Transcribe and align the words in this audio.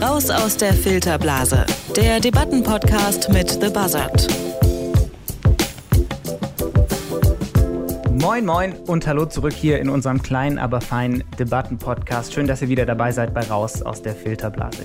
Raus 0.00 0.30
aus 0.30 0.56
der 0.56 0.72
Filterblase, 0.72 1.66
der 1.94 2.18
Debattenpodcast 2.18 3.28
mit 3.30 3.50
The 3.50 3.68
Buzzard. 3.68 4.26
Moin, 8.12 8.46
moin 8.46 8.72
und 8.86 9.06
hallo 9.06 9.26
zurück 9.26 9.52
hier 9.52 9.80
in 9.80 9.90
unserem 9.90 10.22
kleinen, 10.22 10.58
aber 10.58 10.80
feinen 10.80 11.24
Debattenpodcast. 11.38 12.32
Schön, 12.32 12.46
dass 12.46 12.62
ihr 12.62 12.68
wieder 12.68 12.86
dabei 12.86 13.12
seid 13.12 13.34
bei 13.34 13.42
Raus 13.42 13.82
aus 13.82 14.00
der 14.00 14.14
Filterblase. 14.14 14.82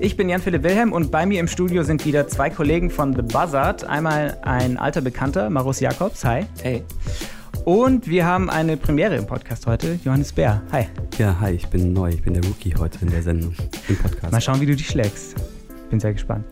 Ich 0.00 0.16
bin 0.16 0.28
Jan-Philipp 0.28 0.64
Wilhelm 0.64 0.92
und 0.92 1.12
bei 1.12 1.24
mir 1.24 1.38
im 1.38 1.46
Studio 1.46 1.84
sind 1.84 2.04
wieder 2.04 2.26
zwei 2.26 2.50
Kollegen 2.50 2.90
von 2.90 3.14
The 3.14 3.22
Buzzard. 3.22 3.84
Einmal 3.84 4.38
ein 4.42 4.76
alter 4.76 5.02
Bekannter, 5.02 5.50
Marus 5.50 5.78
Jakobs. 5.78 6.24
Hi. 6.24 6.46
Hey. 6.62 6.82
Und 7.64 8.08
wir 8.08 8.26
haben 8.26 8.50
eine 8.50 8.76
Premiere 8.76 9.16
im 9.16 9.26
Podcast 9.26 9.66
heute. 9.66 9.98
Johannes 10.04 10.34
Bär. 10.34 10.62
Hi. 10.70 10.86
Ja, 11.16 11.40
hi, 11.40 11.52
ich 11.52 11.66
bin 11.68 11.94
neu. 11.94 12.10
Ich 12.10 12.22
bin 12.22 12.34
der 12.34 12.44
Rookie 12.44 12.74
heute 12.74 12.98
in 13.00 13.10
der 13.10 13.22
Sendung, 13.22 13.54
im 13.88 13.96
Podcast. 13.96 14.30
Mal 14.30 14.40
schauen, 14.42 14.60
wie 14.60 14.66
du 14.66 14.76
dich 14.76 14.88
schlägst. 14.88 15.34
Bin 15.88 15.98
sehr 15.98 16.12
gespannt. 16.12 16.44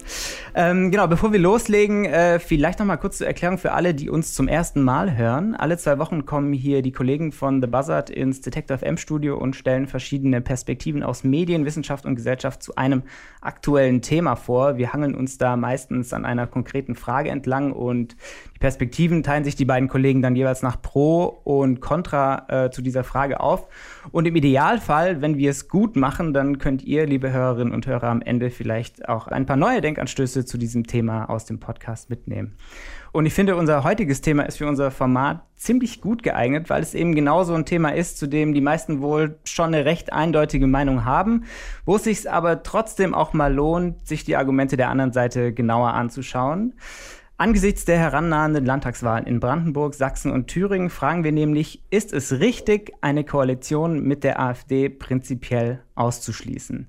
Ähm, 0.55 0.91
genau, 0.91 1.07
bevor 1.07 1.33
wir 1.33 1.39
loslegen, 1.39 2.05
äh, 2.05 2.39
vielleicht 2.39 2.79
noch 2.79 2.85
mal 2.85 2.99
kurz 2.99 3.17
zur 3.17 3.27
Erklärung 3.27 3.57
für 3.57 3.73
alle, 3.73 3.95
die 3.95 4.11
uns 4.11 4.35
zum 4.35 4.49
ersten 4.49 4.83
Mal 4.83 5.17
hören. 5.17 5.55
Alle 5.55 5.79
zwei 5.79 5.99
Wochen 5.99 6.27
kommen 6.27 6.53
hier 6.53 6.83
die 6.83 6.93
Kollegen 6.93 7.33
von 7.33 7.63
The 7.63 7.67
Buzzard 7.67 8.11
ins 8.11 8.43
Detector 8.43 8.77
FM 8.77 8.99
Studio 8.99 9.39
und 9.39 9.57
stellen 9.57 9.87
verschiedene 9.87 10.43
Perspektiven 10.43 11.03
aus 11.03 11.25
Medien, 11.25 11.65
Wissenschaft 11.65 12.05
und 12.05 12.17
Gesellschaft 12.17 12.63
zu 12.63 12.77
einem 12.77 13.03
aktuellen 13.41 14.03
Thema 14.03 14.37
vor. 14.37 14.77
Wir 14.77 14.93
hangeln 14.93 15.15
uns 15.15 15.39
da 15.39 15.57
meistens 15.57 16.13
an 16.13 16.27
einer 16.27 16.47
konkreten 16.47 16.97
Frage 16.97 17.31
entlang 17.31 17.73
und 17.73 18.15
die 18.55 18.59
Perspektiven 18.59 19.23
teilen 19.23 19.45
sich 19.45 19.57
die 19.57 19.65
beiden 19.65 19.89
Kollegen 19.89 20.21
dann 20.21 20.37
jeweils 20.37 20.63
nach 20.63 20.83
Pro 20.83 21.25
und 21.45 21.81
Contra 21.81 22.67
äh, 22.67 22.71
zu 22.71 22.83
dieser 22.83 23.05
Frage 23.05 23.41
auf. 23.41 23.69
Und 24.11 24.27
im 24.27 24.37
Idealfall, 24.37 25.23
wenn 25.23 25.39
wir 25.39 25.51
es 25.51 25.69
gut 25.69 25.97
machen, 25.97 26.35
dann 26.35 26.59
könnt 26.59 26.85
ihr, 26.85 27.07
liebe 27.07 27.33
Hörerinnen 27.33 27.73
und 27.73 27.87
Hörer, 27.87 28.09
am 28.09 28.21
Ende 28.21 28.51
vielleicht 28.51 29.09
auch 29.09 29.29
ein 29.29 29.47
paar 29.47 29.57
neue 29.57 29.81
Denkanstöße 29.81 30.42
zu 30.45 30.59
diesem 30.59 30.87
Thema 30.87 31.29
aus 31.31 31.45
dem 31.45 31.61
Podcast 31.61 32.11
mitnehmen. 32.11 32.57
Und 33.13 33.27
ich 33.27 33.35
finde, 33.35 33.57
unser 33.57 33.85
heutiges 33.85 34.21
Thema 34.21 34.45
ist 34.45 34.59
für 34.59 34.67
unser 34.67 34.91
Format 34.91 35.43
ziemlich 35.57 36.01
gut 36.01 36.23
geeignet, 36.23 36.71
weil 36.71 36.83
es 36.83 36.95
eben 36.95 37.15
genau 37.15 37.45
so 37.45 37.55
ein 37.55 37.67
Thema 37.67 37.91
ist, 37.91 38.19
zu 38.19 38.27
dem 38.27 38.55
die 38.55 38.61
meisten 38.61 39.03
wohl 39.03 39.39
schon 39.45 39.75
eine 39.75 39.85
recht 39.85 40.13
eindeutige 40.13 40.67
Meinung 40.67 41.05
haben, 41.05 41.45
wo 41.85 41.97
es 41.97 42.05
sich 42.05 42.31
aber 42.31 42.63
trotzdem 42.63 43.15
auch 43.15 43.33
mal 43.33 43.53
lohnt, 43.53 44.07
sich 44.07 44.25
die 44.25 44.37
Argumente 44.37 44.77
der 44.77 44.89
anderen 44.89 45.13
Seite 45.13 45.53
genauer 45.53 45.93
anzuschauen. 45.95 46.75
Angesichts 47.43 47.85
der 47.85 47.99
herannahenden 47.99 48.65
Landtagswahlen 48.65 49.27
in 49.27 49.41
Brandenburg, 49.41 49.95
Sachsen 49.95 50.31
und 50.31 50.47
Thüringen 50.47 50.91
fragen 50.91 51.25
wir 51.25 51.33
nämlich, 51.33 51.83
ist 51.91 52.13
es 52.13 52.39
richtig, 52.39 52.93
eine 53.01 53.25
Koalition 53.25 54.05
mit 54.05 54.23
der 54.23 54.39
AfD 54.39 54.89
prinzipiell 54.89 55.83
auszuschließen? 55.97 56.87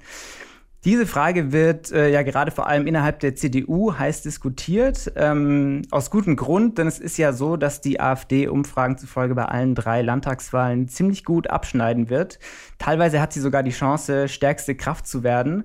Diese 0.86 1.06
Frage 1.06 1.53
wird 1.53 1.94
äh, 1.94 2.09
ja 2.09 2.23
gerade 2.23 2.52
vor 2.52 2.67
allem 2.67 2.88
innerhalb 2.88 3.22
der 3.22 3.36
CDU 3.36 3.98
heiß 3.98 4.22
diskutiert. 4.22 5.14
Ähm, 5.16 5.84
aus 5.92 6.09
gutem 6.09 6.36
Grund, 6.36 6.78
denn 6.78 6.88
es 6.88 7.00
ist 7.00 7.17
ja 7.17 7.31
so, 7.31 7.56
dass 7.56 7.80
die 7.80 8.02
AfD 8.02 8.50
Umfragen 8.50 8.98
zufolge 8.98 9.34
bei 9.34 9.45
allen 9.45 9.75
drei 9.75 10.02
Landtagswahlen 10.02 10.90
ziemlich 10.90 11.23
gut 11.23 11.50
abschneiden 11.50 12.09
wird. 12.09 12.38
Teilweise 12.80 13.22
hat 13.22 13.31
sie 13.31 13.40
sogar 13.40 13.64
die 13.64 13.72
Chance, 13.72 14.28
stärkste 14.28 14.75
Kraft 14.75 15.08
zu 15.08 15.23
werden. 15.23 15.64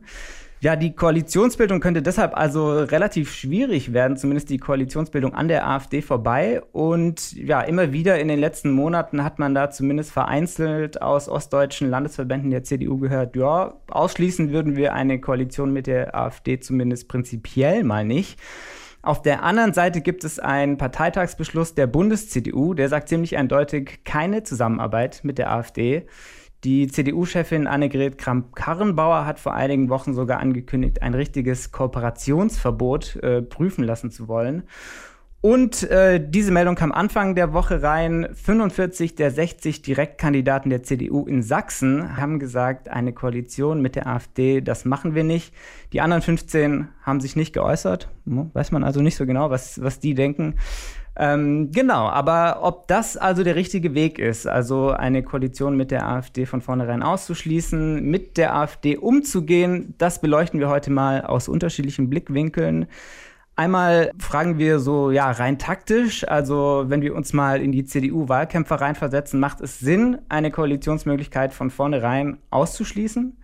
Ja, 0.60 0.74
die 0.74 0.92
Koalitionsbildung 0.92 1.78
könnte 1.78 2.02
deshalb 2.02 2.36
also 2.36 2.80
relativ 2.82 3.32
schwierig 3.32 3.92
werden, 3.92 4.16
zumindest 4.16 4.50
die 4.50 4.58
Koalitionsbildung 4.58 5.32
an 5.32 5.46
der 5.46 5.68
AfD 5.68 6.02
vorbei. 6.02 6.60
Und 6.72 7.32
ja, 7.32 7.60
immer 7.60 7.92
wieder 7.92 8.18
in 8.18 8.26
den 8.26 8.40
letzten 8.40 8.72
Monaten 8.72 9.22
hat 9.22 9.38
man 9.38 9.54
da 9.54 9.70
zumindest 9.70 10.10
vereinzelt 10.10 11.00
aus 11.00 11.28
ostdeutschen 11.28 11.90
Landesverbänden 11.90 12.50
der 12.50 12.64
CDU 12.64 12.98
gehört, 12.98 13.36
ja, 13.36 13.74
ausschließen 13.88 14.50
würden 14.50 14.74
wir 14.74 14.94
eine 14.94 15.20
Koalition 15.20 15.72
mit 15.72 15.86
der 15.86 16.16
AfD 16.16 16.58
zumindest 16.58 17.06
prinzipiell 17.06 17.84
mal 17.84 18.04
nicht. 18.04 18.40
Auf 19.00 19.22
der 19.22 19.44
anderen 19.44 19.72
Seite 19.74 20.00
gibt 20.00 20.24
es 20.24 20.40
einen 20.40 20.76
Parteitagsbeschluss 20.76 21.74
der 21.76 21.86
Bundes-CDU, 21.86 22.74
der 22.74 22.88
sagt 22.88 23.08
ziemlich 23.08 23.36
eindeutig 23.36 24.00
keine 24.04 24.42
Zusammenarbeit 24.42 25.20
mit 25.22 25.38
der 25.38 25.52
AfD. 25.52 26.06
Die 26.64 26.88
CDU-Chefin 26.88 27.68
Annegret 27.68 28.18
Kramp-Karrenbauer 28.18 29.26
hat 29.26 29.38
vor 29.38 29.54
einigen 29.54 29.88
Wochen 29.90 30.12
sogar 30.12 30.40
angekündigt, 30.40 31.02
ein 31.02 31.14
richtiges 31.14 31.70
Kooperationsverbot 31.70 33.16
äh, 33.16 33.42
prüfen 33.42 33.84
lassen 33.84 34.10
zu 34.10 34.26
wollen. 34.26 34.64
Und 35.40 35.84
äh, 35.84 36.20
diese 36.20 36.50
Meldung 36.50 36.74
kam 36.74 36.90
Anfang 36.90 37.36
der 37.36 37.52
Woche 37.52 37.80
rein. 37.80 38.28
45 38.32 39.14
der 39.14 39.30
60 39.30 39.82
Direktkandidaten 39.82 40.68
der 40.68 40.82
CDU 40.82 41.26
in 41.26 41.44
Sachsen 41.44 42.16
haben 42.16 42.40
gesagt, 42.40 42.88
eine 42.88 43.12
Koalition 43.12 43.80
mit 43.80 43.94
der 43.94 44.08
AfD, 44.08 44.60
das 44.60 44.84
machen 44.84 45.14
wir 45.14 45.22
nicht. 45.22 45.54
Die 45.92 46.00
anderen 46.00 46.22
15 46.22 46.88
haben 47.02 47.20
sich 47.20 47.36
nicht 47.36 47.52
geäußert. 47.52 48.08
Weiß 48.24 48.72
man 48.72 48.82
also 48.82 49.00
nicht 49.00 49.14
so 49.14 49.26
genau, 49.26 49.48
was, 49.50 49.80
was 49.80 50.00
die 50.00 50.14
denken. 50.14 50.56
Ähm, 51.20 51.72
genau, 51.72 52.08
aber 52.08 52.60
ob 52.62 52.86
das 52.86 53.16
also 53.16 53.42
der 53.42 53.56
richtige 53.56 53.92
Weg 53.94 54.20
ist, 54.20 54.46
also 54.46 54.90
eine 54.90 55.24
Koalition 55.24 55.76
mit 55.76 55.90
der 55.90 56.06
AfD 56.06 56.46
von 56.46 56.60
vornherein 56.60 57.02
auszuschließen, 57.02 58.04
mit 58.04 58.36
der 58.36 58.54
AfD 58.54 58.96
umzugehen, 58.96 59.94
das 59.98 60.20
beleuchten 60.20 60.60
wir 60.60 60.68
heute 60.68 60.92
mal 60.92 61.22
aus 61.22 61.48
unterschiedlichen 61.48 62.08
Blickwinkeln. 62.08 62.86
Einmal 63.56 64.12
fragen 64.20 64.58
wir 64.58 64.78
so, 64.78 65.10
ja, 65.10 65.28
rein 65.32 65.58
taktisch, 65.58 66.26
also 66.28 66.84
wenn 66.86 67.02
wir 67.02 67.16
uns 67.16 67.32
mal 67.32 67.60
in 67.60 67.72
die 67.72 67.84
CDU-Wahlkämpfer 67.84 68.76
reinversetzen, 68.76 69.40
macht 69.40 69.60
es 69.60 69.80
Sinn, 69.80 70.18
eine 70.28 70.52
Koalitionsmöglichkeit 70.52 71.52
von 71.52 71.70
vornherein 71.70 72.38
auszuschließen? 72.50 73.36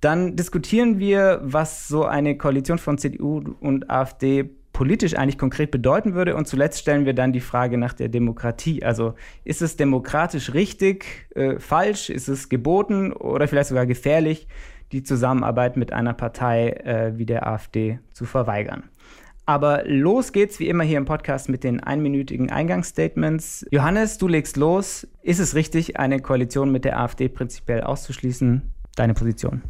Dann 0.00 0.36
diskutieren 0.36 1.00
wir, 1.00 1.40
was 1.42 1.88
so 1.88 2.04
eine 2.04 2.38
Koalition 2.38 2.78
von 2.78 2.98
CDU 2.98 3.42
und 3.58 3.90
AfD 3.90 4.50
politisch 4.80 5.14
eigentlich 5.14 5.36
konkret 5.36 5.70
bedeuten 5.70 6.14
würde. 6.14 6.34
Und 6.34 6.48
zuletzt 6.48 6.78
stellen 6.78 7.04
wir 7.04 7.12
dann 7.12 7.34
die 7.34 7.42
Frage 7.42 7.76
nach 7.76 7.92
der 7.92 8.08
Demokratie. 8.08 8.82
Also 8.82 9.12
ist 9.44 9.60
es 9.60 9.76
demokratisch 9.76 10.54
richtig, 10.54 11.28
äh, 11.34 11.58
falsch, 11.58 12.08
ist 12.08 12.28
es 12.28 12.48
geboten 12.48 13.12
oder 13.12 13.46
vielleicht 13.46 13.68
sogar 13.68 13.84
gefährlich, 13.84 14.48
die 14.92 15.02
Zusammenarbeit 15.02 15.76
mit 15.76 15.92
einer 15.92 16.14
Partei 16.14 16.70
äh, 16.70 17.18
wie 17.18 17.26
der 17.26 17.46
AfD 17.46 17.98
zu 18.14 18.24
verweigern? 18.24 18.84
Aber 19.44 19.82
los 19.84 20.32
geht's 20.32 20.58
wie 20.60 20.68
immer 20.68 20.84
hier 20.84 20.96
im 20.96 21.04
Podcast 21.04 21.50
mit 21.50 21.62
den 21.62 21.80
einminütigen 21.80 22.50
Eingangsstatements. 22.50 23.66
Johannes, 23.70 24.16
du 24.16 24.28
legst 24.28 24.56
los. 24.56 25.06
Ist 25.20 25.40
es 25.40 25.54
richtig, 25.54 25.98
eine 25.98 26.20
Koalition 26.20 26.72
mit 26.72 26.86
der 26.86 26.98
AfD 26.98 27.28
prinzipiell 27.28 27.82
auszuschließen? 27.82 28.62
Deine 28.96 29.12
Position. 29.12 29.60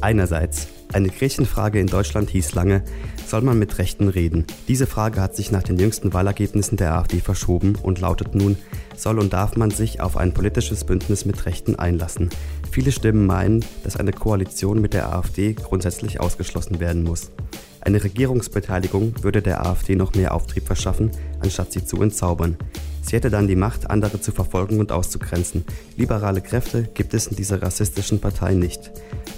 Einerseits, 0.00 0.68
eine 0.92 1.08
Kirchenfrage 1.08 1.80
in 1.80 1.86
Deutschland 1.86 2.30
hieß 2.30 2.54
lange, 2.54 2.82
soll 3.26 3.40
man 3.42 3.58
mit 3.58 3.78
Rechten 3.78 4.08
reden? 4.08 4.46
Diese 4.68 4.86
Frage 4.86 5.20
hat 5.20 5.34
sich 5.34 5.50
nach 5.50 5.62
den 5.62 5.78
jüngsten 5.78 6.12
Wahlergebnissen 6.12 6.76
der 6.76 6.94
AfD 6.94 7.20
verschoben 7.20 7.74
und 7.82 8.00
lautet 8.00 8.34
nun, 8.34 8.56
soll 8.96 9.18
und 9.18 9.32
darf 9.32 9.56
man 9.56 9.70
sich 9.70 10.00
auf 10.00 10.16
ein 10.16 10.32
politisches 10.32 10.84
Bündnis 10.84 11.24
mit 11.24 11.44
Rechten 11.46 11.74
einlassen? 11.76 12.30
Viele 12.70 12.92
Stimmen 12.92 13.26
meinen, 13.26 13.64
dass 13.84 13.96
eine 13.96 14.12
Koalition 14.12 14.80
mit 14.80 14.94
der 14.94 15.12
AfD 15.12 15.54
grundsätzlich 15.54 16.20
ausgeschlossen 16.20 16.78
werden 16.78 17.02
muss. 17.02 17.30
Eine 17.80 18.02
Regierungsbeteiligung 18.02 19.22
würde 19.22 19.42
der 19.42 19.64
AfD 19.66 19.96
noch 19.96 20.14
mehr 20.14 20.34
Auftrieb 20.34 20.66
verschaffen, 20.66 21.10
anstatt 21.40 21.72
sie 21.72 21.84
zu 21.84 22.02
entzaubern. 22.02 22.56
Sie 23.00 23.14
hätte 23.14 23.30
dann 23.30 23.46
die 23.46 23.54
Macht, 23.54 23.88
andere 23.88 24.20
zu 24.20 24.32
verfolgen 24.32 24.80
und 24.80 24.90
auszugrenzen. 24.90 25.64
Liberale 25.96 26.40
Kräfte 26.40 26.82
gibt 26.94 27.14
es 27.14 27.28
in 27.28 27.36
dieser 27.36 27.62
rassistischen 27.62 28.20
Partei 28.20 28.54
nicht. 28.54 28.90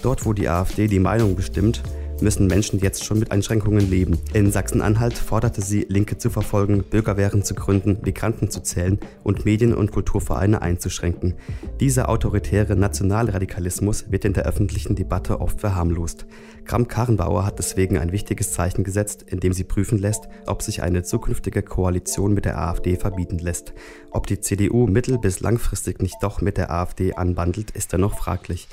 Dort, 0.02 0.24
wo 0.24 0.32
die 0.32 0.48
AfD 0.48 0.86
die 0.86 1.00
Meinung 1.00 1.34
bestimmt, 1.34 1.82
müssen 2.22 2.46
Menschen 2.46 2.80
jetzt 2.80 3.04
schon 3.04 3.18
mit 3.18 3.30
Einschränkungen 3.30 3.88
leben. 3.88 4.18
In 4.32 4.50
Sachsen-Anhalt 4.50 5.14
forderte 5.14 5.60
sie, 5.60 5.86
Linke 5.88 6.18
zu 6.18 6.30
verfolgen, 6.30 6.82
Bürgerwehren 6.82 7.42
zu 7.42 7.54
gründen, 7.54 7.98
Migranten 8.02 8.50
zu 8.50 8.60
zählen 8.62 8.98
und 9.22 9.44
Medien- 9.44 9.74
und 9.74 9.92
Kulturvereine 9.92 10.62
einzuschränken. 10.62 11.34
Dieser 11.80 12.08
autoritäre 12.08 12.76
Nationalradikalismus 12.76 14.10
wird 14.10 14.24
in 14.24 14.32
der 14.32 14.46
öffentlichen 14.46 14.96
Debatte 14.96 15.40
oft 15.40 15.60
verharmlost. 15.60 16.26
Kramp-Karrenbauer 16.64 17.46
hat 17.46 17.58
deswegen 17.58 17.98
ein 17.98 18.12
wichtiges 18.12 18.52
Zeichen 18.52 18.84
gesetzt, 18.84 19.24
indem 19.26 19.52
sie 19.52 19.64
prüfen 19.64 19.98
lässt, 19.98 20.28
ob 20.46 20.62
sich 20.62 20.82
eine 20.82 21.02
zukünftige 21.02 21.62
Koalition 21.62 22.34
mit 22.34 22.44
der 22.44 22.58
AfD 22.58 22.96
verbieten 22.96 23.38
lässt. 23.38 23.72
Ob 24.10 24.26
die 24.26 24.40
CDU 24.40 24.86
mittel- 24.86 25.18
bis 25.18 25.40
langfristig 25.40 26.02
nicht 26.02 26.16
doch 26.20 26.40
mit 26.40 26.56
der 26.56 26.70
AfD 26.70 27.14
anbandelt, 27.14 27.70
ist 27.70 27.92
dennoch 27.92 28.14
fraglich. 28.14 28.68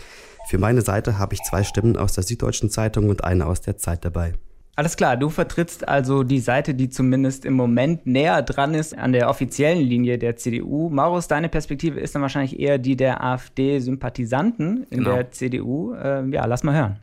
Für 0.47 0.57
meine 0.59 0.81
Seite 0.81 1.17
habe 1.17 1.33
ich 1.33 1.41
zwei 1.41 1.63
Stimmen 1.63 1.97
aus 1.97 2.13
der 2.13 2.23
Süddeutschen 2.23 2.69
Zeitung 2.69 3.09
und 3.09 3.23
eine 3.23 3.47
aus 3.47 3.61
der 3.61 3.77
Zeit 3.77 4.05
dabei. 4.05 4.33
Alles 4.77 4.97
klar, 4.97 5.15
du 5.15 5.29
vertrittst 5.29 5.87
also 5.87 6.23
die 6.23 6.39
Seite, 6.39 6.75
die 6.75 6.89
zumindest 6.89 7.45
im 7.45 7.53
Moment 7.53 8.05
näher 8.05 8.41
dran 8.41 8.73
ist 8.73 8.95
an 8.95 9.13
der 9.13 9.29
offiziellen 9.29 9.79
Linie 9.79 10.17
der 10.17 10.35
CDU. 10.35 10.89
Maurus, 10.89 11.29
deine 11.29 11.47
Perspektive 11.47 11.99
ist 11.99 12.13
dann 12.13 12.21
wahrscheinlich 12.21 12.59
eher 12.59 12.77
die 12.77 12.97
der 12.97 13.23
AfD-Sympathisanten 13.23 14.85
in 14.89 14.99
genau. 14.99 15.15
der 15.15 15.31
CDU. 15.31 15.93
Äh, 15.93 16.29
ja, 16.29 16.45
lass 16.45 16.63
mal 16.63 16.75
hören. 16.75 16.99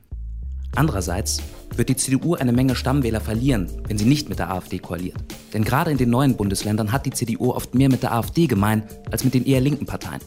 Andererseits 0.75 1.43
wird 1.75 1.89
die 1.89 1.97
CDU 1.97 2.35
eine 2.35 2.53
Menge 2.53 2.75
Stammwähler 2.75 3.21
verlieren, 3.21 3.69
wenn 3.89 3.97
sie 3.97 4.05
nicht 4.05 4.29
mit 4.29 4.39
der 4.39 4.51
AfD 4.51 4.79
koaliert. 4.79 5.17
Denn 5.55 5.65
gerade 5.65 5.91
in 5.91 5.99
den 5.99 6.11
neuen 6.11 6.37
Bundesländern 6.37 6.93
hat 6.93 7.07
die 7.07 7.11
CDU 7.11 7.53
oft 7.53 7.75
mehr 7.75 7.89
mit 7.89 8.03
der 8.03 8.13
AfD 8.13 8.47
gemein 8.47 8.83
als 9.11 9.25
mit 9.25 9.33
den 9.33 9.47
eher 9.47 9.61
linken 9.61 9.87
Parteien. 9.87 10.21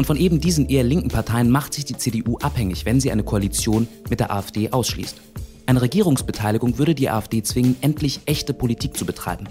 Und 0.00 0.06
von 0.06 0.16
eben 0.16 0.40
diesen 0.40 0.66
eher 0.70 0.82
linken 0.82 1.10
Parteien 1.10 1.50
macht 1.50 1.74
sich 1.74 1.84
die 1.84 1.94
CDU 1.94 2.38
abhängig, 2.38 2.86
wenn 2.86 3.00
sie 3.00 3.12
eine 3.12 3.22
Koalition 3.22 3.86
mit 4.08 4.18
der 4.18 4.32
AfD 4.32 4.70
ausschließt. 4.70 5.20
Eine 5.66 5.82
Regierungsbeteiligung 5.82 6.78
würde 6.78 6.94
die 6.94 7.10
AfD 7.10 7.42
zwingen, 7.42 7.76
endlich 7.82 8.20
echte 8.24 8.54
Politik 8.54 8.96
zu 8.96 9.04
betreiben. 9.04 9.46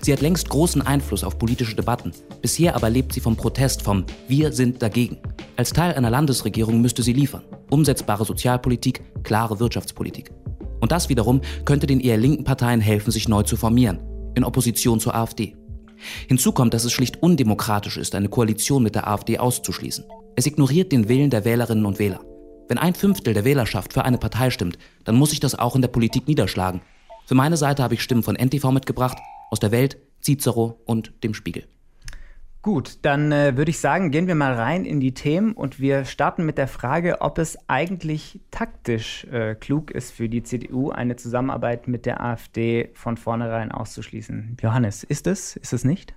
Sie 0.00 0.10
hat 0.10 0.22
längst 0.22 0.48
großen 0.48 0.80
Einfluss 0.80 1.24
auf 1.24 1.38
politische 1.38 1.76
Debatten. 1.76 2.12
Bisher 2.40 2.74
aber 2.74 2.88
lebt 2.88 3.12
sie 3.12 3.20
vom 3.20 3.36
Protest, 3.36 3.82
vom 3.82 4.06
Wir 4.28 4.52
sind 4.52 4.80
dagegen. 4.80 5.18
Als 5.56 5.74
Teil 5.74 5.92
einer 5.92 6.08
Landesregierung 6.08 6.80
müsste 6.80 7.02
sie 7.02 7.12
liefern. 7.12 7.42
Umsetzbare 7.68 8.24
Sozialpolitik, 8.24 9.02
klare 9.24 9.60
Wirtschaftspolitik. 9.60 10.30
Und 10.80 10.90
das 10.90 11.10
wiederum 11.10 11.42
könnte 11.66 11.86
den 11.86 12.00
eher 12.00 12.16
linken 12.16 12.44
Parteien 12.44 12.80
helfen, 12.80 13.10
sich 13.10 13.28
neu 13.28 13.42
zu 13.42 13.58
formieren, 13.58 14.00
in 14.36 14.44
Opposition 14.44 15.00
zur 15.00 15.14
AfD. 15.14 15.54
Hinzu 16.28 16.52
kommt, 16.52 16.74
dass 16.74 16.84
es 16.84 16.92
schlicht 16.92 17.22
undemokratisch 17.22 17.96
ist, 17.96 18.14
eine 18.14 18.28
Koalition 18.28 18.82
mit 18.82 18.94
der 18.94 19.08
AfD 19.08 19.38
auszuschließen. 19.38 20.04
Es 20.36 20.46
ignoriert 20.46 20.92
den 20.92 21.08
Willen 21.08 21.30
der 21.30 21.44
Wählerinnen 21.44 21.86
und 21.86 21.98
Wähler. 21.98 22.20
Wenn 22.68 22.78
ein 22.78 22.94
Fünftel 22.94 23.34
der 23.34 23.44
Wählerschaft 23.44 23.92
für 23.92 24.04
eine 24.04 24.18
Partei 24.18 24.50
stimmt, 24.50 24.78
dann 25.04 25.16
muss 25.16 25.30
sich 25.30 25.40
das 25.40 25.54
auch 25.54 25.76
in 25.76 25.82
der 25.82 25.88
Politik 25.88 26.26
niederschlagen. 26.26 26.80
Für 27.26 27.34
meine 27.34 27.56
Seite 27.56 27.82
habe 27.82 27.94
ich 27.94 28.02
Stimmen 28.02 28.22
von 28.22 28.36
NTV 28.36 28.70
mitgebracht, 28.70 29.18
aus 29.50 29.60
der 29.60 29.72
Welt, 29.72 29.98
Cicero 30.22 30.80
und 30.86 31.12
dem 31.22 31.34
Spiegel. 31.34 31.64
Gut, 32.62 33.00
dann 33.02 33.32
äh, 33.32 33.56
würde 33.56 33.72
ich 33.72 33.80
sagen, 33.80 34.12
gehen 34.12 34.28
wir 34.28 34.36
mal 34.36 34.54
rein 34.54 34.84
in 34.84 35.00
die 35.00 35.14
Themen 35.14 35.52
und 35.52 35.80
wir 35.80 36.04
starten 36.04 36.46
mit 36.46 36.58
der 36.58 36.68
Frage, 36.68 37.20
ob 37.20 37.38
es 37.38 37.58
eigentlich 37.68 38.38
taktisch 38.52 39.24
äh, 39.24 39.56
klug 39.56 39.90
ist 39.90 40.12
für 40.12 40.28
die 40.28 40.44
CDU, 40.44 40.90
eine 40.90 41.16
Zusammenarbeit 41.16 41.88
mit 41.88 42.06
der 42.06 42.20
AfD 42.20 42.90
von 42.94 43.16
vornherein 43.16 43.72
auszuschließen. 43.72 44.58
Johannes, 44.62 45.02
ist 45.02 45.26
es? 45.26 45.56
Ist 45.56 45.72
es 45.72 45.82
nicht? 45.82 46.14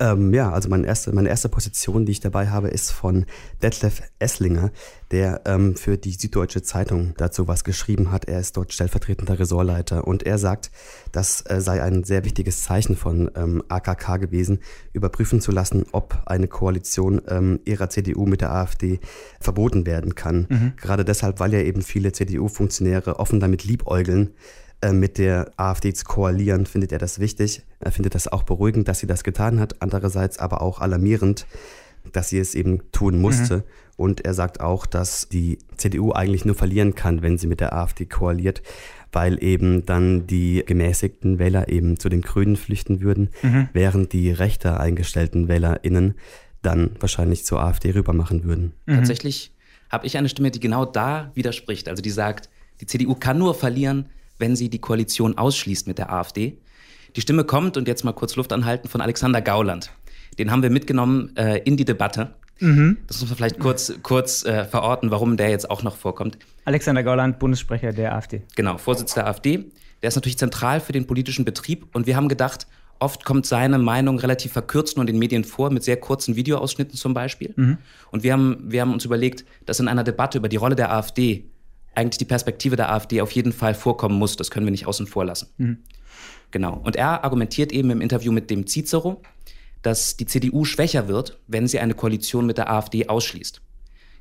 Ähm, 0.00 0.34
ja, 0.34 0.50
also 0.50 0.68
meine 0.68 0.86
erste, 0.86 1.12
meine 1.12 1.28
erste 1.28 1.48
Position, 1.48 2.04
die 2.04 2.12
ich 2.12 2.20
dabei 2.20 2.48
habe, 2.48 2.68
ist 2.68 2.90
von 2.90 3.26
Detlef 3.62 4.02
Esslinger, 4.18 4.72
der 5.12 5.42
ähm, 5.46 5.76
für 5.76 5.96
die 5.96 6.12
Süddeutsche 6.12 6.62
Zeitung 6.62 7.14
dazu 7.16 7.46
was 7.46 7.62
geschrieben 7.62 8.10
hat. 8.10 8.24
Er 8.24 8.40
ist 8.40 8.56
dort 8.56 8.72
stellvertretender 8.72 9.38
Ressortleiter 9.38 10.06
und 10.06 10.24
er 10.24 10.38
sagt, 10.38 10.72
das 11.12 11.42
äh, 11.42 11.60
sei 11.60 11.80
ein 11.80 12.02
sehr 12.02 12.24
wichtiges 12.24 12.64
Zeichen 12.64 12.96
von 12.96 13.30
ähm, 13.36 13.62
AKK 13.68 14.16
gewesen, 14.16 14.58
überprüfen 14.92 15.40
zu 15.40 15.52
lassen, 15.52 15.86
ob 15.92 16.22
eine 16.26 16.48
Koalition 16.48 17.22
ähm, 17.28 17.60
ihrer 17.64 17.88
CDU 17.88 18.26
mit 18.26 18.40
der 18.40 18.52
AfD 18.52 18.98
verboten 19.40 19.86
werden 19.86 20.16
kann. 20.16 20.46
Mhm. 20.48 20.72
Gerade 20.76 21.04
deshalb, 21.04 21.38
weil 21.38 21.52
ja 21.52 21.60
eben 21.60 21.82
viele 21.82 22.10
CDU-Funktionäre 22.10 23.20
offen 23.20 23.38
damit 23.38 23.62
liebäugeln, 23.62 24.34
mit 24.92 25.18
der 25.18 25.50
AfD 25.56 25.92
zu 25.92 26.04
koalieren, 26.04 26.66
findet 26.66 26.92
er 26.92 26.98
das 26.98 27.18
wichtig. 27.18 27.62
Er 27.80 27.92
findet 27.92 28.14
das 28.14 28.28
auch 28.28 28.42
beruhigend, 28.42 28.88
dass 28.88 28.98
sie 28.98 29.06
das 29.06 29.24
getan 29.24 29.60
hat, 29.60 29.80
andererseits 29.80 30.38
aber 30.38 30.62
auch 30.62 30.80
alarmierend, 30.80 31.46
dass 32.12 32.28
sie 32.28 32.38
es 32.38 32.54
eben 32.54 32.90
tun 32.92 33.20
musste. 33.20 33.58
Mhm. 33.58 33.62
Und 33.96 34.24
er 34.24 34.34
sagt 34.34 34.60
auch, 34.60 34.86
dass 34.86 35.28
die 35.28 35.58
CDU 35.76 36.12
eigentlich 36.12 36.44
nur 36.44 36.56
verlieren 36.56 36.94
kann, 36.94 37.22
wenn 37.22 37.38
sie 37.38 37.46
mit 37.46 37.60
der 37.60 37.74
AfD 37.74 38.06
koaliert, 38.06 38.62
weil 39.12 39.42
eben 39.42 39.86
dann 39.86 40.26
die 40.26 40.64
gemäßigten 40.66 41.38
Wähler 41.38 41.68
eben 41.68 41.98
zu 41.98 42.08
den 42.08 42.20
Grünen 42.20 42.56
flüchten 42.56 43.00
würden, 43.00 43.30
mhm. 43.42 43.68
während 43.72 44.12
die 44.12 44.30
rechter 44.30 44.80
eingestellten 44.80 45.46
WählerInnen 45.48 46.14
dann 46.62 46.96
wahrscheinlich 46.98 47.44
zur 47.44 47.62
AfD 47.62 47.90
rübermachen 47.90 48.44
würden. 48.44 48.72
Mhm. 48.86 48.96
Tatsächlich 48.96 49.52
habe 49.90 50.06
ich 50.06 50.18
eine 50.18 50.28
Stimme, 50.28 50.50
die 50.50 50.60
genau 50.60 50.84
da 50.84 51.30
widerspricht. 51.34 51.88
Also 51.88 52.02
die 52.02 52.10
sagt, 52.10 52.48
die 52.80 52.86
CDU 52.86 53.14
kann 53.14 53.38
nur 53.38 53.54
verlieren, 53.54 54.06
wenn 54.38 54.56
sie 54.56 54.68
die 54.68 54.78
Koalition 54.78 55.38
ausschließt 55.38 55.86
mit 55.86 55.98
der 55.98 56.12
AfD. 56.12 56.58
Die 57.16 57.20
Stimme 57.20 57.44
kommt, 57.44 57.76
und 57.76 57.86
jetzt 57.86 58.04
mal 58.04 58.12
kurz 58.12 58.36
Luft 58.36 58.52
anhalten, 58.52 58.88
von 58.88 59.00
Alexander 59.00 59.40
Gauland. 59.40 59.90
Den 60.38 60.50
haben 60.50 60.62
wir 60.62 60.70
mitgenommen 60.70 61.36
äh, 61.36 61.58
in 61.58 61.76
die 61.76 61.84
Debatte. 61.84 62.34
Mhm. 62.60 62.98
Das 63.06 63.20
muss 63.20 63.30
man 63.30 63.36
vielleicht 63.36 63.58
kurz, 63.58 63.92
kurz 64.02 64.44
äh, 64.44 64.64
verorten, 64.64 65.10
warum 65.10 65.36
der 65.36 65.50
jetzt 65.50 65.70
auch 65.70 65.82
noch 65.82 65.96
vorkommt. 65.96 66.38
Alexander 66.64 67.02
Gauland, 67.02 67.38
Bundessprecher 67.38 67.92
der 67.92 68.14
AfD. 68.14 68.42
Genau, 68.56 68.78
Vorsitzender 68.78 69.24
der 69.24 69.30
AfD. 69.30 69.64
Der 70.02 70.08
ist 70.08 70.16
natürlich 70.16 70.38
zentral 70.38 70.80
für 70.80 70.92
den 70.92 71.06
politischen 71.06 71.44
Betrieb. 71.44 71.86
Und 71.94 72.06
wir 72.06 72.16
haben 72.16 72.28
gedacht, 72.28 72.66
oft 72.98 73.24
kommt 73.24 73.46
seine 73.46 73.78
Meinung 73.78 74.18
relativ 74.18 74.52
verkürzt 74.52 74.96
nur 74.96 75.02
in 75.02 75.08
den 75.08 75.18
Medien 75.18 75.44
vor, 75.44 75.70
mit 75.70 75.82
sehr 75.82 75.96
kurzen 75.96 76.36
Videoausschnitten 76.36 76.96
zum 76.96 77.14
Beispiel. 77.14 77.52
Mhm. 77.56 77.78
Und 78.10 78.22
wir 78.22 78.32
haben, 78.32 78.64
wir 78.66 78.80
haben 78.80 78.92
uns 78.92 79.04
überlegt, 79.04 79.44
dass 79.66 79.80
in 79.80 79.88
einer 79.88 80.04
Debatte 80.04 80.38
über 80.38 80.48
die 80.48 80.56
Rolle 80.56 80.76
der 80.76 80.92
AfD 80.92 81.44
eigentlich 81.96 82.18
die 82.18 82.24
Perspektive 82.24 82.76
der 82.76 82.92
AfD 82.92 83.20
auf 83.20 83.30
jeden 83.32 83.52
Fall 83.52 83.74
vorkommen 83.74 84.18
muss. 84.18 84.36
Das 84.36 84.50
können 84.50 84.66
wir 84.66 84.70
nicht 84.70 84.86
außen 84.86 85.06
vor 85.06 85.24
lassen. 85.24 85.48
Mhm. 85.58 85.78
Genau. 86.50 86.80
Und 86.84 86.96
er 86.96 87.24
argumentiert 87.24 87.72
eben 87.72 87.90
im 87.90 88.00
Interview 88.00 88.32
mit 88.32 88.50
dem 88.50 88.66
Cicero, 88.66 89.22
dass 89.82 90.16
die 90.16 90.26
CDU 90.26 90.64
schwächer 90.64 91.08
wird, 91.08 91.38
wenn 91.46 91.66
sie 91.66 91.78
eine 91.78 91.94
Koalition 91.94 92.46
mit 92.46 92.58
der 92.58 92.70
AfD 92.70 93.08
ausschließt. 93.08 93.60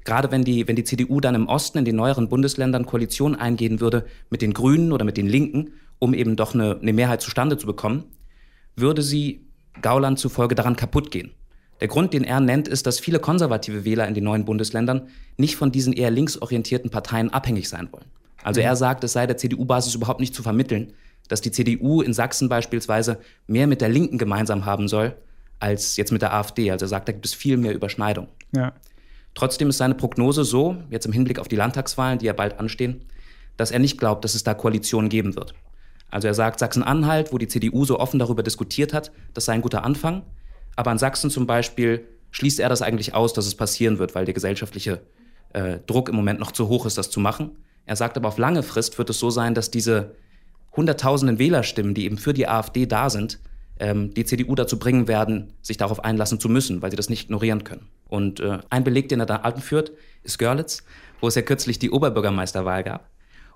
Gerade 0.04 0.32
wenn 0.32 0.44
die, 0.44 0.68
wenn 0.68 0.76
die 0.76 0.84
CDU 0.84 1.22
dann 1.22 1.36
im 1.36 1.48
Osten 1.48 1.78
in 1.78 1.86
den 1.86 1.96
neueren 1.96 2.28
Bundesländern 2.28 2.86
Koalition 2.86 3.36
eingehen 3.36 3.80
würde 3.80 4.06
mit 4.30 4.42
den 4.42 4.54
Grünen 4.54 4.92
oder 4.92 5.06
mit 5.06 5.16
den 5.16 5.28
Linken, 5.28 5.74
um 6.00 6.14
eben 6.14 6.36
doch 6.36 6.54
eine, 6.54 6.80
eine 6.82 6.92
Mehrheit 6.92 7.22
zustande 7.22 7.58
zu 7.58 7.66
bekommen, 7.66 8.04
würde 8.76 9.02
sie 9.02 9.46
Gauland 9.82 10.20
zufolge 10.20 10.56
daran 10.56 10.76
kaputt 10.76 11.12
gehen. 11.12 11.32
Der 11.84 11.90
Grund, 11.90 12.14
den 12.14 12.24
er 12.24 12.40
nennt, 12.40 12.70
ist, 12.70 12.88
dass 12.88 13.02
viele 13.02 13.20
konservative 13.20 13.84
Wähler 13.84 14.08
in 14.08 14.14
den 14.14 14.24
neuen 14.24 14.46
Bundesländern 14.46 15.10
nicht 15.36 15.58
von 15.58 15.70
diesen 15.70 15.92
eher 15.92 16.12
linksorientierten 16.12 16.90
Parteien 16.90 17.30
abhängig 17.34 17.68
sein 17.68 17.90
wollen. 17.92 18.06
Also 18.42 18.62
mhm. 18.62 18.68
er 18.68 18.78
sagt, 18.78 19.04
es 19.04 19.12
sei 19.12 19.28
der 19.28 19.36
CDU-Basis 19.36 19.94
überhaupt 19.94 20.22
nicht 20.22 20.34
zu 20.34 20.44
vermitteln, 20.44 20.94
dass 21.28 21.42
die 21.42 21.52
CDU 21.52 22.02
in 22.02 22.14
Sachsen 22.14 22.48
beispielsweise 22.48 23.20
mehr 23.48 23.68
mit 23.68 23.82
der 23.82 23.90
Linken 23.90 24.18
gemeinsam 24.18 24.66
haben 24.66 24.88
soll, 24.88 25.14
als 25.60 25.98
jetzt 25.98 26.14
mit 26.14 26.22
der 26.22 26.34
AfD. 26.34 26.72
Also 26.72 26.86
er 26.86 26.88
sagt, 26.88 27.10
da 27.10 27.12
gibt 27.12 27.26
es 27.26 27.34
viel 27.34 27.58
mehr 27.58 27.74
Überschneidung. 27.74 28.30
Ja. 28.56 28.72
Trotzdem 29.36 29.68
ist 29.68 29.78
seine 29.78 29.96
Prognose 29.96 30.46
so, 30.46 30.78
jetzt 30.90 31.06
im 31.06 31.12
Hinblick 31.12 31.38
auf 31.38 31.50
die 31.50 31.58
Landtagswahlen, 31.58 32.18
die 32.18 32.28
ja 32.28 32.34
bald 32.34 32.62
anstehen, 32.62 33.02
dass 33.58 33.72
er 33.72 33.80
nicht 33.80 33.98
glaubt, 33.98 34.24
dass 34.24 34.36
es 34.36 34.46
da 34.46 34.54
Koalitionen 34.54 35.10
geben 35.10 35.36
wird. 35.36 35.54
Also 36.10 36.30
er 36.30 36.34
sagt, 36.34 36.60
Sachsen-Anhalt, 36.60 37.34
wo 37.34 37.38
die 37.38 37.50
CDU 37.50 37.84
so 37.84 38.00
offen 38.00 38.20
darüber 38.20 38.42
diskutiert 38.42 38.94
hat, 38.94 39.12
das 39.34 39.44
sei 39.44 39.52
ein 39.52 39.62
guter 39.62 39.84
Anfang. 39.84 40.22
Aber 40.76 40.92
in 40.92 40.98
Sachsen 40.98 41.30
zum 41.30 41.48
Beispiel 41.48 42.08
schließt 42.32 42.60
er 42.60 42.70
das 42.70 42.82
eigentlich 42.82 43.14
aus, 43.14 43.34
dass 43.34 43.46
es 43.46 43.56
passieren 43.56 44.00
wird, 44.00 44.16
weil 44.16 44.26
der 44.26 44.34
gesellschaftliche 44.34 45.02
äh, 45.54 45.80
Druck 45.86 46.10
im 46.10 46.16
Moment 46.16 46.40
noch 46.40 46.52
zu 46.52 46.68
hoch 46.68 46.86
ist, 46.86 46.98
das 46.98 47.10
zu 47.10 47.20
machen. 47.20 47.52
Er 47.86 47.96
sagt 47.96 48.18
aber, 48.18 48.28
auf 48.28 48.38
lange 48.38 48.64
Frist 48.64 48.98
wird 48.98 49.10
es 49.10 49.20
so 49.20 49.30
sein, 49.30 49.54
dass 49.54 49.72
diese 49.72 50.16
hunderttausenden 50.76 51.40
Wählerstimmen, 51.40 51.94
die 51.94 52.06
eben 52.06 52.18
für 52.18 52.34
die 52.34 52.48
AfD 52.48 52.86
da 52.86 53.10
sind, 53.10 53.40
ähm, 53.80 54.14
die 54.14 54.26
CDU 54.26 54.56
dazu 54.56 54.80
bringen 54.80 55.08
werden, 55.08 55.54
sich 55.62 55.78
darauf 55.78 56.04
einlassen 56.04 56.40
zu 56.40 56.50
müssen, 56.50 56.82
weil 56.82 56.92
sie 56.92 56.98
das 56.98 57.10
nicht 57.10 57.26
ignorieren 57.26 57.64
können. 57.64 57.88
Und 58.08 58.40
äh, 58.40 58.60
ein 58.70 58.84
Beleg, 58.84 59.10
den 59.10 59.20
er 59.20 59.26
da 59.26 59.38
anführt, 59.38 59.92
ist 60.24 60.40
Görlitz, 60.40 60.84
wo 61.22 61.28
es 61.28 61.36
ja 61.36 61.42
kürzlich 61.42 61.80
die 61.80 61.92
Oberbürgermeisterwahl 61.92 62.84
gab. 62.84 63.10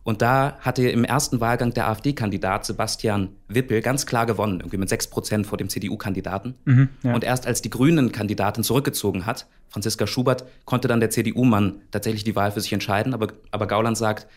Und 0.07 0.21
da 0.21 0.57
hatte 0.61 0.87
im 0.87 1.03
ersten 1.03 1.41
Wahlgang 1.41 1.73
der 1.73 1.89
AfD-Kandidat 1.89 2.65
Sebastian 2.65 3.27
Wippel 3.49 3.81
ganz 3.81 4.05
klar 4.05 4.25
gewonnen, 4.25 4.61
irgendwie 4.61 4.77
mit 4.77 4.87
sechs 4.87 5.05
Prozent 5.07 5.45
vor 5.45 5.57
dem 5.57 5.67
CDU-Kandidaten. 5.67 6.55
Mhm, 6.63 6.87
ja. 7.03 7.13
Und 7.13 7.25
erst 7.25 7.45
als 7.45 7.61
die 7.61 7.69
Grünen-Kandidatin 7.69 8.63
zurückgezogen 8.63 9.25
hat, 9.25 9.47
Franziska 9.67 10.07
Schubert, 10.07 10.45
konnte 10.63 10.87
dann 10.87 11.01
der 11.01 11.09
CDU-Mann 11.09 11.81
tatsächlich 11.91 12.23
die 12.23 12.37
Wahl 12.37 12.53
für 12.53 12.61
sich 12.61 12.71
entscheiden. 12.71 13.13
Aber, 13.13 13.27
aber 13.51 13.67
Gauland 13.67 13.97
sagt, 13.97 14.27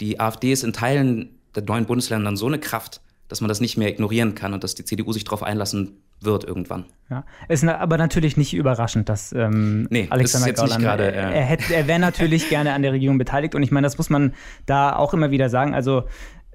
die 0.00 0.18
AfD 0.18 0.50
ist 0.50 0.64
in 0.64 0.72
Teilen 0.72 1.38
der 1.54 1.62
neuen 1.62 1.86
Bundesländern 1.86 2.36
so 2.36 2.48
eine 2.48 2.58
Kraft, 2.58 3.00
dass 3.28 3.40
man 3.40 3.46
das 3.46 3.60
nicht 3.60 3.76
mehr 3.76 3.88
ignorieren 3.88 4.34
kann 4.34 4.52
und 4.52 4.64
dass 4.64 4.74
die 4.74 4.84
CDU 4.84 5.12
sich 5.12 5.22
darauf 5.22 5.44
einlassen 5.44 6.02
wird 6.20 6.44
irgendwann. 6.44 6.84
Ja, 7.08 7.24
ist 7.48 7.64
aber 7.66 7.98
natürlich 7.98 8.36
nicht 8.36 8.54
überraschend, 8.54 9.08
dass 9.08 9.32
ähm, 9.32 9.88
nee, 9.90 10.06
Alexander 10.10 10.52
das 10.52 10.60
Gauland, 10.60 10.82
grade, 10.82 11.12
äh, 11.12 11.16
er, 11.16 11.44
hätte, 11.44 11.74
er 11.74 11.88
wäre 11.88 11.98
natürlich 11.98 12.48
gerne 12.50 12.72
an 12.72 12.82
der 12.82 12.92
Regierung 12.92 13.18
beteiligt 13.18 13.54
und 13.54 13.62
ich 13.62 13.72
meine, 13.72 13.86
das 13.86 13.98
muss 13.98 14.10
man 14.10 14.32
da 14.66 14.94
auch 14.94 15.12
immer 15.12 15.32
wieder 15.32 15.48
sagen. 15.48 15.74
Also 15.74 16.04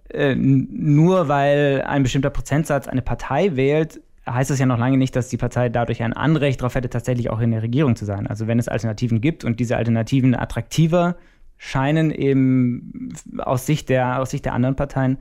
äh, 0.09 0.33
nur 0.35 1.27
weil 1.27 1.83
ein 1.85 2.03
bestimmter 2.03 2.29
Prozentsatz 2.29 2.87
eine 2.87 3.01
Partei 3.01 3.55
wählt, 3.55 3.99
heißt 4.27 4.49
das 4.49 4.59
ja 4.59 4.65
noch 4.65 4.79
lange 4.79 4.97
nicht, 4.97 5.15
dass 5.15 5.29
die 5.29 5.37
Partei 5.37 5.69
dadurch 5.69 6.01
ein 6.01 6.13
Anrecht 6.13 6.61
darauf 6.61 6.75
hätte, 6.75 6.89
tatsächlich 6.89 7.29
auch 7.29 7.39
in 7.39 7.51
der 7.51 7.61
Regierung 7.61 7.95
zu 7.95 8.05
sein. 8.05 8.27
Also 8.27 8.47
wenn 8.47 8.57
es 8.57 8.67
Alternativen 8.67 9.21
gibt 9.21 9.43
und 9.43 9.59
diese 9.59 9.77
Alternativen 9.77 10.35
attraktiver 10.35 11.17
scheinen 11.57 12.11
eben 12.11 13.13
aus 13.37 13.65
Sicht 13.65 13.89
der, 13.89 14.21
aus 14.21 14.31
Sicht 14.31 14.45
der 14.45 14.53
anderen 14.53 14.75
Parteien, 14.75 15.17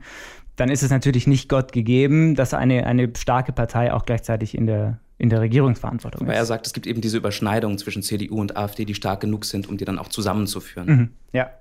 dann 0.55 0.69
ist 0.69 0.83
es 0.83 0.89
natürlich 0.89 1.27
nicht 1.27 1.49
Gott 1.49 1.71
gegeben, 1.71 2.35
dass 2.35 2.53
eine, 2.53 2.85
eine 2.85 3.11
starke 3.17 3.51
Partei 3.51 3.93
auch 3.93 4.05
gleichzeitig 4.05 4.57
in 4.57 4.65
der 4.67 4.99
in 5.17 5.29
der 5.29 5.39
Regierungsverantwortung 5.39 6.27
Weil 6.27 6.33
ist. 6.33 6.39
er 6.39 6.45
sagt, 6.45 6.67
es 6.67 6.73
gibt 6.73 6.87
eben 6.87 6.99
diese 6.99 7.17
Überschneidungen 7.17 7.77
zwischen 7.77 8.03
CDU 8.03 8.41
und 8.41 8.57
AfD, 8.57 8.83
die 8.83 8.95
stark 8.95 9.21
genug 9.21 9.45
sind, 9.45 9.69
um 9.69 9.77
die 9.77 9.85
dann 9.85 9.97
auch 9.97 10.09
zusammenzuführen. 10.09 10.87
Mhm. 10.87 11.09
Ja. 11.31 11.51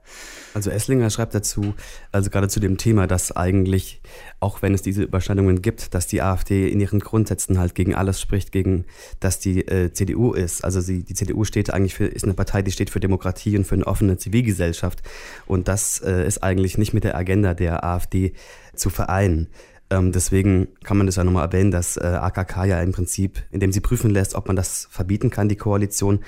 Also 0.54 0.70
Esslinger 0.70 1.08
schreibt 1.10 1.34
dazu, 1.34 1.74
also 2.10 2.30
gerade 2.30 2.48
zu 2.48 2.58
dem 2.58 2.78
Thema, 2.78 3.06
dass 3.06 3.30
eigentlich, 3.36 4.00
auch 4.40 4.60
wenn 4.62 4.74
es 4.74 4.82
diese 4.82 5.04
Überschneidungen 5.04 5.62
gibt, 5.62 5.94
dass 5.94 6.08
die 6.08 6.20
AfD 6.20 6.68
in 6.68 6.80
ihren 6.80 6.98
Grundsätzen 6.98 7.58
halt 7.58 7.76
gegen 7.76 7.94
alles 7.94 8.20
spricht, 8.20 8.50
gegen, 8.50 8.86
dass 9.20 9.38
die 9.38 9.66
äh, 9.66 9.92
CDU 9.92 10.32
ist. 10.32 10.64
Also 10.64 10.80
sie, 10.80 11.04
die 11.04 11.14
CDU 11.14 11.44
steht 11.44 11.72
eigentlich 11.72 11.94
für, 11.94 12.06
ist 12.06 12.24
eine 12.24 12.34
Partei, 12.34 12.62
die 12.62 12.72
steht 12.72 12.90
für 12.90 13.00
Demokratie 13.00 13.56
und 13.56 13.66
für 13.66 13.76
eine 13.76 13.86
offene 13.86 14.16
Zivilgesellschaft. 14.16 15.02
Und 15.46 15.68
das 15.68 16.00
äh, 16.00 16.26
ist 16.26 16.42
eigentlich 16.42 16.76
nicht 16.76 16.92
mit 16.92 17.04
der 17.04 17.16
Agenda 17.16 17.54
der 17.54 17.84
AfD 17.84 18.32
zu 18.76 18.90
vereinen. 18.90 19.48
Ähm, 19.90 20.12
deswegen 20.12 20.68
kann 20.82 20.96
man 20.96 21.06
das 21.06 21.16
ja 21.16 21.24
nochmal 21.24 21.46
erwähnen, 21.46 21.70
dass 21.70 21.96
äh, 21.96 22.04
AKK 22.04 22.64
ja 22.64 22.80
im 22.80 22.92
Prinzip, 22.92 23.42
indem 23.50 23.72
sie 23.72 23.80
prüfen 23.80 24.10
lässt, 24.10 24.34
ob 24.34 24.46
man 24.46 24.56
das 24.56 24.88
verbieten 24.90 25.30
kann, 25.30 25.48
die 25.48 25.56
Koalition, 25.56 26.20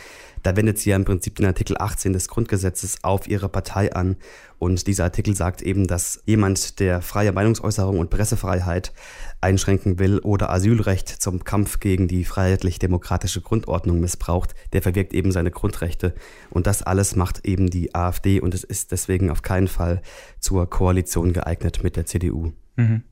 da 0.47 0.55
wendet 0.55 0.79
sie 0.79 0.91
ja 0.91 0.97
im 0.97 1.05
Prinzip 1.05 1.35
den 1.35 1.47
Artikel 1.47 1.77
18 1.77 2.13
des 2.13 2.29
Grundgesetzes 2.29 3.03
auf 3.03 3.27
ihre 3.27 3.49
Partei 3.49 3.93
an. 3.93 4.15
Und 4.61 4.87
dieser 4.87 5.03
Artikel 5.03 5.35
sagt 5.35 5.61
eben, 5.61 5.89
dass 5.89 6.23
jemand, 6.25 6.79
der 6.79 7.03
freie 7.03 7.33
Meinungsäußerung 7.33 7.99
und 7.99 8.11
Pressefreiheit 8.11 8.93
einschränken 9.41 9.99
will 9.99 10.21
oder 10.21 10.51
Asylrecht 10.51 11.09
zum 11.09 11.43
Kampf 11.43 11.81
gegen 11.81 12.07
die 12.07 12.25
freiheitlich-demokratische 12.25 13.41
Grundordnung 13.41 13.99
missbraucht, 13.99 14.55
der 14.73 14.83
verwirkt 14.83 15.15
eben 15.15 15.33
seine 15.33 15.51
Grundrechte. 15.51 16.15
Und 16.49 16.69
das 16.69 16.85
alles 16.85 17.17
macht 17.17 17.45
eben 17.45 17.69
die 17.69 17.97
AfD 17.97 18.39
und 18.39 18.55
es 18.55 18.63
ist 18.63 18.93
deswegen 18.93 19.31
auf 19.31 19.43
keinen 19.43 19.67
Fall 19.67 20.01
zur 20.39 20.71
Koalition 20.71 21.33
geeignet 21.33 21.83
mit 21.83 21.97
der 21.97 22.07
CDU. 22.07 22.53
Mhm. 22.77 23.03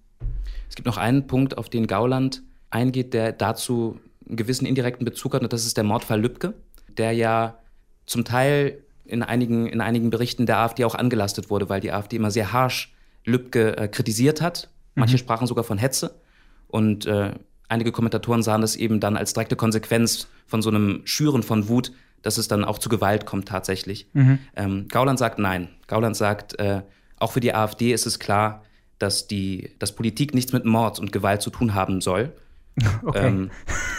Es 0.69 0.77
gibt 0.77 0.87
noch 0.87 0.99
einen 0.99 1.27
Punkt, 1.27 1.59
auf 1.59 1.69
den 1.69 1.89
Gauland 1.89 2.45
eingeht, 2.71 3.13
der 3.13 3.33
dazu 3.33 3.99
einen 4.25 4.37
gewissen 4.37 4.67
indirekten 4.67 5.05
Bezug 5.05 5.35
hat, 5.35 5.43
und 5.43 5.53
das 5.53 5.67
ist 5.67 5.77
der 5.77 5.85
Mordfall 5.85 6.21
Lübcke, 6.21 6.55
der 6.99 7.13
ja 7.13 7.59
zum 8.07 8.25
Teil 8.25 8.83
in 9.05 9.23
einigen, 9.23 9.67
in 9.67 9.81
einigen 9.81 10.11
Berichten 10.11 10.47
der 10.47 10.59
AfD 10.59 10.85
auch 10.85 10.95
angelastet 10.95 11.51
wurde, 11.51 11.69
weil 11.69 11.81
die 11.81 11.93
AfD 11.93 12.17
immer 12.17 12.31
sehr 12.31 12.53
harsch 12.53 12.95
Lübcke 13.25 13.77
äh, 13.77 13.89
kritisiert 13.89 14.41
hat. 14.41 14.71
Manche 14.95 15.15
mhm. 15.15 15.19
sprachen 15.19 15.47
sogar 15.47 15.65
von 15.65 15.79
Hetze. 15.79 16.21
Und 16.69 17.07
äh, 17.07 17.33
einige 17.69 17.93
Kommentatoren 17.93 18.43
sahen 18.43 18.61
das 18.61 18.77
eben 18.77 19.01
dann 19.01 19.17
als 19.17 19.33
direkte 19.33 19.57
Konsequenz 19.57 20.29
von 20.47 20.63
so 20.63 20.71
einem 20.71 21.03
Schüren 21.05 21.43
von 21.43 21.69
Wut, 21.69 21.93
dass 22.23 22.39
es 22.39 22.49
dann 22.49 22.65
auch 22.65 22.79
zu 22.79 22.89
Gewalt 22.89 23.27
kommt 23.27 23.49
tatsächlich. 23.49 24.09
Mhm. 24.13 24.39
Ähm, 24.57 24.89
Gauland 24.89 25.19
sagt 25.19 25.39
nein. 25.39 25.69
Gauland 25.87 26.17
sagt, 26.17 26.59
äh, 26.59 26.83
auch 27.19 27.33
für 27.33 27.41
die 27.41 27.55
AfD 27.55 27.93
ist 27.93 28.07
es 28.07 28.19
klar, 28.19 28.63
dass, 28.99 29.27
die, 29.27 29.71
dass 29.79 29.95
Politik 29.95 30.35
nichts 30.35 30.53
mit 30.53 30.65
Mord 30.65 30.99
und 30.99 31.13
Gewalt 31.13 31.43
zu 31.43 31.51
tun 31.51 31.75
haben 31.75 32.01
soll. 32.01 32.33
Okay. 33.05 33.29
Ähm, 33.29 33.51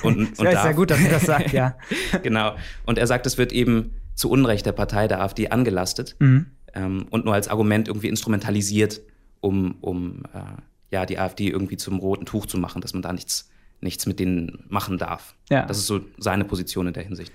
und, 0.04 0.18
und 0.40 0.46
ja, 0.46 0.52
ist 0.52 0.66
ja 0.66 0.72
gut, 0.74 0.92
dass 0.92 1.00
er 1.00 1.10
das 1.10 1.26
sagt, 1.26 1.54
ja. 1.54 1.78
genau. 2.24 2.56
Und 2.86 2.98
er 2.98 3.08
sagt, 3.08 3.26
es 3.26 3.38
wird 3.38 3.52
eben 3.52 3.92
zu 4.16 4.30
Unrecht 4.30 4.66
der 4.66 4.72
Partei 4.72 5.08
der 5.08 5.22
AfD 5.22 5.50
angelastet 5.50 6.16
mhm. 6.20 6.48
ähm, 6.74 7.06
und 7.10 7.26
nur 7.26 7.34
als 7.34 7.48
Argument 7.48 7.88
irgendwie 7.88 8.10
instrumentalisiert, 8.10 9.02
um, 9.42 9.76
um 9.82 10.24
äh, 10.34 10.40
ja, 10.92 11.06
die 11.06 11.20
AfD 11.20 11.50
irgendwie 11.50 11.78
zum 11.78 12.00
roten 12.00 12.26
Tuch 12.26 12.46
zu 12.46 12.58
machen, 12.58 12.82
dass 12.82 12.94
man 12.94 13.02
da 13.02 13.14
nichts, 13.14 13.50
nichts 13.82 14.06
mit 14.06 14.20
denen 14.20 14.66
machen 14.68 14.98
darf. 14.98 15.36
Ja. 15.50 15.66
Das 15.66 15.78
ist 15.78 15.88
so 15.88 16.02
seine 16.18 16.46
Position 16.46 16.88
in 16.88 16.94
der 16.94 17.04
Hinsicht. 17.04 17.32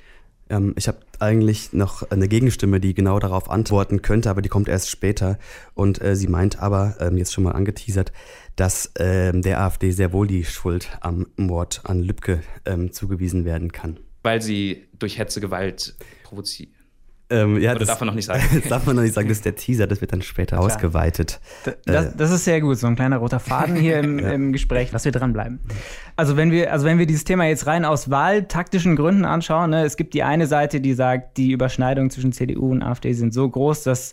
Ähm, 0.50 0.74
ich 0.76 0.88
habe 0.88 0.98
eigentlich 1.20 1.72
noch 1.72 2.10
eine 2.10 2.28
Gegenstimme, 2.28 2.80
die 2.80 2.92
genau 2.92 3.18
darauf 3.18 3.50
antworten 3.50 4.02
könnte, 4.02 4.28
aber 4.28 4.42
die 4.42 4.48
kommt 4.48 4.68
erst 4.68 4.90
später. 4.90 5.38
Und 5.74 6.02
äh, 6.02 6.16
sie 6.16 6.26
meint 6.26 6.60
aber, 6.60 6.96
ähm, 7.00 7.16
jetzt 7.16 7.32
schon 7.32 7.44
mal 7.44 7.52
angeteasert, 7.52 8.12
dass 8.60 8.92
ähm, 8.98 9.40
der 9.40 9.62
AfD 9.62 9.90
sehr 9.90 10.12
wohl 10.12 10.26
die 10.26 10.44
Schuld 10.44 10.90
am 11.00 11.26
Mord 11.36 11.80
an 11.84 12.02
Lübcke 12.02 12.42
ähm, 12.66 12.92
zugewiesen 12.92 13.46
werden 13.46 13.72
kann. 13.72 13.98
Weil 14.22 14.42
sie 14.42 14.88
durch 14.98 15.18
Hetze 15.18 15.40
Gewalt 15.40 15.96
provoziert. 16.24 16.68
Ähm, 17.30 17.58
ja, 17.58 17.74
das 17.74 17.88
darf 17.88 18.00
man 18.00 18.08
noch 18.08 18.14
nicht 18.14 18.26
sagen. 18.26 18.42
das 18.54 18.68
darf 18.68 18.84
man 18.84 18.96
noch 18.96 19.02
nicht 19.02 19.14
sagen, 19.14 19.28
das 19.28 19.38
ist 19.38 19.46
der 19.46 19.54
Teaser, 19.54 19.86
das 19.86 20.02
wird 20.02 20.12
dann 20.12 20.20
später 20.20 20.56
Klar. 20.56 20.66
ausgeweitet. 20.66 21.40
Das, 21.64 22.06
äh, 22.06 22.12
das, 22.14 22.30
ist 22.32 22.44
sehr 22.44 22.60
gut, 22.60 22.76
so 22.76 22.86
ein 22.86 22.96
kleiner 22.96 23.16
roter 23.16 23.40
Faden 23.40 23.76
hier 23.76 23.98
im, 24.00 24.18
ja. 24.18 24.32
im 24.32 24.52
Gespräch, 24.52 24.90
dass 24.90 25.06
wir 25.06 25.12
dranbleiben. 25.12 25.60
Also 26.16 26.36
wenn 26.36 26.50
wir, 26.50 26.70
also 26.70 26.84
wenn 26.84 26.98
wir 26.98 27.06
dieses 27.06 27.24
Thema 27.24 27.46
jetzt 27.46 27.66
rein 27.66 27.86
aus 27.86 28.10
wahltaktischen 28.10 28.94
Gründen 28.94 29.24
anschauen, 29.24 29.70
ne, 29.70 29.84
es 29.84 29.96
gibt 29.96 30.12
die 30.12 30.22
eine 30.22 30.46
Seite, 30.46 30.82
die 30.82 30.92
sagt, 30.92 31.38
die 31.38 31.52
Überschneidungen 31.52 32.10
zwischen 32.10 32.32
CDU 32.32 32.72
und 32.72 32.82
AfD 32.82 33.12
sind 33.14 33.32
so 33.32 33.48
groß, 33.48 33.84
dass 33.84 34.12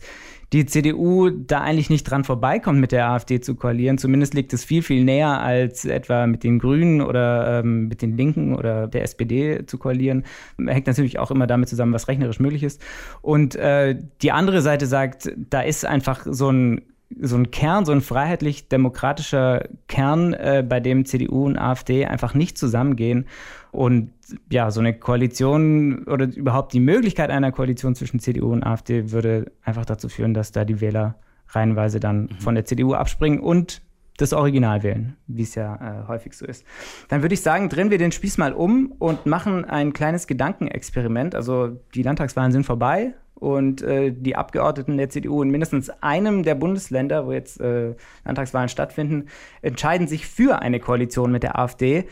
die 0.54 0.66
CDU 0.66 1.30
da 1.30 1.62
eigentlich 1.62 1.90
nicht 1.90 2.04
dran 2.04 2.24
vorbeikommt, 2.24 2.80
mit 2.80 2.94
der 2.94 3.10
AfD 3.10 3.42
zu 3.42 3.56
koalieren. 3.56 3.98
Zumindest 3.98 4.34
liegt 4.34 4.54
es 4.54 4.64
viel, 4.64 4.82
viel 4.82 5.04
näher, 5.04 5.42
als 5.42 5.84
etwa 5.84 6.26
mit 6.26 6.44
den 6.44 6.60
Grünen 6.60 7.02
oder 7.02 7.60
ähm, 7.60 7.88
mit 7.90 8.02
den 8.02 8.16
Linken 8.16 8.56
oder 8.56 8.88
der 8.88 9.04
SPD 9.04 9.66
zu 9.66 9.78
koalieren. 9.78 10.24
Hängt 10.58 10.88
natürlich 10.88 11.20
auch 11.20 11.32
immer 11.32 11.48
damit 11.48 11.68
zusammen, 11.68 11.94
was 11.94 12.08
rechnerisch 12.08 12.40
möglich 12.40 12.64
ist. 12.64 12.82
Und 13.22 13.56
äh, 13.56 14.00
die 14.22 14.32
andere 14.32 14.62
Seite 14.62 14.86
sagt, 14.86 15.32
da 15.36 15.62
ist 15.62 15.86
einfach 15.86 16.26
so 16.30 16.50
ein 16.50 16.82
so 17.22 17.38
ein 17.38 17.52
Kern, 17.52 17.86
so 17.86 17.92
ein 17.92 18.02
freiheitlich-demokratischer 18.02 19.68
Kern, 19.88 20.34
äh, 20.34 20.64
bei 20.68 20.80
dem 20.80 21.06
CDU 21.06 21.46
und 21.46 21.58
AfD 21.58 22.06
einfach 22.06 22.34
nicht 22.34 22.58
zusammengehen. 22.58 23.26
Und 23.72 24.12
ja, 24.52 24.72
so 24.72 24.80
eine 24.80 24.94
Koalition 24.94 26.04
oder 26.06 26.26
überhaupt 26.26 26.74
die 26.74 26.80
Möglichkeit 26.80 27.30
einer 27.30 27.52
Koalition 27.52 27.96
zwischen 27.96 28.20
CDU 28.20 28.52
und 28.52 28.64
AfD 28.64 29.12
würde 29.12 29.52
einfach 29.64 29.86
dazu 29.86 30.10
führen, 30.10 30.34
dass 30.34 30.52
da 30.52 30.66
die 30.66 30.82
Wähler 30.82 31.16
reihenweise 31.50 32.00
dann 32.00 32.24
mhm. 32.24 32.40
von 32.40 32.56
der 32.56 32.66
CDU 32.66 32.94
abspringen 32.94 33.40
und 33.40 33.82
das 34.18 34.34
Original 34.34 34.82
wählen, 34.82 35.16
wie 35.28 35.44
es 35.44 35.54
ja 35.56 35.76
äh, 35.76 36.08
häufig 36.08 36.34
so 36.34 36.46
ist. 36.46 36.66
Dann 37.08 37.22
würde 37.22 37.36
ich 37.36 37.42
sagen, 37.42 37.70
drehen 37.70 37.92
wir 37.92 38.00
den 38.00 38.12
Spieß 38.12 38.40
mal 38.40 38.52
um 38.52 38.92
und 38.98 39.28
machen 39.28 39.64
ein 39.64 39.94
kleines 39.94 40.26
Gedankenexperiment. 40.26 41.36
Also 41.36 41.78
die 41.94 42.02
Landtagswahlen 42.02 42.52
sind 42.52 42.66
vorbei 42.66 43.14
und 43.40 43.82
äh, 43.82 44.12
die 44.12 44.36
Abgeordneten 44.36 44.98
der 44.98 45.10
CDU 45.10 45.42
in 45.44 45.50
mindestens 45.50 45.90
einem 46.02 46.44
der 46.44 46.56
Bundesländer, 46.56 47.26
wo 47.26 47.32
jetzt 47.32 47.60
äh, 47.62 47.94
Landtagswahlen 48.26 48.70
stattfinden, 48.70 49.28
entscheiden 49.62 50.08
sich 50.08 50.26
für 50.28 50.62
eine 50.62 50.80
Koalition 50.80 51.32
mit 51.32 51.44
der 51.44 51.60
AfD. 51.60 52.06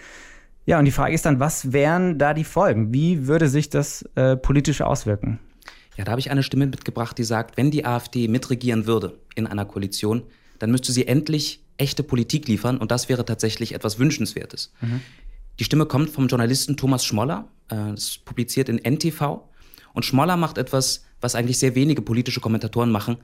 Ja, 0.65 0.79
und 0.79 0.85
die 0.85 0.91
Frage 0.91 1.13
ist 1.13 1.25
dann, 1.25 1.39
was 1.39 1.73
wären 1.73 2.17
da 2.17 2.33
die 2.33 2.43
Folgen? 2.43 2.93
Wie 2.93 3.27
würde 3.27 3.47
sich 3.49 3.69
das 3.69 4.03
äh, 4.15 4.35
politisch 4.35 4.81
auswirken? 4.81 5.39
Ja, 5.97 6.03
da 6.03 6.11
habe 6.11 6.19
ich 6.19 6.31
eine 6.31 6.43
Stimme 6.43 6.67
mitgebracht, 6.67 7.17
die 7.17 7.23
sagt, 7.23 7.57
wenn 7.57 7.71
die 7.71 7.85
AfD 7.85 8.27
mitregieren 8.27 8.85
würde 8.85 9.17
in 9.35 9.47
einer 9.47 9.65
Koalition, 9.65 10.23
dann 10.59 10.71
müsste 10.71 10.91
sie 10.91 11.07
endlich 11.07 11.61
echte 11.77 12.03
Politik 12.03 12.47
liefern 12.47 12.77
und 12.77 12.91
das 12.91 13.09
wäre 13.09 13.25
tatsächlich 13.25 13.73
etwas 13.73 13.99
Wünschenswertes. 13.99 14.73
Mhm. 14.81 15.01
Die 15.59 15.63
Stimme 15.63 15.85
kommt 15.85 16.09
vom 16.09 16.27
Journalisten 16.27 16.75
Thomas 16.75 17.05
Schmoller, 17.05 17.47
äh, 17.71 17.93
ist 17.93 18.25
publiziert 18.25 18.69
in 18.69 18.77
NTV. 18.77 19.41
Und 19.95 20.05
Schmoller 20.05 20.37
macht 20.37 20.59
etwas, 20.59 21.03
was 21.19 21.33
eigentlich 21.33 21.57
sehr 21.57 21.73
wenige 21.73 22.03
politische 22.03 22.41
Kommentatoren 22.41 22.91
machen 22.91 23.17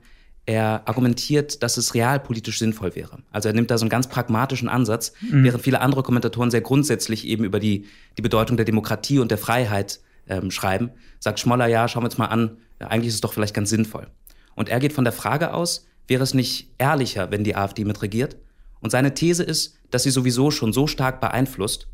er 0.46 0.82
argumentiert, 0.86 1.62
dass 1.62 1.76
es 1.76 1.94
realpolitisch 1.94 2.58
sinnvoll 2.58 2.96
wäre. 2.96 3.18
Also 3.30 3.48
er 3.48 3.54
nimmt 3.54 3.70
da 3.70 3.78
so 3.78 3.84
einen 3.84 3.90
ganz 3.90 4.08
pragmatischen 4.08 4.68
Ansatz, 4.68 5.12
mhm. 5.20 5.44
während 5.44 5.62
viele 5.62 5.80
andere 5.80 6.02
Kommentatoren 6.02 6.50
sehr 6.50 6.60
grundsätzlich 6.60 7.26
eben 7.26 7.44
über 7.44 7.60
die, 7.60 7.86
die 8.18 8.22
Bedeutung 8.22 8.56
der 8.56 8.66
Demokratie 8.66 9.20
und 9.20 9.30
der 9.30 9.38
Freiheit 9.38 10.00
ähm, 10.28 10.50
schreiben, 10.50 10.90
sagt 11.20 11.38
Schmoller, 11.38 11.66
ja, 11.66 11.86
schauen 11.86 12.02
wir 12.02 12.06
uns 12.06 12.18
mal 12.18 12.26
an, 12.26 12.56
ja, 12.80 12.88
eigentlich 12.88 13.08
ist 13.08 13.14
es 13.14 13.20
doch 13.20 13.32
vielleicht 13.32 13.54
ganz 13.54 13.70
sinnvoll. 13.70 14.08
Und 14.54 14.68
er 14.68 14.80
geht 14.80 14.92
von 14.92 15.04
der 15.04 15.12
Frage 15.12 15.54
aus, 15.54 15.86
wäre 16.08 16.24
es 16.24 16.34
nicht 16.34 16.70
ehrlicher, 16.78 17.30
wenn 17.30 17.44
die 17.44 17.54
AfD 17.54 17.84
mitregiert? 17.84 18.36
Und 18.80 18.90
seine 18.90 19.14
These 19.14 19.44
ist, 19.44 19.78
dass 19.90 20.02
sie 20.02 20.10
sowieso 20.10 20.50
schon 20.50 20.72
so 20.72 20.88
stark 20.88 21.20
beeinflusst 21.20 21.86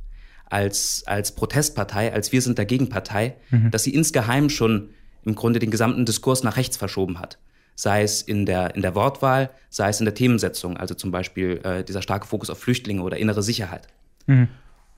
als, 0.51 1.03
als 1.07 1.35
Protestpartei, 1.35 2.13
als 2.13 2.33
Wir 2.33 2.43
sind 2.43 2.59
dagegen 2.59 2.89
Partei, 2.89 3.37
mhm. 3.51 3.71
dass 3.71 3.85
sie 3.85 3.95
insgeheim 3.95 4.51
schon 4.51 4.91
im 5.25 5.35
Grunde 5.35 5.59
den 5.59 5.71
gesamten 5.71 6.07
Diskurs 6.07 6.43
nach 6.43 6.57
rechts 6.57 6.77
verschoben 6.77 7.19
hat 7.19 7.39
sei 7.79 8.03
es 8.03 8.23
in 8.23 8.45
der, 8.45 8.75
in 8.75 8.83
der 8.83 8.97
Wortwahl, 8.97 9.51
sei 9.71 9.89
es 9.89 10.01
in 10.01 10.05
der 10.05 10.15
Themensetzung, 10.15 10.77
also 10.77 10.95
zum 10.95 11.13
Beispiel 11.13 11.61
äh, 11.63 11.85
dieser 11.85 12.03
starke 12.03 12.27
Fokus 12.27 12.51
auf 12.51 12.59
Flüchtlinge 12.59 13.03
oder 13.03 13.19
innere 13.19 13.41
Sicherheit. 13.41 13.87
Mhm. 14.27 14.49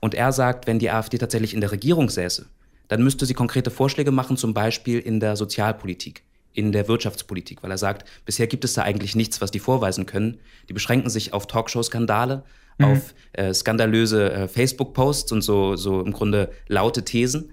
Und 0.00 0.14
er 0.14 0.33
sagt, 0.33 0.66
wenn 0.66 0.78
die 0.78 0.90
AfD 0.90 1.19
tatsächlich 1.19 1.52
in 1.52 1.61
der 1.61 1.73
Regierung 1.73 2.09
säße, 2.09 2.47
dann 2.88 3.04
müsste 3.04 3.26
sie 3.26 3.35
konkrete 3.35 3.71
Vorschläge 3.71 4.12
machen, 4.12 4.38
zum 4.38 4.54
Beispiel 4.54 4.99
in 4.99 5.21
der 5.21 5.37
Sozialpolitik, 5.37 6.23
in 6.54 6.73
der 6.73 6.88
Wirtschaftspolitik, 6.88 7.62
weil 7.62 7.71
er 7.71 7.76
sagt, 7.76 8.09
bisher 8.25 8.47
gibt 8.47 8.64
es 8.64 8.73
da 8.73 8.83
eigentlich 8.83 9.14
nichts, 9.14 9.42
was 9.42 9.50
die 9.50 9.61
vorweisen 9.61 10.07
können. 10.07 10.38
Die 10.71 10.73
beschränken 10.73 11.11
sich 11.11 11.35
auf 11.35 11.47
Talkshow-Skandale, 11.47 12.45
mhm. 12.79 12.85
auf 12.85 13.15
äh, 13.33 13.55
skandalöse 13.55 14.33
äh, 14.33 14.49
Facebook-Posts 14.49 15.33
und 15.33 15.43
so, 15.43 15.77
so 15.77 16.00
im 16.00 16.12
Grunde 16.12 16.50
laute 16.69 17.05
Thesen. 17.05 17.53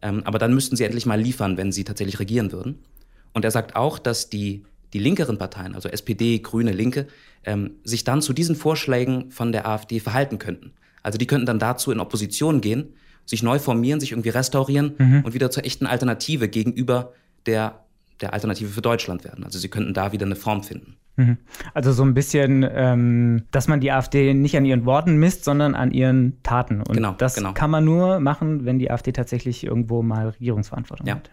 Ähm, 0.00 0.22
aber 0.24 0.38
dann 0.38 0.54
müssten 0.54 0.76
sie 0.76 0.84
endlich 0.84 1.06
mal 1.06 1.20
liefern, 1.20 1.56
wenn 1.56 1.72
sie 1.72 1.84
tatsächlich 1.84 2.20
regieren 2.20 2.52
würden. 2.52 2.78
Und 3.32 3.44
er 3.44 3.50
sagt 3.50 3.76
auch, 3.76 3.98
dass 3.98 4.30
die, 4.30 4.64
die 4.92 4.98
linkeren 4.98 5.38
Parteien, 5.38 5.74
also 5.74 5.88
SPD, 5.88 6.38
Grüne, 6.38 6.72
Linke, 6.72 7.06
ähm, 7.44 7.72
sich 7.84 8.04
dann 8.04 8.22
zu 8.22 8.32
diesen 8.32 8.56
Vorschlägen 8.56 9.30
von 9.30 9.52
der 9.52 9.66
AfD 9.66 10.00
verhalten 10.00 10.38
könnten. 10.38 10.72
Also 11.02 11.18
die 11.18 11.26
könnten 11.26 11.46
dann 11.46 11.58
dazu 11.58 11.92
in 11.92 12.00
Opposition 12.00 12.60
gehen, 12.60 12.94
sich 13.24 13.42
neu 13.42 13.58
formieren, 13.58 14.00
sich 14.00 14.12
irgendwie 14.12 14.30
restaurieren 14.30 14.94
mhm. 14.98 15.22
und 15.24 15.34
wieder 15.34 15.50
zur 15.50 15.64
echten 15.64 15.86
Alternative 15.86 16.48
gegenüber 16.48 17.12
der, 17.46 17.84
der 18.20 18.32
Alternative 18.32 18.70
für 18.70 18.82
Deutschland 18.82 19.24
werden. 19.24 19.44
Also 19.44 19.58
sie 19.58 19.68
könnten 19.68 19.94
da 19.94 20.12
wieder 20.12 20.26
eine 20.26 20.36
Form 20.36 20.62
finden. 20.62 20.96
Mhm. 21.18 21.36
Also 21.74 21.92
so 21.92 22.04
ein 22.04 22.14
bisschen, 22.14 22.64
ähm, 22.70 23.42
dass 23.50 23.66
man 23.68 23.80
die 23.80 23.90
AfD 23.92 24.32
nicht 24.34 24.56
an 24.56 24.64
ihren 24.64 24.86
Worten 24.86 25.16
misst, 25.16 25.44
sondern 25.44 25.74
an 25.74 25.90
ihren 25.90 26.40
Taten. 26.44 26.80
Und 26.80 26.94
Genau, 26.94 27.12
das 27.18 27.34
genau. 27.34 27.52
kann 27.52 27.70
man 27.70 27.84
nur 27.84 28.20
machen, 28.20 28.64
wenn 28.64 28.78
die 28.78 28.90
AfD 28.90 29.12
tatsächlich 29.12 29.64
irgendwo 29.64 30.02
mal 30.02 30.28
Regierungsverantwortung 30.28 31.06
Ja. 31.06 31.16
hat. 31.16 31.30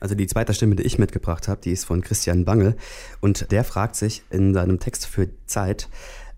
Also 0.00 0.14
die 0.16 0.26
zweite 0.26 0.52
Stimme, 0.54 0.74
die 0.74 0.82
ich 0.82 0.98
mitgebracht 0.98 1.46
habe, 1.46 1.60
die 1.62 1.70
ist 1.70 1.84
von 1.84 2.00
Christian 2.00 2.44
Bangel 2.44 2.74
und 3.20 3.52
der 3.52 3.62
fragt 3.62 3.94
sich 3.94 4.22
in 4.30 4.52
seinem 4.54 4.80
Text 4.80 5.06
für 5.06 5.28
Zeit, 5.46 5.88